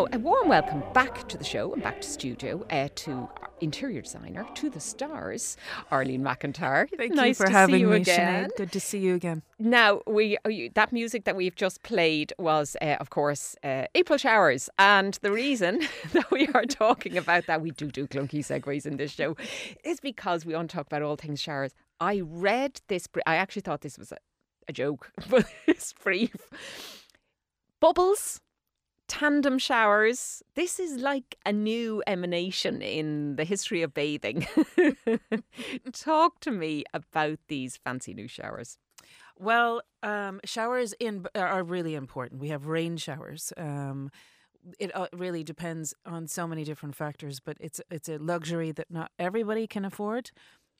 Now, 0.00 0.06
a 0.14 0.18
warm 0.18 0.48
welcome 0.48 0.82
back 0.94 1.28
to 1.28 1.36
the 1.36 1.44
show 1.44 1.74
and 1.74 1.82
back 1.82 2.00
to 2.00 2.08
studio 2.08 2.64
uh, 2.70 2.88
to 2.94 3.28
interior 3.60 4.00
designer 4.00 4.46
to 4.54 4.70
the 4.70 4.80
stars, 4.80 5.58
Arlene 5.90 6.22
McIntyre. 6.22 6.88
Thank 6.96 7.12
nice 7.12 7.38
you 7.38 7.44
for 7.44 7.52
having 7.52 7.80
you 7.80 7.88
me, 7.88 7.96
again. 7.96 8.48
Sinead. 8.48 8.56
Good 8.56 8.72
to 8.72 8.80
see 8.80 8.96
you 8.96 9.14
again. 9.14 9.42
Now, 9.58 10.00
we 10.06 10.38
uh, 10.38 10.70
that 10.72 10.90
music 10.94 11.24
that 11.24 11.36
we've 11.36 11.54
just 11.54 11.82
played 11.82 12.32
was, 12.38 12.78
uh, 12.80 12.96
of 12.98 13.10
course, 13.10 13.56
uh, 13.62 13.88
April 13.94 14.16
showers, 14.16 14.70
and 14.78 15.18
the 15.20 15.32
reason 15.32 15.82
that 16.14 16.30
we 16.30 16.48
are 16.54 16.64
talking 16.64 17.18
about 17.18 17.44
that, 17.44 17.60
we 17.60 17.70
do 17.70 17.90
do 17.90 18.06
clunky 18.06 18.40
segues 18.42 18.86
in 18.86 18.96
this 18.96 19.12
show, 19.12 19.36
is 19.84 20.00
because 20.00 20.46
we 20.46 20.54
want 20.54 20.70
to 20.70 20.76
talk 20.78 20.86
about 20.86 21.02
all 21.02 21.16
things 21.16 21.42
showers. 21.42 21.74
I 22.00 22.22
read 22.24 22.80
this. 22.88 23.06
I 23.26 23.36
actually 23.36 23.62
thought 23.62 23.82
this 23.82 23.98
was 23.98 24.12
a, 24.12 24.18
a 24.66 24.72
joke, 24.72 25.12
but 25.28 25.44
it's 25.66 25.92
brief. 25.92 26.34
Bubbles 27.80 28.40
tandem 29.10 29.58
showers. 29.58 30.40
This 30.54 30.78
is 30.78 30.98
like 30.98 31.36
a 31.44 31.52
new 31.52 32.00
emanation 32.06 32.80
in 32.80 33.34
the 33.34 33.42
history 33.44 33.82
of 33.82 33.92
bathing. 33.92 34.46
Talk 35.92 36.38
to 36.40 36.52
me 36.52 36.84
about 36.94 37.40
these 37.48 37.76
fancy 37.76 38.14
new 38.14 38.28
showers. 38.28 38.78
Well, 39.36 39.82
um, 40.04 40.40
showers 40.44 40.94
in 41.00 41.26
are 41.34 41.64
really 41.64 41.96
important. 41.96 42.40
We 42.40 42.50
have 42.50 42.66
rain 42.66 42.96
showers. 42.96 43.52
Um, 43.56 44.12
it 44.78 44.94
uh, 44.94 45.08
really 45.12 45.42
depends 45.42 45.92
on 46.06 46.28
so 46.28 46.46
many 46.46 46.62
different 46.62 46.94
factors, 46.94 47.40
but 47.40 47.56
it's 47.58 47.80
it's 47.90 48.08
a 48.08 48.18
luxury 48.18 48.70
that 48.70 48.90
not 48.90 49.10
everybody 49.18 49.66
can 49.66 49.84
afford. 49.84 50.30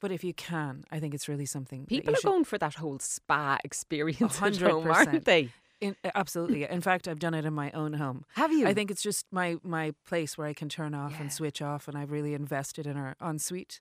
But 0.00 0.12
if 0.12 0.22
you 0.22 0.34
can, 0.34 0.84
I 0.92 1.00
think 1.00 1.14
it's 1.14 1.28
really 1.28 1.46
something. 1.46 1.84
People 1.86 2.14
are 2.14 2.16
should, 2.16 2.28
going 2.28 2.44
for 2.44 2.58
that 2.58 2.74
whole 2.74 3.00
spa 3.00 3.58
experience 3.64 4.40
at 4.40 4.56
home, 4.56 4.88
aren't 4.88 5.24
they? 5.24 5.50
In, 5.80 5.96
absolutely. 6.14 6.64
In 6.64 6.80
fact, 6.80 7.08
I've 7.08 7.18
done 7.18 7.32
it 7.34 7.44
in 7.44 7.54
my 7.54 7.70
own 7.72 7.94
home. 7.94 8.24
Have 8.34 8.52
you? 8.52 8.66
I 8.66 8.74
think 8.74 8.90
it's 8.90 9.02
just 9.02 9.26
my 9.32 9.56
my 9.62 9.94
place 10.06 10.36
where 10.36 10.46
I 10.46 10.52
can 10.52 10.68
turn 10.68 10.94
off 10.94 11.12
Yeah. 11.12 11.22
and 11.22 11.32
switch 11.32 11.62
off, 11.62 11.88
and 11.88 11.96
I've 11.96 12.10
really 12.10 12.34
invested 12.34 12.86
in 12.86 12.96
our 12.96 13.16
ensuite, 13.20 13.80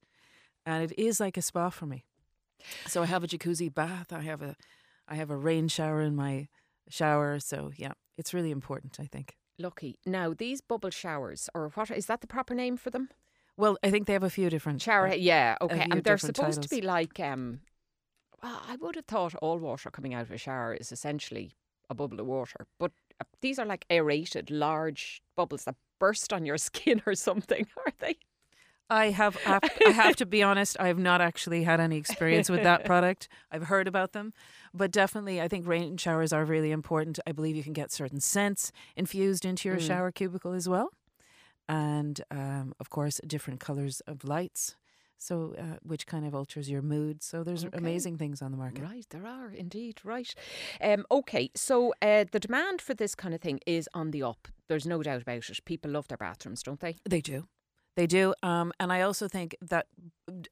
and 0.65 0.83
it 0.83 0.97
is 0.97 1.19
like 1.19 1.35
a 1.37 1.41
spa 1.41 1.69
for 1.69 1.85
me. 1.85 2.05
So 2.87 3.03
I 3.03 3.05
have 3.05 3.23
a 3.23 3.27
jacuzzi 3.27 3.73
bath. 3.73 4.13
I 4.13 4.21
have 4.21 4.41
a 4.41 4.55
I 5.07 5.15
have 5.15 5.29
a 5.29 5.37
rain 5.37 5.67
shower 5.67 6.01
in 6.01 6.15
my 6.15 6.47
shower. 6.89 7.39
So 7.39 7.71
yeah, 7.75 7.93
it's 8.17 8.33
really 8.33 8.51
important. 8.51 8.97
I 8.99 9.05
think. 9.05 9.35
Lucky. 9.57 9.99
Now, 10.05 10.33
these 10.33 10.61
bubble 10.61 10.89
showers, 10.91 11.49
or 11.53 11.69
what 11.73 11.91
is 11.91 12.05
that 12.05 12.21
the 12.21 12.27
proper 12.27 12.55
name 12.55 12.77
for 12.77 12.91
them? 12.91 13.09
Well, 13.57 13.77
I 13.83 13.89
think 13.91 14.07
they 14.07 14.13
have 14.13 14.23
a 14.23 14.29
few 14.29 14.49
different 14.49 14.81
Shower, 14.81 15.09
uh, 15.09 15.15
yeah, 15.15 15.57
okay. 15.59 15.85
And 15.91 16.01
they're 16.01 16.17
supposed 16.17 16.61
to 16.61 16.69
be 16.69 16.79
like, 16.81 17.19
um, 17.19 17.59
well, 18.41 18.61
I 18.65 18.77
would 18.77 18.95
have 18.95 19.03
thought 19.03 19.35
all 19.35 19.57
water 19.59 19.91
coming 19.91 20.13
out 20.13 20.21
of 20.21 20.31
a 20.31 20.37
shower 20.37 20.73
is 20.73 20.93
essentially 20.93 21.51
a 21.89 21.95
bubble 21.95 22.19
of 22.19 22.27
water, 22.27 22.67
but 22.79 22.91
uh, 23.19 23.25
these 23.41 23.59
are 23.59 23.65
like 23.65 23.85
aerated, 23.89 24.49
large 24.51 25.21
bubbles 25.35 25.63
that 25.65 25.75
burst 25.99 26.31
on 26.33 26.45
your 26.45 26.57
skin 26.69 27.01
or 27.05 27.15
something, 27.15 27.65
are 27.85 27.93
they? 27.99 28.17
I 28.91 29.11
have, 29.11 29.37
I 29.45 29.51
have 29.51 29.63
I 29.85 29.91
have 29.91 30.15
to 30.15 30.25
be 30.25 30.41
honest, 30.41 30.75
I 30.79 30.87
have 30.87 30.97
not 30.97 31.21
actually 31.21 31.63
had 31.63 31.79
any 31.79 31.97
experience 31.97 32.49
with 32.49 32.63
that 32.63 32.85
product. 32.85 33.27
I've 33.51 33.63
heard 33.67 33.87
about 33.87 34.13
them, 34.13 34.33
but 34.73 34.89
definitely 34.91 35.39
I 35.39 35.47
think 35.47 35.67
rain 35.67 35.95
showers 35.97 36.33
are 36.33 36.43
really 36.43 36.71
important. 36.71 37.19
I 37.27 37.31
believe 37.33 37.55
you 37.55 37.61
can 37.63 37.73
get 37.73 37.91
certain 37.91 38.19
scents 38.19 38.71
infused 38.95 39.45
into 39.45 39.69
your 39.69 39.77
Mm. 39.77 39.87
shower 39.87 40.11
cubicle 40.11 40.53
as 40.53 40.67
well. 40.67 40.89
And 41.67 42.21
um, 42.31 42.73
of 42.79 42.89
course, 42.89 43.21
different 43.27 43.59
colors 43.59 44.01
of 44.07 44.23
lights. 44.23 44.75
So, 45.19 45.53
uh, 45.59 45.77
which 45.83 46.07
kind 46.07 46.25
of 46.25 46.33
alters 46.33 46.69
your 46.69 46.81
mood. 46.81 47.21
So, 47.21 47.43
there's 47.43 47.65
Okay. 47.65 47.77
amazing 47.77 48.17
things 48.17 48.41
on 48.41 48.51
the 48.51 48.57
market. 48.57 48.83
Right, 48.83 49.05
there 49.09 49.27
are 49.27 49.49
indeed, 49.51 49.99
right. 50.03 50.33
Um, 50.81 51.05
okay, 51.11 51.51
so 51.55 51.93
uh, 52.01 52.25
the 52.31 52.39
demand 52.39 52.81
for 52.81 52.93
this 52.93 53.13
kind 53.15 53.33
of 53.35 53.41
thing 53.41 53.59
is 53.67 53.87
on 53.93 54.11
the 54.11 54.23
up. 54.23 54.47
There's 54.67 54.85
no 54.87 55.03
doubt 55.03 55.21
about 55.21 55.49
it. 55.49 55.65
People 55.65 55.91
love 55.91 56.07
their 56.07 56.17
bathrooms, 56.17 56.63
don't 56.63 56.79
they? 56.79 56.95
They 57.07 57.21
do. 57.21 57.47
They 57.95 58.07
do. 58.07 58.33
Um, 58.43 58.71
and 58.79 58.93
I 58.93 59.01
also 59.01 59.27
think 59.27 59.57
that, 59.61 59.87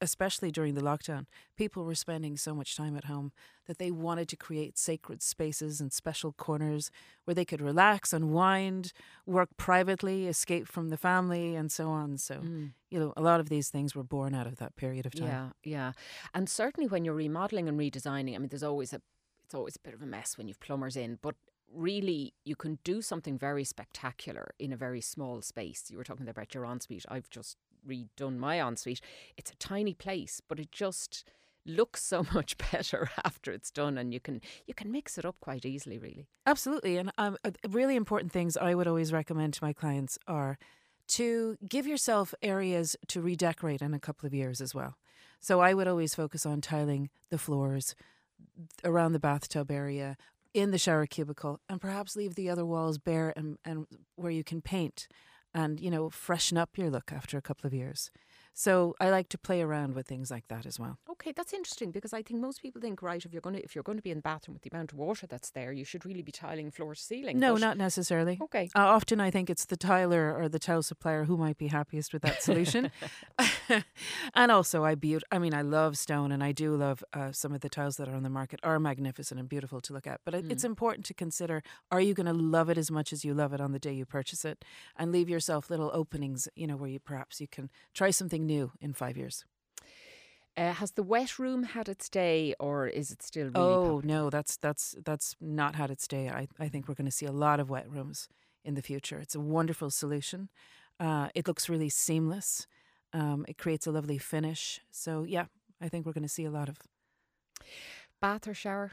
especially 0.01 0.51
during 0.51 0.73
the 0.73 0.81
lockdown, 0.81 1.27
people 1.55 1.85
were 1.85 1.95
spending 1.95 2.35
so 2.35 2.53
much 2.53 2.75
time 2.75 2.97
at 2.97 3.05
home 3.05 3.31
that 3.67 3.77
they 3.77 3.89
wanted 3.89 4.27
to 4.29 4.35
create 4.35 4.77
sacred 4.77 5.21
spaces 5.21 5.79
and 5.79 5.93
special 5.93 6.33
corners 6.33 6.91
where 7.23 7.35
they 7.35 7.45
could 7.45 7.61
relax, 7.61 8.11
unwind, 8.11 8.91
work 9.25 9.49
privately, 9.55 10.27
escape 10.27 10.67
from 10.67 10.89
the 10.89 10.97
family, 10.97 11.55
and 11.55 11.71
so 11.71 11.89
on. 11.89 12.17
So, 12.17 12.41
you 12.89 12.99
know, 12.99 13.13
a 13.15 13.21
lot 13.21 13.39
of 13.39 13.49
these 13.49 13.69
things 13.69 13.95
were 13.95 14.03
born 14.03 14.33
out 14.33 14.47
of 14.47 14.57
that 14.57 14.75
period 14.75 15.05
of 15.05 15.13
time. 15.13 15.27
Yeah, 15.27 15.49
yeah. 15.63 15.91
And 16.33 16.49
certainly 16.49 16.87
when 16.87 17.05
you're 17.05 17.13
remodeling 17.13 17.69
and 17.69 17.79
redesigning, 17.79 18.35
I 18.35 18.39
mean, 18.39 18.49
there's 18.49 18.63
always 18.63 18.93
a, 18.93 19.01
it's 19.45 19.55
always 19.55 19.77
a 19.77 19.79
bit 19.79 19.93
of 19.93 20.01
a 20.01 20.05
mess 20.05 20.37
when 20.37 20.47
you've 20.49 20.59
plumbers 20.59 20.97
in, 20.97 21.19
but 21.21 21.35
really 21.73 22.33
you 22.45 22.55
can 22.55 22.79
do 22.83 23.01
something 23.01 23.37
very 23.37 23.63
spectacular 23.63 24.51
in 24.59 24.71
a 24.71 24.77
very 24.77 25.01
small 25.01 25.41
space. 25.41 25.85
You 25.89 25.97
were 25.97 26.03
talking 26.03 26.27
about 26.27 26.53
your 26.53 26.65
ensuite. 26.65 27.05
I've 27.09 27.29
just 27.29 27.57
redone 27.87 28.37
my 28.37 28.59
ensuite. 28.59 29.01
It's 29.37 29.51
a 29.51 29.55
tiny 29.55 29.93
place, 29.93 30.41
but 30.47 30.59
it 30.59 30.71
just 30.71 31.23
looks 31.65 32.01
so 32.01 32.25
much 32.33 32.57
better 32.71 33.09
after 33.23 33.51
it's 33.51 33.69
done 33.69 33.97
and 33.97 34.13
you 34.13 34.19
can 34.19 34.41
you 34.65 34.73
can 34.73 34.91
mix 34.91 35.17
it 35.17 35.25
up 35.25 35.35
quite 35.39 35.65
easily 35.65 35.97
really. 35.97 36.27
Absolutely. 36.45 36.97
And 36.97 37.11
um, 37.17 37.37
uh, 37.43 37.51
really 37.69 37.95
important 37.95 38.31
things 38.31 38.57
I 38.57 38.73
would 38.73 38.87
always 38.87 39.11
recommend 39.11 39.53
to 39.55 39.63
my 39.63 39.73
clients 39.73 40.17
are 40.27 40.57
to 41.09 41.57
give 41.67 41.87
yourself 41.87 42.33
areas 42.41 42.95
to 43.07 43.21
redecorate 43.21 43.81
in 43.81 43.93
a 43.93 43.99
couple 43.99 44.27
of 44.27 44.33
years 44.33 44.59
as 44.59 44.75
well. 44.75 44.97
So 45.39 45.61
I 45.61 45.73
would 45.73 45.87
always 45.87 46.15
focus 46.15 46.45
on 46.45 46.61
tiling 46.61 47.09
the 47.29 47.37
floors 47.37 47.95
around 48.83 49.13
the 49.13 49.19
bathtub 49.19 49.71
area, 49.71 50.17
in 50.57 50.71
the 50.71 50.77
shower 50.77 51.05
cubicle, 51.05 51.59
and 51.69 51.79
perhaps 51.79 52.15
leave 52.15 52.35
the 52.35 52.49
other 52.49 52.65
walls 52.65 52.97
bare 52.97 53.33
and, 53.35 53.57
and 53.63 53.87
where 54.15 54.31
you 54.31 54.43
can 54.43 54.61
paint 54.61 55.07
and, 55.53 55.79
you 55.79 55.89
know, 55.89 56.09
freshen 56.09 56.57
up 56.57 56.77
your 56.77 56.89
look 56.89 57.11
after 57.11 57.37
a 57.37 57.41
couple 57.41 57.67
of 57.67 57.73
years. 57.73 58.11
So 58.53 58.95
I 58.99 59.11
like 59.11 59.29
to 59.29 59.37
play 59.37 59.61
around 59.61 59.93
with 59.93 60.07
things 60.07 60.31
like 60.31 60.47
that 60.47 60.65
as 60.65 60.79
well. 60.79 60.97
Okay, 61.07 61.31
that's 61.31 61.53
interesting 61.53 61.91
because 61.91 62.11
I 62.11 62.23
think 62.23 62.41
most 62.41 62.59
people 62.59 62.81
think 62.81 63.03
right 63.03 63.23
if 63.23 63.31
you're 63.31 63.41
going 63.41 63.55
to 63.55 63.63
if 63.63 63.75
you're 63.75 63.83
going 63.83 63.99
to 63.99 64.01
be 64.01 64.09
in 64.09 64.17
the 64.17 64.23
bathroom 64.23 64.55
with 64.55 64.63
the 64.63 64.71
amount 64.73 64.91
of 64.91 64.97
water 64.97 65.27
that's 65.27 65.51
there, 65.51 65.71
you 65.71 65.85
should 65.85 66.07
really 66.07 66.23
be 66.23 66.31
tiling 66.31 66.71
floor 66.71 66.95
to 66.95 66.99
ceiling. 66.99 67.37
No, 67.37 67.55
not 67.55 67.77
necessarily. 67.77 68.39
Okay. 68.41 68.71
Uh, 68.75 68.79
often 68.79 69.19
I 69.19 69.29
think 69.29 69.51
it's 69.51 69.65
the 69.65 69.77
tiler 69.77 70.35
or 70.35 70.49
the 70.49 70.57
tile 70.57 70.81
supplier 70.81 71.25
who 71.25 71.37
might 71.37 71.59
be 71.59 71.67
happiest 71.67 72.13
with 72.13 72.23
that 72.23 72.41
solution. 72.41 72.89
and 74.33 74.51
also, 74.51 74.83
I 74.83 74.95
be 74.95 75.17
I 75.31 75.39
mean, 75.39 75.53
I 75.53 75.61
love 75.61 75.97
stone, 75.97 76.31
and 76.31 76.43
I 76.43 76.51
do 76.51 76.75
love 76.75 77.03
uh, 77.13 77.31
some 77.31 77.53
of 77.53 77.61
the 77.61 77.69
tiles 77.69 77.97
that 77.97 78.07
are 78.07 78.15
on 78.15 78.23
the 78.23 78.29
market 78.29 78.59
are 78.63 78.79
magnificent 78.79 79.39
and 79.39 79.49
beautiful 79.49 79.81
to 79.81 79.93
look 79.93 80.07
at. 80.07 80.21
But 80.25 80.33
it, 80.33 80.51
it's 80.51 80.63
important 80.63 81.05
to 81.07 81.13
consider: 81.13 81.63
Are 81.91 82.01
you 82.01 82.13
going 82.13 82.27
to 82.27 82.33
love 82.33 82.69
it 82.69 82.77
as 82.77 82.91
much 82.91 83.13
as 83.13 83.23
you 83.23 83.33
love 83.33 83.53
it 83.53 83.61
on 83.61 83.71
the 83.71 83.79
day 83.79 83.93
you 83.93 84.05
purchase 84.05 84.45
it, 84.45 84.63
and 84.95 85.11
leave 85.11 85.29
yourself 85.29 85.69
little 85.69 85.91
openings, 85.93 86.47
you 86.55 86.67
know, 86.67 86.75
where 86.75 86.89
you 86.89 86.99
perhaps 86.99 87.41
you 87.41 87.47
can 87.47 87.69
try 87.93 88.09
something 88.09 88.45
new 88.45 88.71
in 88.79 88.93
five 88.93 89.17
years. 89.17 89.45
Uh, 90.55 90.73
has 90.73 90.91
the 90.91 91.03
wet 91.03 91.37
room 91.37 91.63
had 91.63 91.87
its 91.87 92.09
day, 92.09 92.55
or 92.59 92.87
is 92.87 93.11
it 93.11 93.21
still 93.21 93.45
really? 93.47 93.55
oh 93.55 93.97
popular? 93.97 94.01
no, 94.03 94.29
that's 94.29 94.57
that's 94.57 94.95
that's 95.05 95.35
not 95.39 95.75
had 95.75 95.91
its 95.91 96.07
day. 96.07 96.29
I 96.29 96.47
I 96.59 96.67
think 96.67 96.87
we're 96.87 96.95
going 96.95 97.05
to 97.05 97.11
see 97.11 97.27
a 97.27 97.31
lot 97.31 97.59
of 97.59 97.69
wet 97.69 97.89
rooms 97.89 98.27
in 98.65 98.73
the 98.73 98.81
future. 98.81 99.19
It's 99.19 99.35
a 99.35 99.39
wonderful 99.39 99.89
solution. 99.89 100.49
Uh, 100.99 101.29
it 101.35 101.47
looks 101.47 101.69
really 101.69 101.89
seamless. 101.89 102.65
Um, 103.13 103.45
it 103.47 103.57
creates 103.57 103.87
a 103.87 103.91
lovely 103.91 104.17
finish. 104.17 104.81
So 104.91 105.23
yeah, 105.23 105.45
I 105.81 105.89
think 105.89 106.05
we're 106.05 106.13
going 106.13 106.23
to 106.23 106.29
see 106.29 106.45
a 106.45 106.51
lot 106.51 106.69
of. 106.69 106.77
bath 108.21 108.47
or 108.47 108.53
shower? 108.53 108.91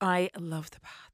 I 0.00 0.30
love 0.38 0.70
the 0.70 0.80
bath. 0.80 1.10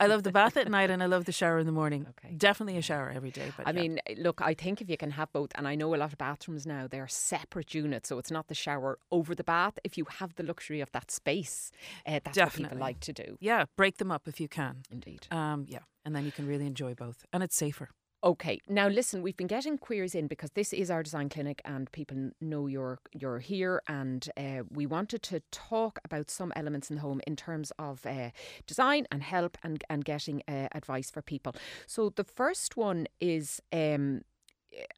I 0.00 0.06
love 0.06 0.22
the 0.22 0.32
bath 0.32 0.56
at 0.56 0.70
night 0.70 0.90
and 0.90 1.02
I 1.02 1.06
love 1.06 1.26
the 1.26 1.32
shower 1.32 1.58
in 1.58 1.66
the 1.66 1.72
morning. 1.72 2.06
Okay. 2.24 2.34
Definitely 2.34 2.78
a 2.78 2.82
shower 2.82 3.12
every 3.14 3.30
day. 3.30 3.52
But 3.56 3.66
I 3.66 3.72
yeah. 3.72 3.80
mean, 3.80 4.00
look, 4.16 4.40
I 4.40 4.54
think 4.54 4.80
if 4.80 4.88
you 4.88 4.96
can 4.96 5.10
have 5.10 5.30
both, 5.32 5.50
and 5.56 5.68
I 5.68 5.74
know 5.74 5.94
a 5.94 5.96
lot 5.96 6.10
of 6.12 6.18
bathrooms 6.18 6.66
now, 6.66 6.86
they're 6.88 7.06
separate 7.08 7.74
units, 7.74 8.08
so 8.08 8.18
it's 8.18 8.30
not 8.30 8.48
the 8.48 8.54
shower 8.54 8.98
over 9.10 9.34
the 9.34 9.44
bath. 9.44 9.74
If 9.84 9.98
you 9.98 10.06
have 10.18 10.34
the 10.36 10.42
luxury 10.42 10.80
of 10.80 10.90
that 10.92 11.10
space, 11.10 11.70
uh, 12.06 12.12
that's 12.12 12.26
what 12.28 12.34
Definitely. 12.34 12.64
people 12.76 12.78
like 12.78 13.00
to 13.00 13.12
do. 13.12 13.36
yeah, 13.40 13.66
break 13.76 13.98
them 13.98 14.10
up 14.10 14.26
if 14.26 14.40
you 14.40 14.48
can. 14.48 14.82
Indeed. 14.90 15.26
Um, 15.30 15.66
yeah, 15.68 15.80
and 16.06 16.16
then 16.16 16.24
you 16.24 16.32
can 16.32 16.46
really 16.46 16.66
enjoy 16.66 16.94
both, 16.94 17.26
and 17.32 17.42
it's 17.42 17.56
safer. 17.56 17.90
Okay, 18.26 18.60
now 18.68 18.88
listen, 18.88 19.22
we've 19.22 19.36
been 19.36 19.46
getting 19.46 19.78
queries 19.78 20.16
in 20.16 20.26
because 20.26 20.50
this 20.50 20.72
is 20.72 20.90
our 20.90 21.04
design 21.04 21.28
clinic, 21.28 21.62
and 21.64 21.90
people 21.92 22.32
know 22.40 22.66
you're 22.66 22.98
you're 23.12 23.38
here, 23.38 23.80
and 23.86 24.28
uh, 24.36 24.64
we 24.68 24.84
wanted 24.84 25.22
to 25.22 25.42
talk 25.52 26.00
about 26.04 26.28
some 26.28 26.52
elements 26.56 26.90
in 26.90 26.96
the 26.96 27.02
home 27.02 27.20
in 27.24 27.36
terms 27.36 27.70
of 27.78 28.04
uh, 28.04 28.30
design 28.66 29.06
and 29.12 29.22
help 29.22 29.56
and 29.62 29.84
and 29.88 30.04
getting 30.04 30.42
uh, 30.48 30.66
advice 30.72 31.08
for 31.08 31.22
people. 31.22 31.54
So 31.86 32.10
the 32.10 32.24
first 32.24 32.76
one 32.76 33.06
is. 33.20 33.62
Um, 33.72 34.22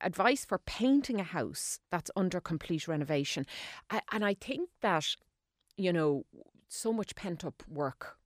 advice 0.01 0.45
for 0.45 0.59
painting 0.59 1.21
a 1.21 1.23
house 1.23 1.79
that's 1.89 2.11
under 2.17 2.41
complete 2.41 2.89
renovation 2.89 3.47
I, 3.91 4.01
and 4.11 4.25
i 4.25 4.35
think 4.35 4.71
that 4.81 5.15
you 5.77 5.93
know 5.93 6.25
so 6.69 6.93
much 6.93 7.15
pent 7.15 7.45
up 7.45 7.63
work 7.69 8.18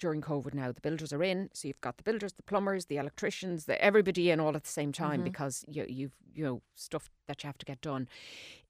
during 0.00 0.20
COVID 0.20 0.54
now. 0.54 0.72
The 0.72 0.80
builders 0.80 1.12
are 1.12 1.22
in, 1.22 1.50
so 1.52 1.68
you've 1.68 1.80
got 1.80 1.98
the 1.98 2.02
builders, 2.02 2.32
the 2.32 2.42
plumbers, 2.42 2.86
the 2.86 2.96
electricians, 2.96 3.66
the 3.66 3.82
everybody 3.82 4.30
in 4.30 4.40
all 4.40 4.56
at 4.56 4.64
the 4.64 4.70
same 4.70 4.92
time 4.92 5.22
because 5.22 5.64
you 5.68 5.86
you've 5.88 6.16
you 6.34 6.44
know 6.44 6.62
stuff 6.74 7.10
that 7.28 7.42
you 7.42 7.48
have 7.48 7.58
to 7.58 7.66
get 7.66 7.80
done. 7.80 8.08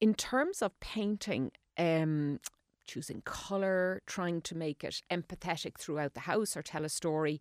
In 0.00 0.14
terms 0.14 0.60
of 0.60 0.78
painting, 0.80 1.52
um, 1.78 2.40
choosing 2.86 3.22
color, 3.22 4.02
trying 4.06 4.40
to 4.42 4.56
make 4.56 4.84
it 4.84 5.02
empathetic 5.10 5.78
throughout 5.78 6.14
the 6.14 6.20
house 6.20 6.56
or 6.56 6.62
tell 6.62 6.84
a 6.84 6.88
story. 6.88 7.40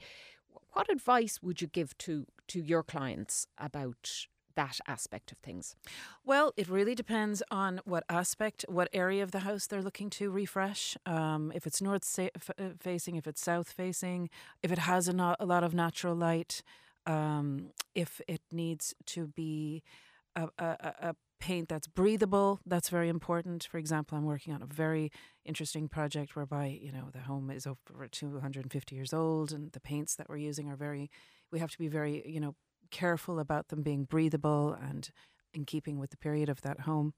What 0.73 0.91
advice 0.91 1.39
would 1.41 1.61
you 1.61 1.67
give 1.67 1.97
to 1.99 2.25
to 2.47 2.61
your 2.61 2.83
clients 2.83 3.47
about 3.57 4.27
that 4.55 4.79
aspect 4.87 5.31
of 5.31 5.37
things? 5.39 5.75
Well, 6.25 6.53
it 6.57 6.67
really 6.67 6.95
depends 6.95 7.41
on 7.51 7.81
what 7.85 8.03
aspect, 8.09 8.65
what 8.67 8.89
area 8.93 9.23
of 9.23 9.31
the 9.31 9.39
house 9.39 9.67
they're 9.67 9.81
looking 9.81 10.09
to 10.11 10.29
refresh. 10.31 10.97
Um, 11.05 11.51
if 11.55 11.65
it's 11.67 11.81
north 11.81 12.03
sa- 12.03 12.29
f- 12.35 12.51
uh, 12.59 12.69
facing, 12.79 13.15
if 13.15 13.27
it's 13.27 13.41
south 13.41 13.71
facing, 13.71 14.29
if 14.63 14.71
it 14.71 14.79
has 14.79 15.07
a, 15.07 15.13
no- 15.13 15.35
a 15.39 15.45
lot 15.45 15.63
of 15.63 15.73
natural 15.73 16.15
light, 16.15 16.61
um, 17.05 17.71
if 17.95 18.21
it 18.27 18.41
needs 18.51 18.93
to 19.07 19.27
be 19.27 19.83
a, 20.35 20.43
a, 20.57 20.65
a- 20.65 21.09
a 21.09 21.15
paint 21.39 21.69
that's 21.69 21.87
breathable, 21.87 22.59
that's 22.65 22.89
very 22.89 23.07
important. 23.07 23.63
For 23.71 23.77
example, 23.77 24.17
I'm 24.17 24.25
working 24.25 24.53
on 24.53 24.61
a 24.61 24.65
very 24.65 25.09
interesting 25.45 25.87
project 25.87 26.35
whereby 26.35 26.77
you 26.81 26.91
know 26.91 27.09
the 27.13 27.19
home 27.21 27.49
is 27.49 27.65
over 27.65 28.07
250 28.09 28.95
years 28.95 29.13
old, 29.13 29.53
and 29.53 29.71
the 29.71 29.79
paints 29.79 30.15
that 30.15 30.27
we're 30.27 30.35
using 30.37 30.69
are 30.69 30.75
very. 30.75 31.09
We 31.51 31.59
have 31.59 31.71
to 31.71 31.77
be 31.79 31.87
very 31.87 32.23
you 32.27 32.39
know 32.41 32.55
careful 32.91 33.39
about 33.39 33.67
them 33.69 33.81
being 33.81 34.03
breathable 34.05 34.73
and 34.73 35.09
in 35.53 35.65
keeping 35.65 35.97
with 35.99 36.11
the 36.11 36.17
period 36.17 36.49
of 36.49 36.61
that 36.61 36.81
home. 36.81 37.13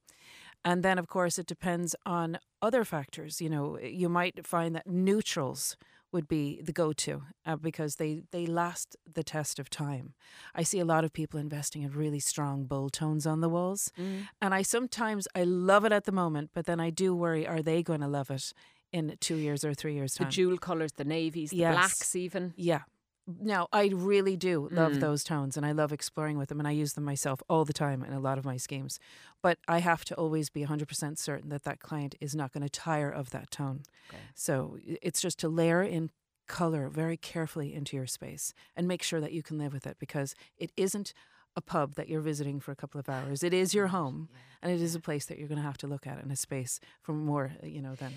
And 0.63 0.83
then, 0.83 0.97
of 0.99 1.07
course, 1.07 1.37
it 1.39 1.47
depends 1.47 1.95
on 2.05 2.37
other 2.61 2.85
factors. 2.85 3.41
You 3.41 3.49
know, 3.49 3.77
you 3.79 4.07
might 4.09 4.45
find 4.47 4.75
that 4.75 4.87
neutrals 4.87 5.75
would 6.13 6.27
be 6.27 6.61
the 6.61 6.73
go-to 6.73 7.23
uh, 7.45 7.55
because 7.55 7.95
they 7.95 8.21
they 8.31 8.45
last 8.45 8.97
the 9.11 9.23
test 9.23 9.59
of 9.59 9.69
time. 9.69 10.13
I 10.53 10.63
see 10.63 10.79
a 10.79 10.85
lot 10.85 11.03
of 11.05 11.13
people 11.13 11.39
investing 11.39 11.83
in 11.83 11.91
really 11.91 12.19
strong 12.19 12.65
bold 12.65 12.91
tones 12.93 13.25
on 13.25 13.39
the 13.41 13.47
walls, 13.49 13.91
Mm. 13.97 14.27
and 14.41 14.53
I 14.53 14.61
sometimes 14.61 15.27
I 15.33 15.43
love 15.45 15.85
it 15.85 15.93
at 15.93 16.03
the 16.03 16.11
moment, 16.11 16.51
but 16.53 16.65
then 16.65 16.79
I 16.81 16.89
do 16.89 17.15
worry: 17.15 17.47
are 17.47 17.61
they 17.61 17.81
going 17.81 18.01
to 18.01 18.07
love 18.09 18.29
it 18.29 18.53
in 18.91 19.15
two 19.21 19.37
years 19.37 19.63
or 19.63 19.73
three 19.73 19.93
years 19.93 20.15
The 20.15 20.25
jewel 20.25 20.57
colours, 20.57 20.91
the 20.97 21.05
navies, 21.05 21.51
the 21.51 21.57
Yes. 21.57 21.73
blacks, 21.75 22.15
even. 22.15 22.53
Yeah. 22.57 22.81
Now, 23.27 23.67
I 23.71 23.87
really 23.87 24.35
do 24.35 24.67
love 24.71 24.93
Mm. 24.93 24.99
those 24.99 25.23
tones 25.23 25.55
and 25.55 25.65
I 25.65 25.71
love 25.71 25.93
exploring 25.93 26.37
with 26.37 26.49
them 26.49 26.59
and 26.59 26.67
I 26.67 26.71
use 26.71 26.93
them 26.93 27.03
myself 27.05 27.41
all 27.47 27.65
the 27.65 27.73
time 27.73 28.03
in 28.03 28.13
a 28.13 28.19
lot 28.19 28.37
of 28.37 28.45
my 28.45 28.57
schemes. 28.57 28.99
But 29.41 29.59
I 29.67 29.79
have 29.79 30.03
to 30.05 30.15
always 30.15 30.49
be 30.49 30.61
100% 30.63 31.17
certain 31.19 31.49
that 31.49 31.63
that 31.63 31.79
client 31.79 32.15
is 32.19 32.35
not 32.35 32.51
going 32.51 32.63
to 32.63 32.69
tire 32.69 33.09
of 33.11 33.29
that 33.29 33.51
tone. 33.51 33.83
Okay. 34.09 34.17
So 34.35 34.77
it's 35.01 35.21
just 35.21 35.39
to 35.39 35.49
layer 35.49 35.83
in 35.83 36.09
color 36.47 36.89
very 36.89 37.15
carefully 37.15 37.73
into 37.73 37.95
your 37.95 38.07
space 38.07 38.53
and 38.75 38.87
make 38.87 39.03
sure 39.03 39.21
that 39.21 39.31
you 39.31 39.43
can 39.43 39.57
live 39.57 39.71
with 39.73 39.87
it 39.87 39.97
because 39.99 40.35
it 40.57 40.71
isn't 40.75 41.13
a 41.55 41.61
pub 41.61 41.95
that 41.95 42.09
you're 42.09 42.21
visiting 42.21 42.59
for 42.59 42.71
a 42.71 42.75
couple 42.75 42.99
of 42.99 43.07
hours. 43.07 43.43
It 43.43 43.53
is 43.53 43.73
your 43.73 43.87
home 43.87 44.29
and 44.61 44.71
it 44.71 44.81
is 44.81 44.95
a 44.95 44.99
place 44.99 45.25
that 45.27 45.37
you're 45.37 45.47
going 45.47 45.57
to 45.61 45.63
have 45.65 45.77
to 45.79 45.87
look 45.87 46.07
at 46.07 46.21
in 46.23 46.31
a 46.31 46.35
space 46.35 46.79
for 47.01 47.13
more, 47.13 47.53
uh, 47.63 47.67
you 47.67 47.81
know, 47.81 47.95
than 47.95 48.15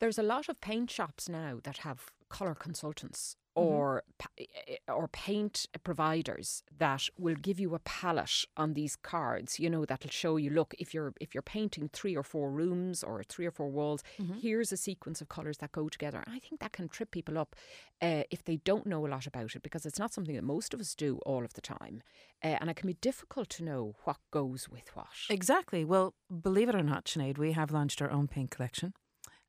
There's 0.00 0.18
a 0.18 0.22
lot 0.22 0.48
of 0.48 0.60
paint 0.60 0.90
shops 0.90 1.28
now 1.28 1.58
that 1.64 1.78
have 1.78 2.12
colour 2.28 2.54
consultants. 2.54 3.36
Or 3.58 4.02
pa- 4.18 4.28
eh, 4.38 4.76
or 4.88 5.08
paint 5.08 5.66
providers 5.84 6.62
that 6.78 7.02
will 7.18 7.34
give 7.34 7.58
you 7.60 7.74
a 7.74 7.78
palette 7.80 8.44
on 8.56 8.74
these 8.74 8.96
cards. 8.96 9.58
You 9.58 9.68
know 9.70 9.84
that'll 9.84 10.10
show 10.10 10.36
you. 10.36 10.50
Look, 10.50 10.74
if 10.78 10.94
you're 10.94 11.12
if 11.20 11.34
you're 11.34 11.42
painting 11.42 11.90
three 11.92 12.16
or 12.16 12.22
four 12.22 12.50
rooms 12.50 13.02
or 13.02 13.22
three 13.22 13.46
or 13.46 13.50
four 13.50 13.68
walls, 13.68 14.02
Mm-hmm. 14.18 14.38
here's 14.40 14.72
a 14.72 14.76
sequence 14.76 15.20
of 15.20 15.28
colours 15.28 15.58
that 15.58 15.72
go 15.72 15.88
together. 15.88 16.22
And 16.26 16.34
I 16.34 16.38
think 16.38 16.60
that 16.60 16.72
can 16.72 16.88
trip 16.88 17.10
people 17.10 17.36
up 17.38 17.54
uh, 18.02 18.22
if 18.30 18.42
they 18.44 18.56
don't 18.58 18.86
know 18.86 19.06
a 19.06 19.08
lot 19.14 19.26
about 19.26 19.54
it 19.56 19.62
because 19.62 19.84
it's 19.86 19.98
not 19.98 20.12
something 20.12 20.34
that 20.36 20.44
most 20.44 20.74
of 20.74 20.80
us 20.80 20.94
do 20.94 21.18
all 21.26 21.44
of 21.44 21.52
the 21.54 21.60
time, 21.60 22.02
uh, 22.44 22.56
and 22.60 22.70
it 22.70 22.76
can 22.76 22.86
be 22.86 22.94
difficult 23.10 23.48
to 23.50 23.64
know 23.64 23.94
what 24.04 24.18
goes 24.30 24.68
with 24.68 24.88
what. 24.94 25.06
Exactly. 25.30 25.84
Well, 25.84 26.14
believe 26.48 26.68
it 26.68 26.74
or 26.74 26.82
not, 26.82 27.04
Sinead, 27.06 27.38
we 27.38 27.52
have 27.52 27.70
launched 27.70 28.00
our 28.02 28.10
own 28.10 28.28
paint 28.28 28.50
collection. 28.50 28.92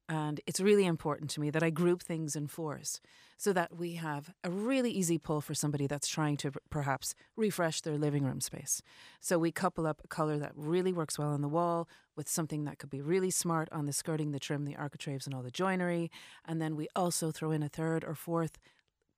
And 0.09 0.41
it's 0.47 0.59
really 0.59 0.87
important 0.87 1.29
to 1.31 1.39
me 1.39 1.51
that 1.51 1.61
I 1.61 1.69
group 1.69 2.01
things 2.01 2.35
in 2.35 2.47
fours 2.47 2.99
so 3.37 3.53
that 3.53 3.77
we 3.77 3.93
have 3.93 4.33
a 4.43 4.49
really 4.49 4.89
easy 4.89 5.19
pull 5.19 5.39
for 5.39 5.53
somebody 5.53 5.85
that's 5.85 6.07
trying 6.07 6.35
to 6.37 6.51
perhaps 6.71 7.13
refresh 7.37 7.81
their 7.81 7.97
living 7.97 8.23
room 8.25 8.41
space. 8.41 8.81
So 9.21 9.37
we 9.37 9.51
couple 9.51 9.85
up 9.85 10.01
a 10.03 10.07
colour 10.07 10.39
that 10.39 10.53
really 10.55 10.91
works 10.91 11.19
well 11.19 11.29
on 11.29 11.41
the 11.41 11.47
wall 11.47 11.87
with 12.17 12.27
something 12.27 12.63
that 12.63 12.79
could 12.79 12.89
be 12.89 13.01
really 13.01 13.29
smart 13.29 13.69
on 13.71 13.85
the 13.85 13.93
skirting, 13.93 14.31
the 14.31 14.39
trim, 14.39 14.65
the 14.65 14.75
architraves, 14.75 15.27
and 15.27 15.35
all 15.35 15.43
the 15.43 15.51
joinery. 15.51 16.09
And 16.43 16.59
then 16.59 16.75
we 16.75 16.87
also 16.95 17.29
throw 17.29 17.51
in 17.51 17.61
a 17.61 17.69
third 17.69 18.03
or 18.03 18.15
fourth 18.15 18.57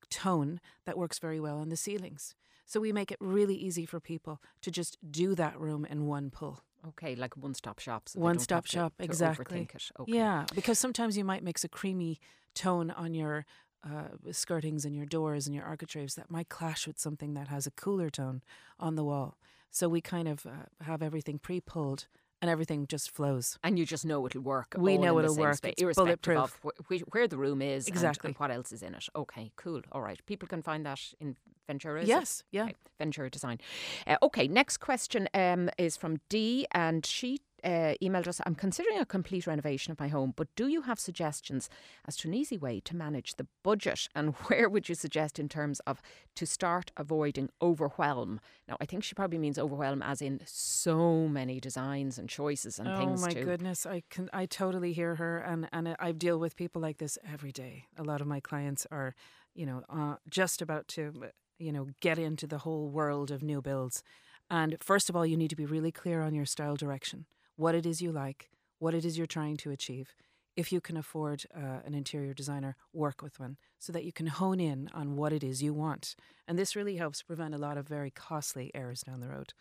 tone 0.09 0.59
that 0.85 0.97
works 0.97 1.19
very 1.19 1.39
well 1.39 1.57
on 1.57 1.69
the 1.69 1.77
ceilings. 1.77 2.35
So 2.65 2.81
we 2.81 2.91
make 2.91 3.13
it 3.13 3.17
really 3.21 3.55
easy 3.55 3.85
for 3.85 4.01
people 4.01 4.41
to 4.61 4.69
just 4.69 4.97
do 5.09 5.35
that 5.35 5.57
room 5.57 5.85
in 5.85 6.05
one 6.05 6.31
pull. 6.31 6.63
Okay, 6.89 7.15
like 7.15 7.37
one-stop 7.37 7.79
shop. 7.79 8.09
So 8.09 8.19
one 8.19 8.39
stop 8.39 8.57
have 8.57 8.65
to- 8.65 8.71
shop, 8.71 8.93
to 8.97 9.03
exactly. 9.03 9.61
it. 9.61 9.91
Okay. 9.99 10.11
Yeah, 10.11 10.45
because 10.55 10.79
sometimes 10.79 11.17
you 11.17 11.23
might 11.23 11.43
mix 11.43 11.63
a 11.63 11.69
creamy 11.69 12.19
tone 12.55 12.91
on 12.91 13.13
your 13.13 13.45
uh, 13.83 14.09
skirtings 14.29 14.85
and 14.85 14.95
your 14.95 15.05
doors 15.05 15.47
and 15.47 15.55
your 15.55 15.65
architraves 15.65 16.15
that 16.15 16.29
might 16.29 16.49
clash 16.49 16.85
with 16.87 16.99
something 16.99 17.33
that 17.33 17.47
has 17.47 17.65
a 17.65 17.71
cooler 17.71 18.09
tone 18.09 18.41
on 18.79 18.95
the 18.95 19.03
wall. 19.03 19.37
So 19.69 19.87
we 19.87 20.01
kind 20.01 20.27
of 20.27 20.45
uh, 20.45 20.83
have 20.83 21.01
everything 21.01 21.39
pre-pulled 21.39 22.07
and 22.41 22.49
everything 22.49 22.87
just 22.87 23.11
flows. 23.11 23.57
and 23.63 23.77
you 23.77 23.85
just 23.85 24.05
know 24.05 24.25
it'll 24.25 24.41
work. 24.41 24.75
We 24.77 24.97
know 24.97 25.19
it'll 25.19 25.35
work. 25.35 25.55
space, 25.55 25.73
It's 25.73 25.81
irrespective 25.81 26.21
bulletproof. 26.35 26.59
of 26.65 26.73
wh- 26.89 27.01
wh- 27.03 27.13
where 27.13 27.27
the 27.27 27.37
room 27.37 27.61
is 27.61 27.87
Exactly. 27.87 28.29
and, 28.29 28.37
what 28.37 28.51
else 28.51 28.71
is 28.71 28.81
in 28.81 28.95
it. 28.95 29.05
Okay, 29.15 29.51
cool. 29.55 29.81
All 29.91 30.01
right, 30.01 30.19
people 30.25 30.47
can 30.47 30.61
find 30.61 30.85
that 30.85 30.99
in 31.19 31.35
Ventura. 31.67 32.01
is 32.01 32.07
it? 32.09 32.11
Yes, 32.11 32.43
yeah. 32.51 32.63
Okay, 32.63 32.75
Ventura 32.97 33.29
Design. 33.29 33.59
Uh, 34.07 34.17
okay, 34.23 34.47
next 34.47 34.77
question 34.77 35.29
um, 35.33 35.69
is 35.77 35.95
from 35.97 36.17
Dee, 36.29 36.65
and 36.71 37.05
she 37.05 37.39
uh, 37.63 37.93
emailed 38.01 38.27
us. 38.27 38.41
I'm 38.45 38.55
considering 38.55 38.99
a 38.99 39.05
complete 39.05 39.47
renovation 39.47 39.91
of 39.91 39.99
my 39.99 40.07
home, 40.07 40.33
but 40.35 40.47
do 40.55 40.67
you 40.67 40.83
have 40.83 40.99
suggestions 40.99 41.69
as 42.07 42.15
to 42.17 42.27
an 42.27 42.33
easy 42.33 42.57
way 42.57 42.79
to 42.81 42.95
manage 42.95 43.35
the 43.35 43.47
budget? 43.63 44.07
And 44.15 44.33
where 44.47 44.69
would 44.69 44.89
you 44.89 44.95
suggest 44.95 45.39
in 45.39 45.49
terms 45.49 45.79
of 45.81 46.01
to 46.35 46.45
start 46.45 46.91
avoiding 46.97 47.49
overwhelm? 47.61 48.39
Now, 48.67 48.77
I 48.79 48.85
think 48.85 49.03
she 49.03 49.15
probably 49.15 49.37
means 49.37 49.59
overwhelm 49.59 50.01
as 50.01 50.21
in 50.21 50.41
so 50.45 51.27
many 51.27 51.59
designs 51.59 52.17
and 52.17 52.29
choices 52.29 52.79
and 52.79 52.87
oh 52.87 52.97
things. 52.97 53.21
Oh, 53.21 53.25
my 53.25 53.33
to, 53.33 53.43
goodness, 53.43 53.85
I 53.85 54.03
can 54.09 54.29
I 54.33 54.45
totally 54.45 54.93
hear 54.93 55.15
her, 55.15 55.39
and 55.39 55.67
and 55.71 55.95
I 55.99 56.11
deal 56.11 56.39
with 56.39 56.55
people 56.55 56.81
like 56.81 56.97
this 56.97 57.17
every 57.31 57.51
day. 57.51 57.85
A 57.97 58.03
lot 58.03 58.21
of 58.21 58.27
my 58.27 58.39
clients 58.39 58.87
are, 58.91 59.15
you 59.53 59.65
know, 59.65 59.83
uh, 59.89 60.15
just 60.29 60.61
about 60.61 60.87
to, 60.89 61.13
you 61.57 61.71
know, 61.71 61.87
get 61.99 62.17
into 62.17 62.47
the 62.47 62.59
whole 62.59 62.89
world 62.89 63.31
of 63.31 63.43
new 63.43 63.61
builds. 63.61 64.03
And 64.51 64.75
first 64.81 65.09
of 65.09 65.15
all, 65.15 65.25
you 65.25 65.37
need 65.37 65.49
to 65.49 65.55
be 65.55 65.65
really 65.65 65.93
clear 65.93 66.21
on 66.21 66.33
your 66.33 66.45
style 66.45 66.75
direction, 66.75 67.25
what 67.55 67.75
it 67.75 67.85
is 67.85 68.01
you 68.01 68.11
like, 68.11 68.49
what 68.79 68.93
it 68.93 69.05
is 69.05 69.17
you're 69.17 69.27
trying 69.27 69.57
to 69.57 69.71
achieve. 69.71 70.13
If 70.55 70.71
you 70.71 70.81
can 70.81 70.97
afford 70.97 71.45
uh, 71.55 71.79
an 71.85 71.93
interior 71.93 72.33
designer, 72.33 72.75
work 72.93 73.21
with 73.21 73.39
one 73.39 73.57
so 73.79 73.93
that 73.93 74.03
you 74.03 74.11
can 74.11 74.27
hone 74.27 74.59
in 74.59 74.89
on 74.93 75.15
what 75.15 75.31
it 75.31 75.43
is 75.43 75.63
you 75.63 75.73
want. 75.73 76.15
And 76.47 76.59
this 76.59 76.75
really 76.75 76.97
helps 76.97 77.21
prevent 77.23 77.55
a 77.55 77.57
lot 77.57 77.77
of 77.77 77.87
very 77.87 78.11
costly 78.11 78.69
errors 78.75 79.01
down 79.01 79.21
the 79.21 79.29
road. 79.29 79.53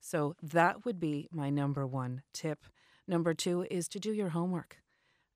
So 0.00 0.36
that 0.42 0.84
would 0.84 1.00
be 1.00 1.28
my 1.32 1.50
number 1.50 1.86
one 1.86 2.22
tip. 2.32 2.64
Number 3.08 3.34
two 3.34 3.66
is 3.70 3.88
to 3.88 3.98
do 3.98 4.12
your 4.12 4.28
homework. 4.30 4.78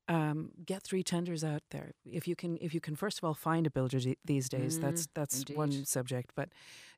Um, 0.08 0.50
get 0.64 0.82
three 0.82 1.02
tenders 1.02 1.44
out 1.44 1.62
there. 1.70 1.92
If 2.04 2.26
you 2.26 2.34
can, 2.34 2.56
if 2.61 2.74
you 2.74 2.80
can, 2.80 2.96
first 2.96 3.18
of 3.18 3.24
all, 3.24 3.34
find 3.34 3.66
a 3.66 3.70
builder 3.70 4.00
d- 4.00 4.18
these 4.24 4.48
days. 4.48 4.78
that's 4.80 5.08
that's 5.14 5.44
one 5.56 5.84
subject, 5.86 6.32
but 6.34 6.48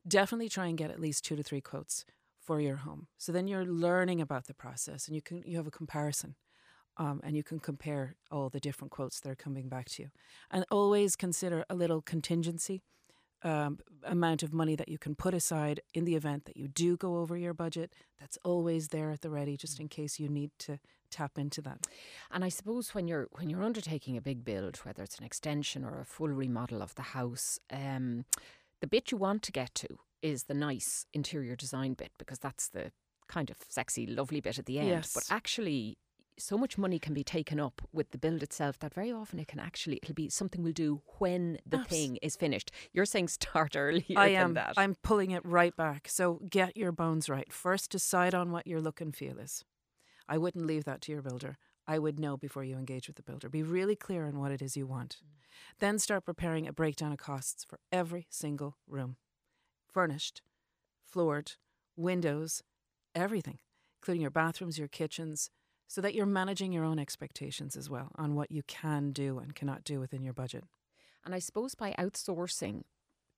definitely 0.06 0.48
try 0.48 0.66
and 0.66 0.78
get 0.78 0.90
at 0.90 0.98
least 0.98 1.24
two 1.24 1.36
to 1.36 1.42
three 1.42 1.60
quotes 1.60 2.04
for 2.42 2.60
your 2.60 2.76
home. 2.76 3.06
So 3.18 3.32
then 3.32 3.48
you're 3.48 3.64
learning 3.64 4.20
about 4.20 4.46
the 4.46 4.54
process, 4.54 5.06
and 5.06 5.14
you 5.14 5.22
can 5.22 5.42
you 5.46 5.56
have 5.56 5.66
a 5.66 5.70
comparison. 5.70 6.36
Um, 6.98 7.22
and 7.24 7.34
you 7.34 7.42
can 7.42 7.58
compare 7.58 8.16
all 8.30 8.50
the 8.50 8.60
different 8.60 8.90
quotes 8.90 9.18
that 9.20 9.30
are 9.30 9.34
coming 9.34 9.70
back 9.70 9.88
to 9.92 10.02
you. 10.02 10.10
And 10.50 10.66
always 10.70 11.16
consider 11.16 11.64
a 11.70 11.74
little 11.74 12.02
contingency 12.02 12.82
um, 13.44 13.78
amount 14.04 14.42
of 14.42 14.52
money 14.52 14.76
that 14.76 14.88
you 14.88 14.98
can 14.98 15.14
put 15.14 15.34
aside 15.34 15.80
in 15.94 16.04
the 16.04 16.14
event 16.14 16.44
that 16.44 16.56
you 16.56 16.68
do 16.68 16.96
go 16.96 17.18
over 17.18 17.36
your 17.36 17.54
budget. 17.54 17.92
That's 18.20 18.38
always 18.44 18.88
there 18.88 19.10
at 19.10 19.20
the 19.20 19.30
ready, 19.30 19.56
just 19.56 19.80
in 19.80 19.88
case 19.88 20.20
you 20.20 20.28
need 20.28 20.50
to 20.60 20.78
tap 21.10 21.38
into 21.38 21.60
that. 21.62 21.86
And 22.30 22.44
I 22.44 22.48
suppose 22.48 22.94
when 22.94 23.08
you're 23.08 23.28
when 23.32 23.50
you're 23.50 23.64
undertaking 23.64 24.16
a 24.16 24.22
big 24.22 24.44
build, 24.44 24.76
whether 24.78 25.02
it's 25.02 25.18
an 25.18 25.24
extension 25.24 25.84
or 25.84 26.00
a 26.00 26.04
full 26.04 26.28
remodel 26.28 26.82
of 26.82 26.94
the 26.94 27.02
house, 27.02 27.58
um, 27.70 28.24
the 28.80 28.86
bit 28.86 29.10
you 29.10 29.18
want 29.18 29.42
to 29.42 29.52
get 29.52 29.74
to 29.76 29.98
is 30.22 30.44
the 30.44 30.54
nice 30.54 31.06
interior 31.12 31.56
design 31.56 31.94
bit 31.94 32.12
because 32.18 32.38
that's 32.38 32.68
the 32.68 32.92
kind 33.28 33.50
of 33.50 33.56
sexy, 33.68 34.06
lovely 34.06 34.40
bit 34.40 34.58
at 34.58 34.66
the 34.66 34.78
end. 34.78 35.06
But 35.14 35.24
actually, 35.30 35.98
so 36.38 36.56
much 36.56 36.78
money 36.78 36.98
can 36.98 37.14
be 37.14 37.24
taken 37.24 37.60
up 37.60 37.82
with 37.92 38.10
the 38.10 38.18
build 38.18 38.42
itself 38.42 38.78
that 38.80 38.94
very 38.94 39.12
often 39.12 39.38
it 39.38 39.48
can 39.48 39.60
actually 39.60 39.98
it'll 40.02 40.14
be 40.14 40.28
something 40.28 40.62
we'll 40.62 40.72
do 40.72 41.02
when 41.18 41.58
the 41.66 41.84
thing 41.84 42.18
is 42.22 42.36
finished. 42.36 42.70
You're 42.92 43.04
saying 43.04 43.28
start 43.28 43.76
earlier 43.76 44.04
I 44.16 44.28
am. 44.28 44.54
that. 44.54 44.74
I'm 44.76 44.96
pulling 45.02 45.30
it 45.30 45.44
right 45.44 45.76
back. 45.76 46.08
So 46.08 46.40
get 46.48 46.76
your 46.76 46.92
bones 46.92 47.28
right. 47.28 47.52
First, 47.52 47.90
decide 47.90 48.34
on 48.34 48.52
what 48.52 48.66
your 48.66 48.80
look 48.80 49.00
and 49.00 49.14
feel 49.14 49.38
is. 49.38 49.64
I 50.28 50.38
wouldn't 50.38 50.66
leave 50.66 50.84
that 50.84 51.00
to 51.02 51.12
your 51.12 51.22
builder. 51.22 51.56
I 51.86 51.98
would 51.98 52.18
know 52.20 52.36
before 52.36 52.62
you 52.62 52.76
engage 52.76 53.08
with 53.08 53.16
the 53.16 53.22
builder. 53.22 53.48
Be 53.48 53.62
really 53.62 53.96
clear 53.96 54.24
on 54.26 54.38
what 54.38 54.52
it 54.52 54.62
is 54.62 54.76
you 54.76 54.86
want. 54.86 55.16
Mm. 55.16 55.28
Then 55.80 55.98
start 55.98 56.24
preparing 56.24 56.68
a 56.68 56.72
breakdown 56.72 57.12
of 57.12 57.18
costs 57.18 57.64
for 57.64 57.80
every 57.90 58.26
single 58.30 58.76
room 58.86 59.16
furnished, 59.92 60.42
floored, 61.04 61.52
windows, 61.96 62.62
everything, 63.14 63.58
including 64.00 64.22
your 64.22 64.30
bathrooms, 64.30 64.78
your 64.78 64.88
kitchens, 64.88 65.50
so 65.88 66.00
that 66.00 66.14
you're 66.14 66.26
managing 66.26 66.72
your 66.72 66.84
own 66.84 66.98
expectations 66.98 67.76
as 67.76 67.90
well 67.90 68.10
on 68.16 68.34
what 68.34 68.50
you 68.50 68.62
can 68.66 69.12
do 69.12 69.38
and 69.38 69.54
cannot 69.54 69.84
do 69.84 70.00
within 70.00 70.22
your 70.22 70.32
budget. 70.32 70.64
And 71.24 71.34
I 71.34 71.38
suppose 71.38 71.74
by 71.74 71.94
outsourcing 71.98 72.82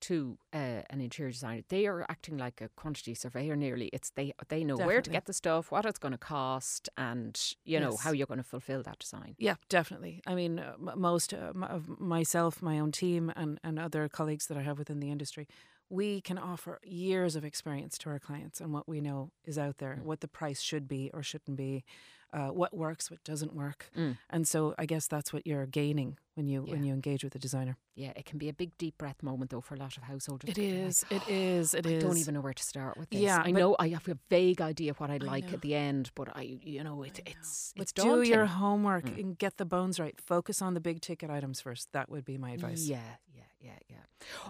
to 0.02 0.38
uh, 0.52 0.82
an 0.90 1.00
interior 1.00 1.32
designer, 1.32 1.62
they 1.68 1.86
are 1.86 2.04
acting 2.08 2.36
like 2.36 2.60
a 2.60 2.68
quantity 2.76 3.14
surveyor. 3.14 3.56
Nearly, 3.56 3.88
it's 3.92 4.10
they 4.10 4.32
they 4.48 4.62
know 4.62 4.76
where 4.76 5.00
to 5.00 5.10
get 5.10 5.24
the 5.24 5.32
stuff, 5.32 5.70
what 5.72 5.84
it's 5.86 5.98
going 5.98 6.12
to 6.12 6.18
cost, 6.18 6.88
and 6.96 7.40
you 7.64 7.80
know 7.80 7.92
Yes. 7.92 8.02
how 8.02 8.12
you're 8.12 8.26
going 8.26 8.38
to 8.38 8.44
fulfil 8.44 8.82
that 8.82 8.98
design. 8.98 9.34
Yeah, 9.38 9.54
definitely. 9.68 10.20
I 10.26 10.34
mean, 10.34 10.58
uh, 10.58 10.74
m- 10.74 11.00
most 11.00 11.32
uh, 11.32 11.52
m- 11.54 11.64
of 11.64 11.98
myself, 12.00 12.60
my 12.60 12.78
own 12.78 12.92
team, 12.92 13.32
and, 13.34 13.58
and 13.64 13.78
other 13.78 14.08
colleagues 14.08 14.46
that 14.48 14.58
I 14.58 14.62
have 14.62 14.78
within 14.78 15.00
the 15.00 15.10
industry, 15.10 15.48
we 15.94 16.20
can 16.20 16.38
offer 16.38 16.78
years 16.84 17.36
of 17.36 17.44
experience 17.44 17.96
to 17.98 18.10
our 18.10 18.18
clients 18.18 18.60
and 18.60 18.72
what 18.72 18.88
we 18.88 19.00
know 19.00 19.30
is 19.44 19.56
out 19.58 19.78
there, 19.78 19.96
Mm. 20.00 20.04
what 20.04 20.20
the 20.20 20.28
price 20.28 20.60
should 20.60 20.86
be 20.88 21.10
or 21.14 21.22
shouldn't 21.22 21.56
be, 21.56 21.84
uh, 22.32 22.48
what 22.48 22.72
works, 22.74 23.10
what 23.10 23.22
doesn't 23.22 23.54
work. 23.54 23.90
Mm. 23.96 24.18
And 24.30 24.48
so 24.48 24.74
I 24.76 24.86
guess 24.86 25.06
that's 25.06 25.32
what 25.32 25.46
you're 25.46 25.66
gaining 25.66 26.18
when 26.34 26.46
you 26.48 26.62
when 26.62 26.82
you 26.82 26.92
engage 26.92 27.22
with 27.24 27.34
a 27.34 27.38
designer. 27.38 27.76
Yeah, 27.96 28.12
it 28.16 28.24
can 28.24 28.38
be 28.38 28.48
a 28.48 28.52
big 28.52 28.76
deep 28.76 28.98
breath 28.98 29.22
moment 29.22 29.50
though 29.50 29.60
for 29.60 29.74
a 29.74 29.78
lot 29.78 29.96
of 29.96 30.02
householders. 30.02 30.50
It 30.50 30.56
be 30.56 30.72
like, 30.72 30.88
is. 30.88 31.04
It 31.10 31.22
is. 31.28 31.74
It 31.74 31.86
I 31.86 31.90
is. 31.90 32.02
don't 32.02 32.18
even 32.18 32.34
know 32.34 32.40
where 32.40 32.52
to 32.52 32.62
start 32.62 32.96
with 32.96 33.10
this. 33.10 33.20
Yeah, 33.20 33.40
I 33.44 33.50
know 33.52 33.76
I 33.78 33.88
have 33.88 34.08
a 34.08 34.18
vague 34.28 34.60
idea 34.60 34.94
what 34.94 35.10
I'd 35.10 35.22
I 35.22 35.26
like 35.26 35.48
know. 35.48 35.54
at 35.54 35.60
the 35.62 35.74
end, 35.74 36.10
but 36.14 36.28
I, 36.36 36.58
you 36.62 36.82
know, 36.82 37.02
it, 37.04 37.20
it's 37.26 37.72
But 37.76 37.82
it's 37.82 37.92
do 37.92 38.22
your 38.22 38.46
homework 38.46 39.04
Mm. 39.04 39.20
and 39.20 39.38
get 39.38 39.56
the 39.58 39.64
bones 39.64 40.00
right. 40.00 40.20
Focus 40.20 40.60
on 40.62 40.74
the 40.74 40.80
big 40.80 41.00
ticket 41.00 41.30
items 41.30 41.60
first. 41.60 41.92
That 41.92 42.08
would 42.10 42.24
be 42.24 42.36
my 42.38 42.50
advice. 42.52 42.86
Yeah, 42.86 42.98
yeah, 43.34 43.42
yeah, 43.60 43.78
yeah. 43.88 43.96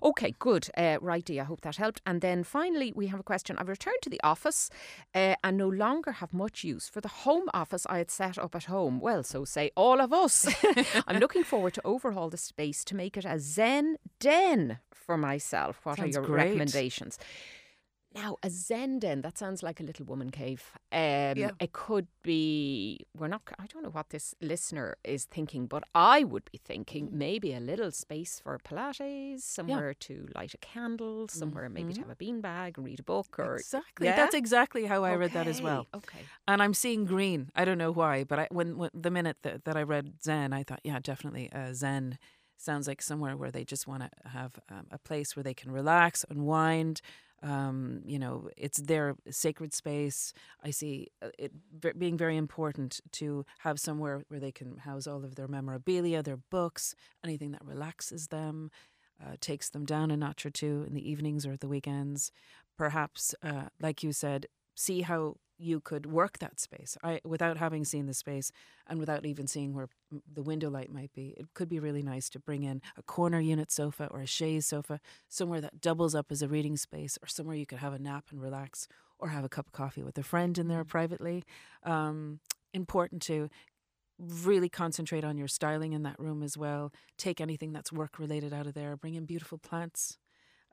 Okay, 0.03 0.35
good. 0.39 0.69
Uh, 0.77 0.99
righty, 1.01 1.41
I 1.41 1.45
hope 1.45 1.61
that 1.63 1.77
helped. 1.77 2.01
And 2.07 2.21
then 2.21 2.45
finally, 2.45 2.93
we 2.95 3.09
have 3.09 3.19
a 3.19 3.25
question. 3.25 3.57
I've 3.59 3.69
returned 3.69 3.99
to 4.03 4.11
the 4.11 4.21
office 4.23 4.71
uh, 5.15 5.35
and 5.43 5.57
no 5.57 5.69
longer 5.69 6.13
have 6.13 6.33
much 6.33 6.63
use 6.65 6.89
for 6.89 7.01
the 7.01 7.09
home 7.09 7.49
office 7.53 7.85
I 7.91 7.99
had 7.99 8.11
set 8.11 8.39
up 8.39 8.55
at 8.55 8.65
home. 8.65 9.01
Well, 9.01 9.23
so 9.25 9.45
say 9.45 9.71
all 9.77 10.01
of 10.01 10.13
us. 10.13 10.47
I'm 11.09 11.19
looking 11.19 11.43
forward 11.45 11.74
to 11.75 11.83
overhaul 11.85 12.31
the 12.31 12.37
space 12.37 12.85
to 12.85 12.97
make 12.97 13.17
it 13.17 13.25
a 13.25 13.39
Zen 13.39 13.97
den 14.19 14.79
for 14.93 15.17
myself. 15.17 15.81
What 15.85 15.99
Sounds 15.99 16.17
are 16.17 16.21
your 16.21 16.27
great. 16.27 16.47
recommendations? 16.47 17.19
Now, 18.15 18.37
a 18.45 18.49
Zen 18.51 19.01
den, 19.01 19.23
that 19.23 19.37
sounds 19.39 19.61
like 19.63 19.81
a 19.81 19.83
little 19.83 20.07
woman 20.07 20.31
cave. 20.31 20.63
Um, 20.93 21.37
Yeah. 21.37 21.51
It 21.59 21.73
could 21.73 22.07
be, 22.23 23.07
we're 23.19 23.27
not, 23.29 23.43
I 23.59 23.67
don't 23.67 23.83
know 23.83 23.91
what 23.91 24.11
this 24.11 24.35
listener 24.41 24.97
is 25.03 25.25
thinking, 25.25 25.67
but 25.67 25.83
I 25.97 26.23
would 26.23 26.45
be 26.53 26.59
thinking 26.59 27.09
Mm. 27.09 27.13
maybe 27.13 27.53
a 27.55 27.59
little 27.61 27.91
space 27.91 28.39
for 28.39 28.57
Pilates, 28.59 29.41
somewhere 29.43 29.95
to 29.95 30.29
light 30.35 30.55
a 30.55 30.59
candle, 30.59 31.27
somewhere 31.29 31.69
maybe 31.69 31.93
to 31.95 32.01
Mhm. 32.01 32.03
have 32.05 32.11
a 32.11 32.17
beanbag 32.25 32.79
read 32.79 33.01
a 33.01 33.03
book 33.03 33.37
or. 33.39 33.57
Exactly. 33.57 34.07
Yeah? 34.07 34.15
That's 34.17 34.35
exactly 34.35 34.87
how 34.87 35.03
I 35.03 35.15
read 35.17 35.33
that 35.33 35.49
as 35.49 35.61
well. 35.61 35.87
Okay. 35.93 36.19
okay. 36.19 36.25
And 36.47 36.63
I'm 36.63 36.75
seeing 36.75 37.05
green. 37.07 37.51
I 37.57 37.65
don't 37.65 37.79
know 37.79 37.91
why, 37.91 38.23
but 38.23 38.39
I, 38.39 38.47
when, 38.53 38.79
when 38.79 38.91
the 38.95 39.11
minute 39.11 39.39
that, 39.43 39.65
that 39.65 39.77
I 39.77 39.83
read 39.83 40.23
Zen, 40.23 40.53
I 40.53 40.63
thought, 40.63 40.81
yeah, 40.85 41.01
definitely 41.01 41.51
uh, 41.53 41.73
Zen 41.75 42.19
sounds 42.57 42.87
like 42.87 43.03
somewhere 43.03 43.37
where 43.37 43.51
they 43.51 43.65
just 43.65 43.89
want 43.89 44.03
to 44.05 44.11
have 44.29 44.53
um, 44.71 44.87
a 44.93 44.99
place 44.99 45.35
where 45.35 45.43
they 45.43 45.53
can 45.55 45.73
relax, 45.73 46.25
unwind. 46.31 47.01
Um, 47.45 48.01
you 48.07 48.19
know, 48.19 48.49
it's 48.57 48.79
their 48.79 49.17
sacred 49.31 49.75
space. 49.75 50.33
I 50.63 50.71
see 50.71 51.09
uh, 51.21 51.29
it 51.39 51.53
being 51.99 52.17
very 52.17 52.39
important 52.39 53.01
to 53.13 53.45
have 53.59 53.79
somewhere 53.79 54.23
where 54.29 54.41
they 54.41 54.51
can 54.51 54.79
house 54.79 55.07
all 55.07 55.25
of 55.25 55.35
their 55.35 55.47
memorabilia, 55.47 56.23
their 56.23 56.39
books, 56.51 56.95
anything 57.23 57.53
that 57.53 57.65
relaxes 57.65 58.29
them, 58.29 58.71
uh, 59.23 59.37
takes 59.41 59.69
them 59.69 59.85
down 59.85 60.11
a 60.11 60.17
notch 60.17 60.47
or 60.47 60.51
two 60.51 60.85
in 60.87 60.95
the 60.95 61.09
evenings 61.09 61.45
or 61.47 61.57
the 61.57 61.69
weekends. 61.69 62.33
Perhaps, 62.79 63.35
uh, 63.43 63.65
like 63.79 64.03
you 64.03 64.13
said, 64.13 64.47
see 64.75 65.03
how 65.03 65.37
you 65.59 65.81
could 65.81 66.07
work 66.07 66.39
that 66.39 66.59
space 66.59 66.97
I, 67.03 67.21
without 67.25 67.59
having 67.59 67.85
seen 67.85 68.07
the 68.07 68.15
space 68.15 68.51
and 68.87 68.99
without 68.99 69.25
even 69.25 69.47
seeing 69.47 69.73
where 69.73 69.89
the 70.33 70.43
window 70.43 70.69
light 70.69 70.93
might 70.93 71.13
be. 71.13 71.35
It 71.37 71.47
could 71.55 71.69
be 71.69 71.79
really 71.79 72.03
nice 72.03 72.29
to 72.31 72.41
bring 72.41 72.65
in 72.65 72.83
a 72.97 73.03
corner 73.03 73.41
unit 73.41 73.71
sofa 73.71 74.09
or 74.11 74.21
a 74.21 74.27
chaise 74.27 74.67
sofa, 74.67 75.01
somewhere 75.29 75.61
that 75.61 75.81
doubles 75.81 76.15
up 76.15 76.27
as 76.31 76.43
a 76.43 76.49
reading 76.49 76.77
space, 76.77 77.19
or 77.23 77.29
somewhere 77.29 77.57
you 77.57 77.67
could 77.67 77.79
have 77.79 77.93
a 77.93 77.99
nap 77.99 78.27
and 78.31 78.43
relax, 78.43 78.89
or 79.19 79.29
have 79.29 79.45
a 79.45 79.49
cup 79.49 79.67
of 79.67 79.73
coffee 79.73 80.03
with 80.03 80.19
a 80.19 80.23
friend 80.23 80.59
in 80.59 80.69
there 80.69 80.85
privately. 80.85 81.45
Um, 81.85 82.41
important 82.73 83.23
to 83.23 83.49
really 84.19 84.69
concentrate 84.69 85.25
on 85.25 85.37
your 85.37 85.49
styling 85.49 85.93
in 85.93 86.03
that 86.03 86.19
room 86.19 86.43
as 86.43 86.57
well. 86.57 86.93
Take 87.17 87.41
anything 87.41 87.73
that's 87.73 87.93
work 87.93 88.19
related 88.19 88.53
out 88.53 88.67
of 88.67 88.75
there. 88.75 88.97
Bring 88.97 89.15
in 89.15 89.25
beautiful 89.25 89.59
plants. 89.59 90.19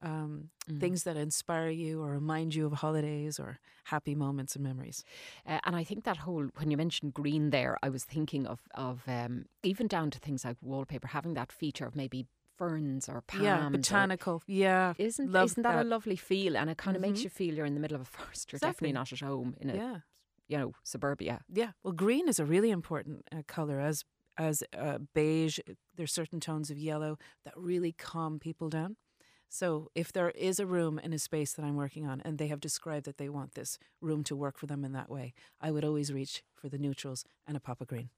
Um, 0.01 0.49
Mm. 0.69 0.79
Things 0.79 1.03
that 1.03 1.17
inspire 1.17 1.69
you 1.69 2.01
or 2.03 2.11
remind 2.11 2.53
you 2.55 2.67
of 2.67 2.73
holidays 2.73 3.39
or 3.39 3.59
happy 3.85 4.13
moments 4.15 4.55
and 4.55 4.63
memories. 4.63 5.03
Uh, 5.45 5.59
and 5.65 5.75
I 5.75 5.83
think 5.83 6.03
that 6.03 6.17
whole 6.17 6.49
when 6.57 6.69
you 6.71 6.77
mentioned 6.77 7.13
green 7.15 7.49
there, 7.49 7.77
I 7.83 7.89
was 7.89 8.05
thinking 8.05 8.45
of 8.47 8.59
of 8.75 9.01
um, 9.07 9.45
even 9.63 9.87
down 9.87 10.11
to 10.11 10.19
things 10.19 10.45
like 10.45 10.57
wallpaper 10.61 11.07
having 11.07 11.33
that 11.33 11.51
feature 11.51 11.87
of 11.87 11.95
maybe 11.95 12.27
ferns 12.57 13.09
or 13.09 13.21
palms. 13.21 13.43
yeah, 13.43 13.67
or- 13.67 13.69
botanical. 13.71 14.43
Yeah, 14.47 14.93
isn't 14.97 15.31
love 15.31 15.45
isn't 15.51 15.63
that, 15.63 15.81
a 15.85 15.89
lovely 15.89 16.15
feel? 16.15 16.55
And 16.57 16.69
it 16.69 16.77
kind 16.77 16.95
of 16.95 17.01
makes 17.01 17.19
Mhm. 17.19 17.23
you 17.23 17.29
feel 17.31 17.55
you're 17.55 17.65
in 17.65 17.73
the 17.73 17.81
middle 17.81 17.95
of 17.95 18.01
a 18.01 18.05
forest. 18.17 18.51
You're 18.51 18.57
Exactly. 18.57 18.91
definitely 18.91 18.93
not 18.93 19.11
at 19.13 19.19
home 19.27 19.55
in 19.59 19.69
a 19.71 19.75
yeah, 19.75 19.97
you 20.47 20.57
know 20.59 20.73
suburbia. 20.83 21.39
yeah. 21.49 21.71
Well, 21.83 21.93
green 21.93 22.27
is 22.29 22.39
a 22.39 22.45
really 22.45 22.69
important 22.69 23.27
uh, 23.31 23.41
color 23.47 23.79
as 23.79 24.05
as 24.37 24.63
uh, 24.77 24.99
beige. 25.15 25.59
There's 25.95 26.13
certain 26.13 26.39
tones 26.39 26.69
of 26.71 26.77
yellow 26.77 27.17
that 27.45 27.53
really 27.57 27.91
calm 27.93 28.39
people 28.39 28.69
down. 28.69 28.95
So 29.53 29.91
if 29.93 30.13
there 30.13 30.29
is 30.29 30.61
a 30.61 30.65
room 30.65 30.97
in 30.97 31.11
a 31.11 31.19
space 31.19 31.51
that 31.53 31.65
I'm 31.65 31.75
working 31.75 32.07
on 32.07 32.21
and 32.21 32.37
they 32.37 32.47
have 32.47 32.61
described 32.61 33.05
that 33.05 33.17
they 33.17 33.27
want 33.27 33.53
this 33.53 33.77
room 33.99 34.23
to 34.23 34.35
work 34.35 34.57
for 34.57 34.65
them 34.65 34.85
in 34.85 34.93
that 34.93 35.09
way, 35.09 35.33
I 35.59 35.71
would 35.71 35.83
always 35.83 36.13
reach 36.13 36.41
for 36.55 36.69
the 36.69 36.77
neutrals 36.77 37.25
and 37.45 37.57
a 37.57 37.59
pop 37.59 37.81
of 37.81 37.87
green. 37.87 38.11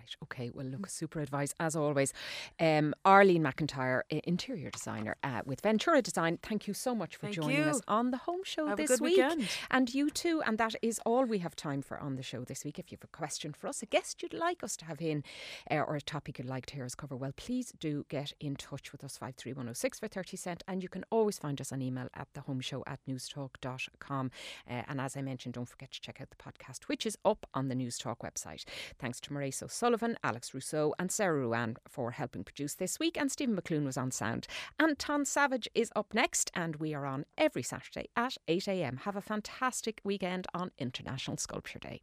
Right. 0.00 0.16
Okay. 0.24 0.50
Well, 0.54 0.66
look, 0.66 0.88
super 0.88 1.20
advice 1.20 1.52
as 1.60 1.76
always. 1.76 2.12
Um, 2.58 2.94
Arlene 3.04 3.42
McIntyre, 3.42 4.00
interior 4.24 4.70
designer 4.70 5.16
uh, 5.22 5.42
with 5.44 5.60
Ventura 5.60 6.00
Design. 6.00 6.38
Thank 6.42 6.66
you 6.66 6.72
so 6.74 6.94
much 6.94 7.16
for 7.16 7.26
Thank 7.26 7.36
joining 7.36 7.58
you. 7.58 7.64
us 7.64 7.80
on 7.86 8.10
the 8.10 8.16
Home 8.18 8.40
Show 8.44 8.66
Have 8.66 8.78
this 8.78 8.98
week. 9.00 9.18
weekend. 9.18 9.48
And 9.70 9.92
you 9.92 10.08
too. 10.08 10.42
And 10.46 10.56
that 10.56 10.74
is 10.80 11.00
all 11.04 11.24
we 11.24 11.38
have 11.38 11.54
time 11.54 11.82
for 11.82 11.98
on 12.00 12.16
the 12.16 12.22
show 12.22 12.44
this 12.44 12.64
week. 12.64 12.78
If 12.78 12.90
you 12.90 12.96
have 12.98 13.04
a 13.04 13.16
question 13.16 13.52
for 13.52 13.66
us, 13.68 13.82
a 13.82 13.86
guest 13.86 14.22
you'd 14.22 14.32
like 14.32 14.62
us 14.62 14.74
to 14.78 14.86
have 14.86 15.02
in, 15.02 15.22
uh, 15.70 15.74
or 15.74 15.96
a 15.96 16.00
topic 16.00 16.38
you'd 16.38 16.48
like 16.48 16.64
to 16.66 16.76
hear 16.76 16.84
us 16.86 16.94
cover, 16.94 17.16
well, 17.16 17.32
please 17.36 17.72
do 17.78 18.06
get 18.08 18.32
in 18.40 18.56
touch 18.56 18.92
with 18.92 19.04
us 19.04 19.18
53106 19.18 19.98
for 19.98 20.08
30 20.08 20.36
cent. 20.38 20.62
And 20.66 20.82
you 20.82 20.88
can 20.88 21.04
always 21.10 21.38
find 21.38 21.60
us 21.60 21.72
on 21.72 21.82
email 21.82 22.08
at 22.14 22.32
thehomeshow 22.32 22.82
at 22.86 23.00
newstalk.com. 23.06 24.30
Uh, 24.68 24.82
and 24.88 25.00
as 25.00 25.16
I 25.16 25.20
mentioned, 25.22 25.54
don't 25.54 25.68
forget 25.68 25.90
to 25.90 26.00
check 26.00 26.20
out 26.22 26.28
the 26.30 26.36
podcast, 26.36 26.84
which 26.84 27.04
is 27.04 27.18
up 27.24 27.46
on 27.52 27.68
the 27.68 27.74
Newstalk 27.74 28.18
website. 28.20 28.64
Thanks 28.98 29.20
to 29.20 29.32
Maurice 29.32 29.62
O'Sullivan, 29.62 29.89
Alex 30.22 30.54
Rousseau, 30.54 30.94
and 30.98 31.10
Sarah 31.10 31.38
Ruan 31.38 31.76
for 31.88 32.12
helping 32.12 32.44
produce 32.44 32.74
this 32.74 32.98
week. 32.98 33.16
And 33.18 33.30
Stephen 33.30 33.56
McClune 33.56 33.84
was 33.84 33.96
on 33.96 34.10
sound. 34.10 34.46
Anton 34.78 35.24
Savage 35.24 35.68
is 35.74 35.90
up 35.96 36.14
next, 36.14 36.50
and 36.54 36.76
we 36.76 36.94
are 36.94 37.06
on 37.06 37.24
every 37.36 37.62
Saturday 37.62 38.08
at 38.16 38.36
8 38.48 38.68
a.m. 38.68 38.98
Have 38.98 39.16
a 39.16 39.20
fantastic 39.20 40.00
weekend 40.04 40.46
on 40.54 40.70
International 40.78 41.36
Sculpture 41.36 41.78
Day. 41.78 42.02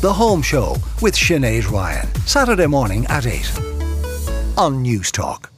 The 0.00 0.12
Home 0.12 0.42
Show 0.42 0.76
with 1.02 1.14
Sinead 1.14 1.70
Ryan. 1.70 2.08
Saturday 2.26 2.66
morning 2.66 3.04
at 3.06 3.26
8 3.26 3.58
on 4.56 4.84
Newstalk. 4.84 5.50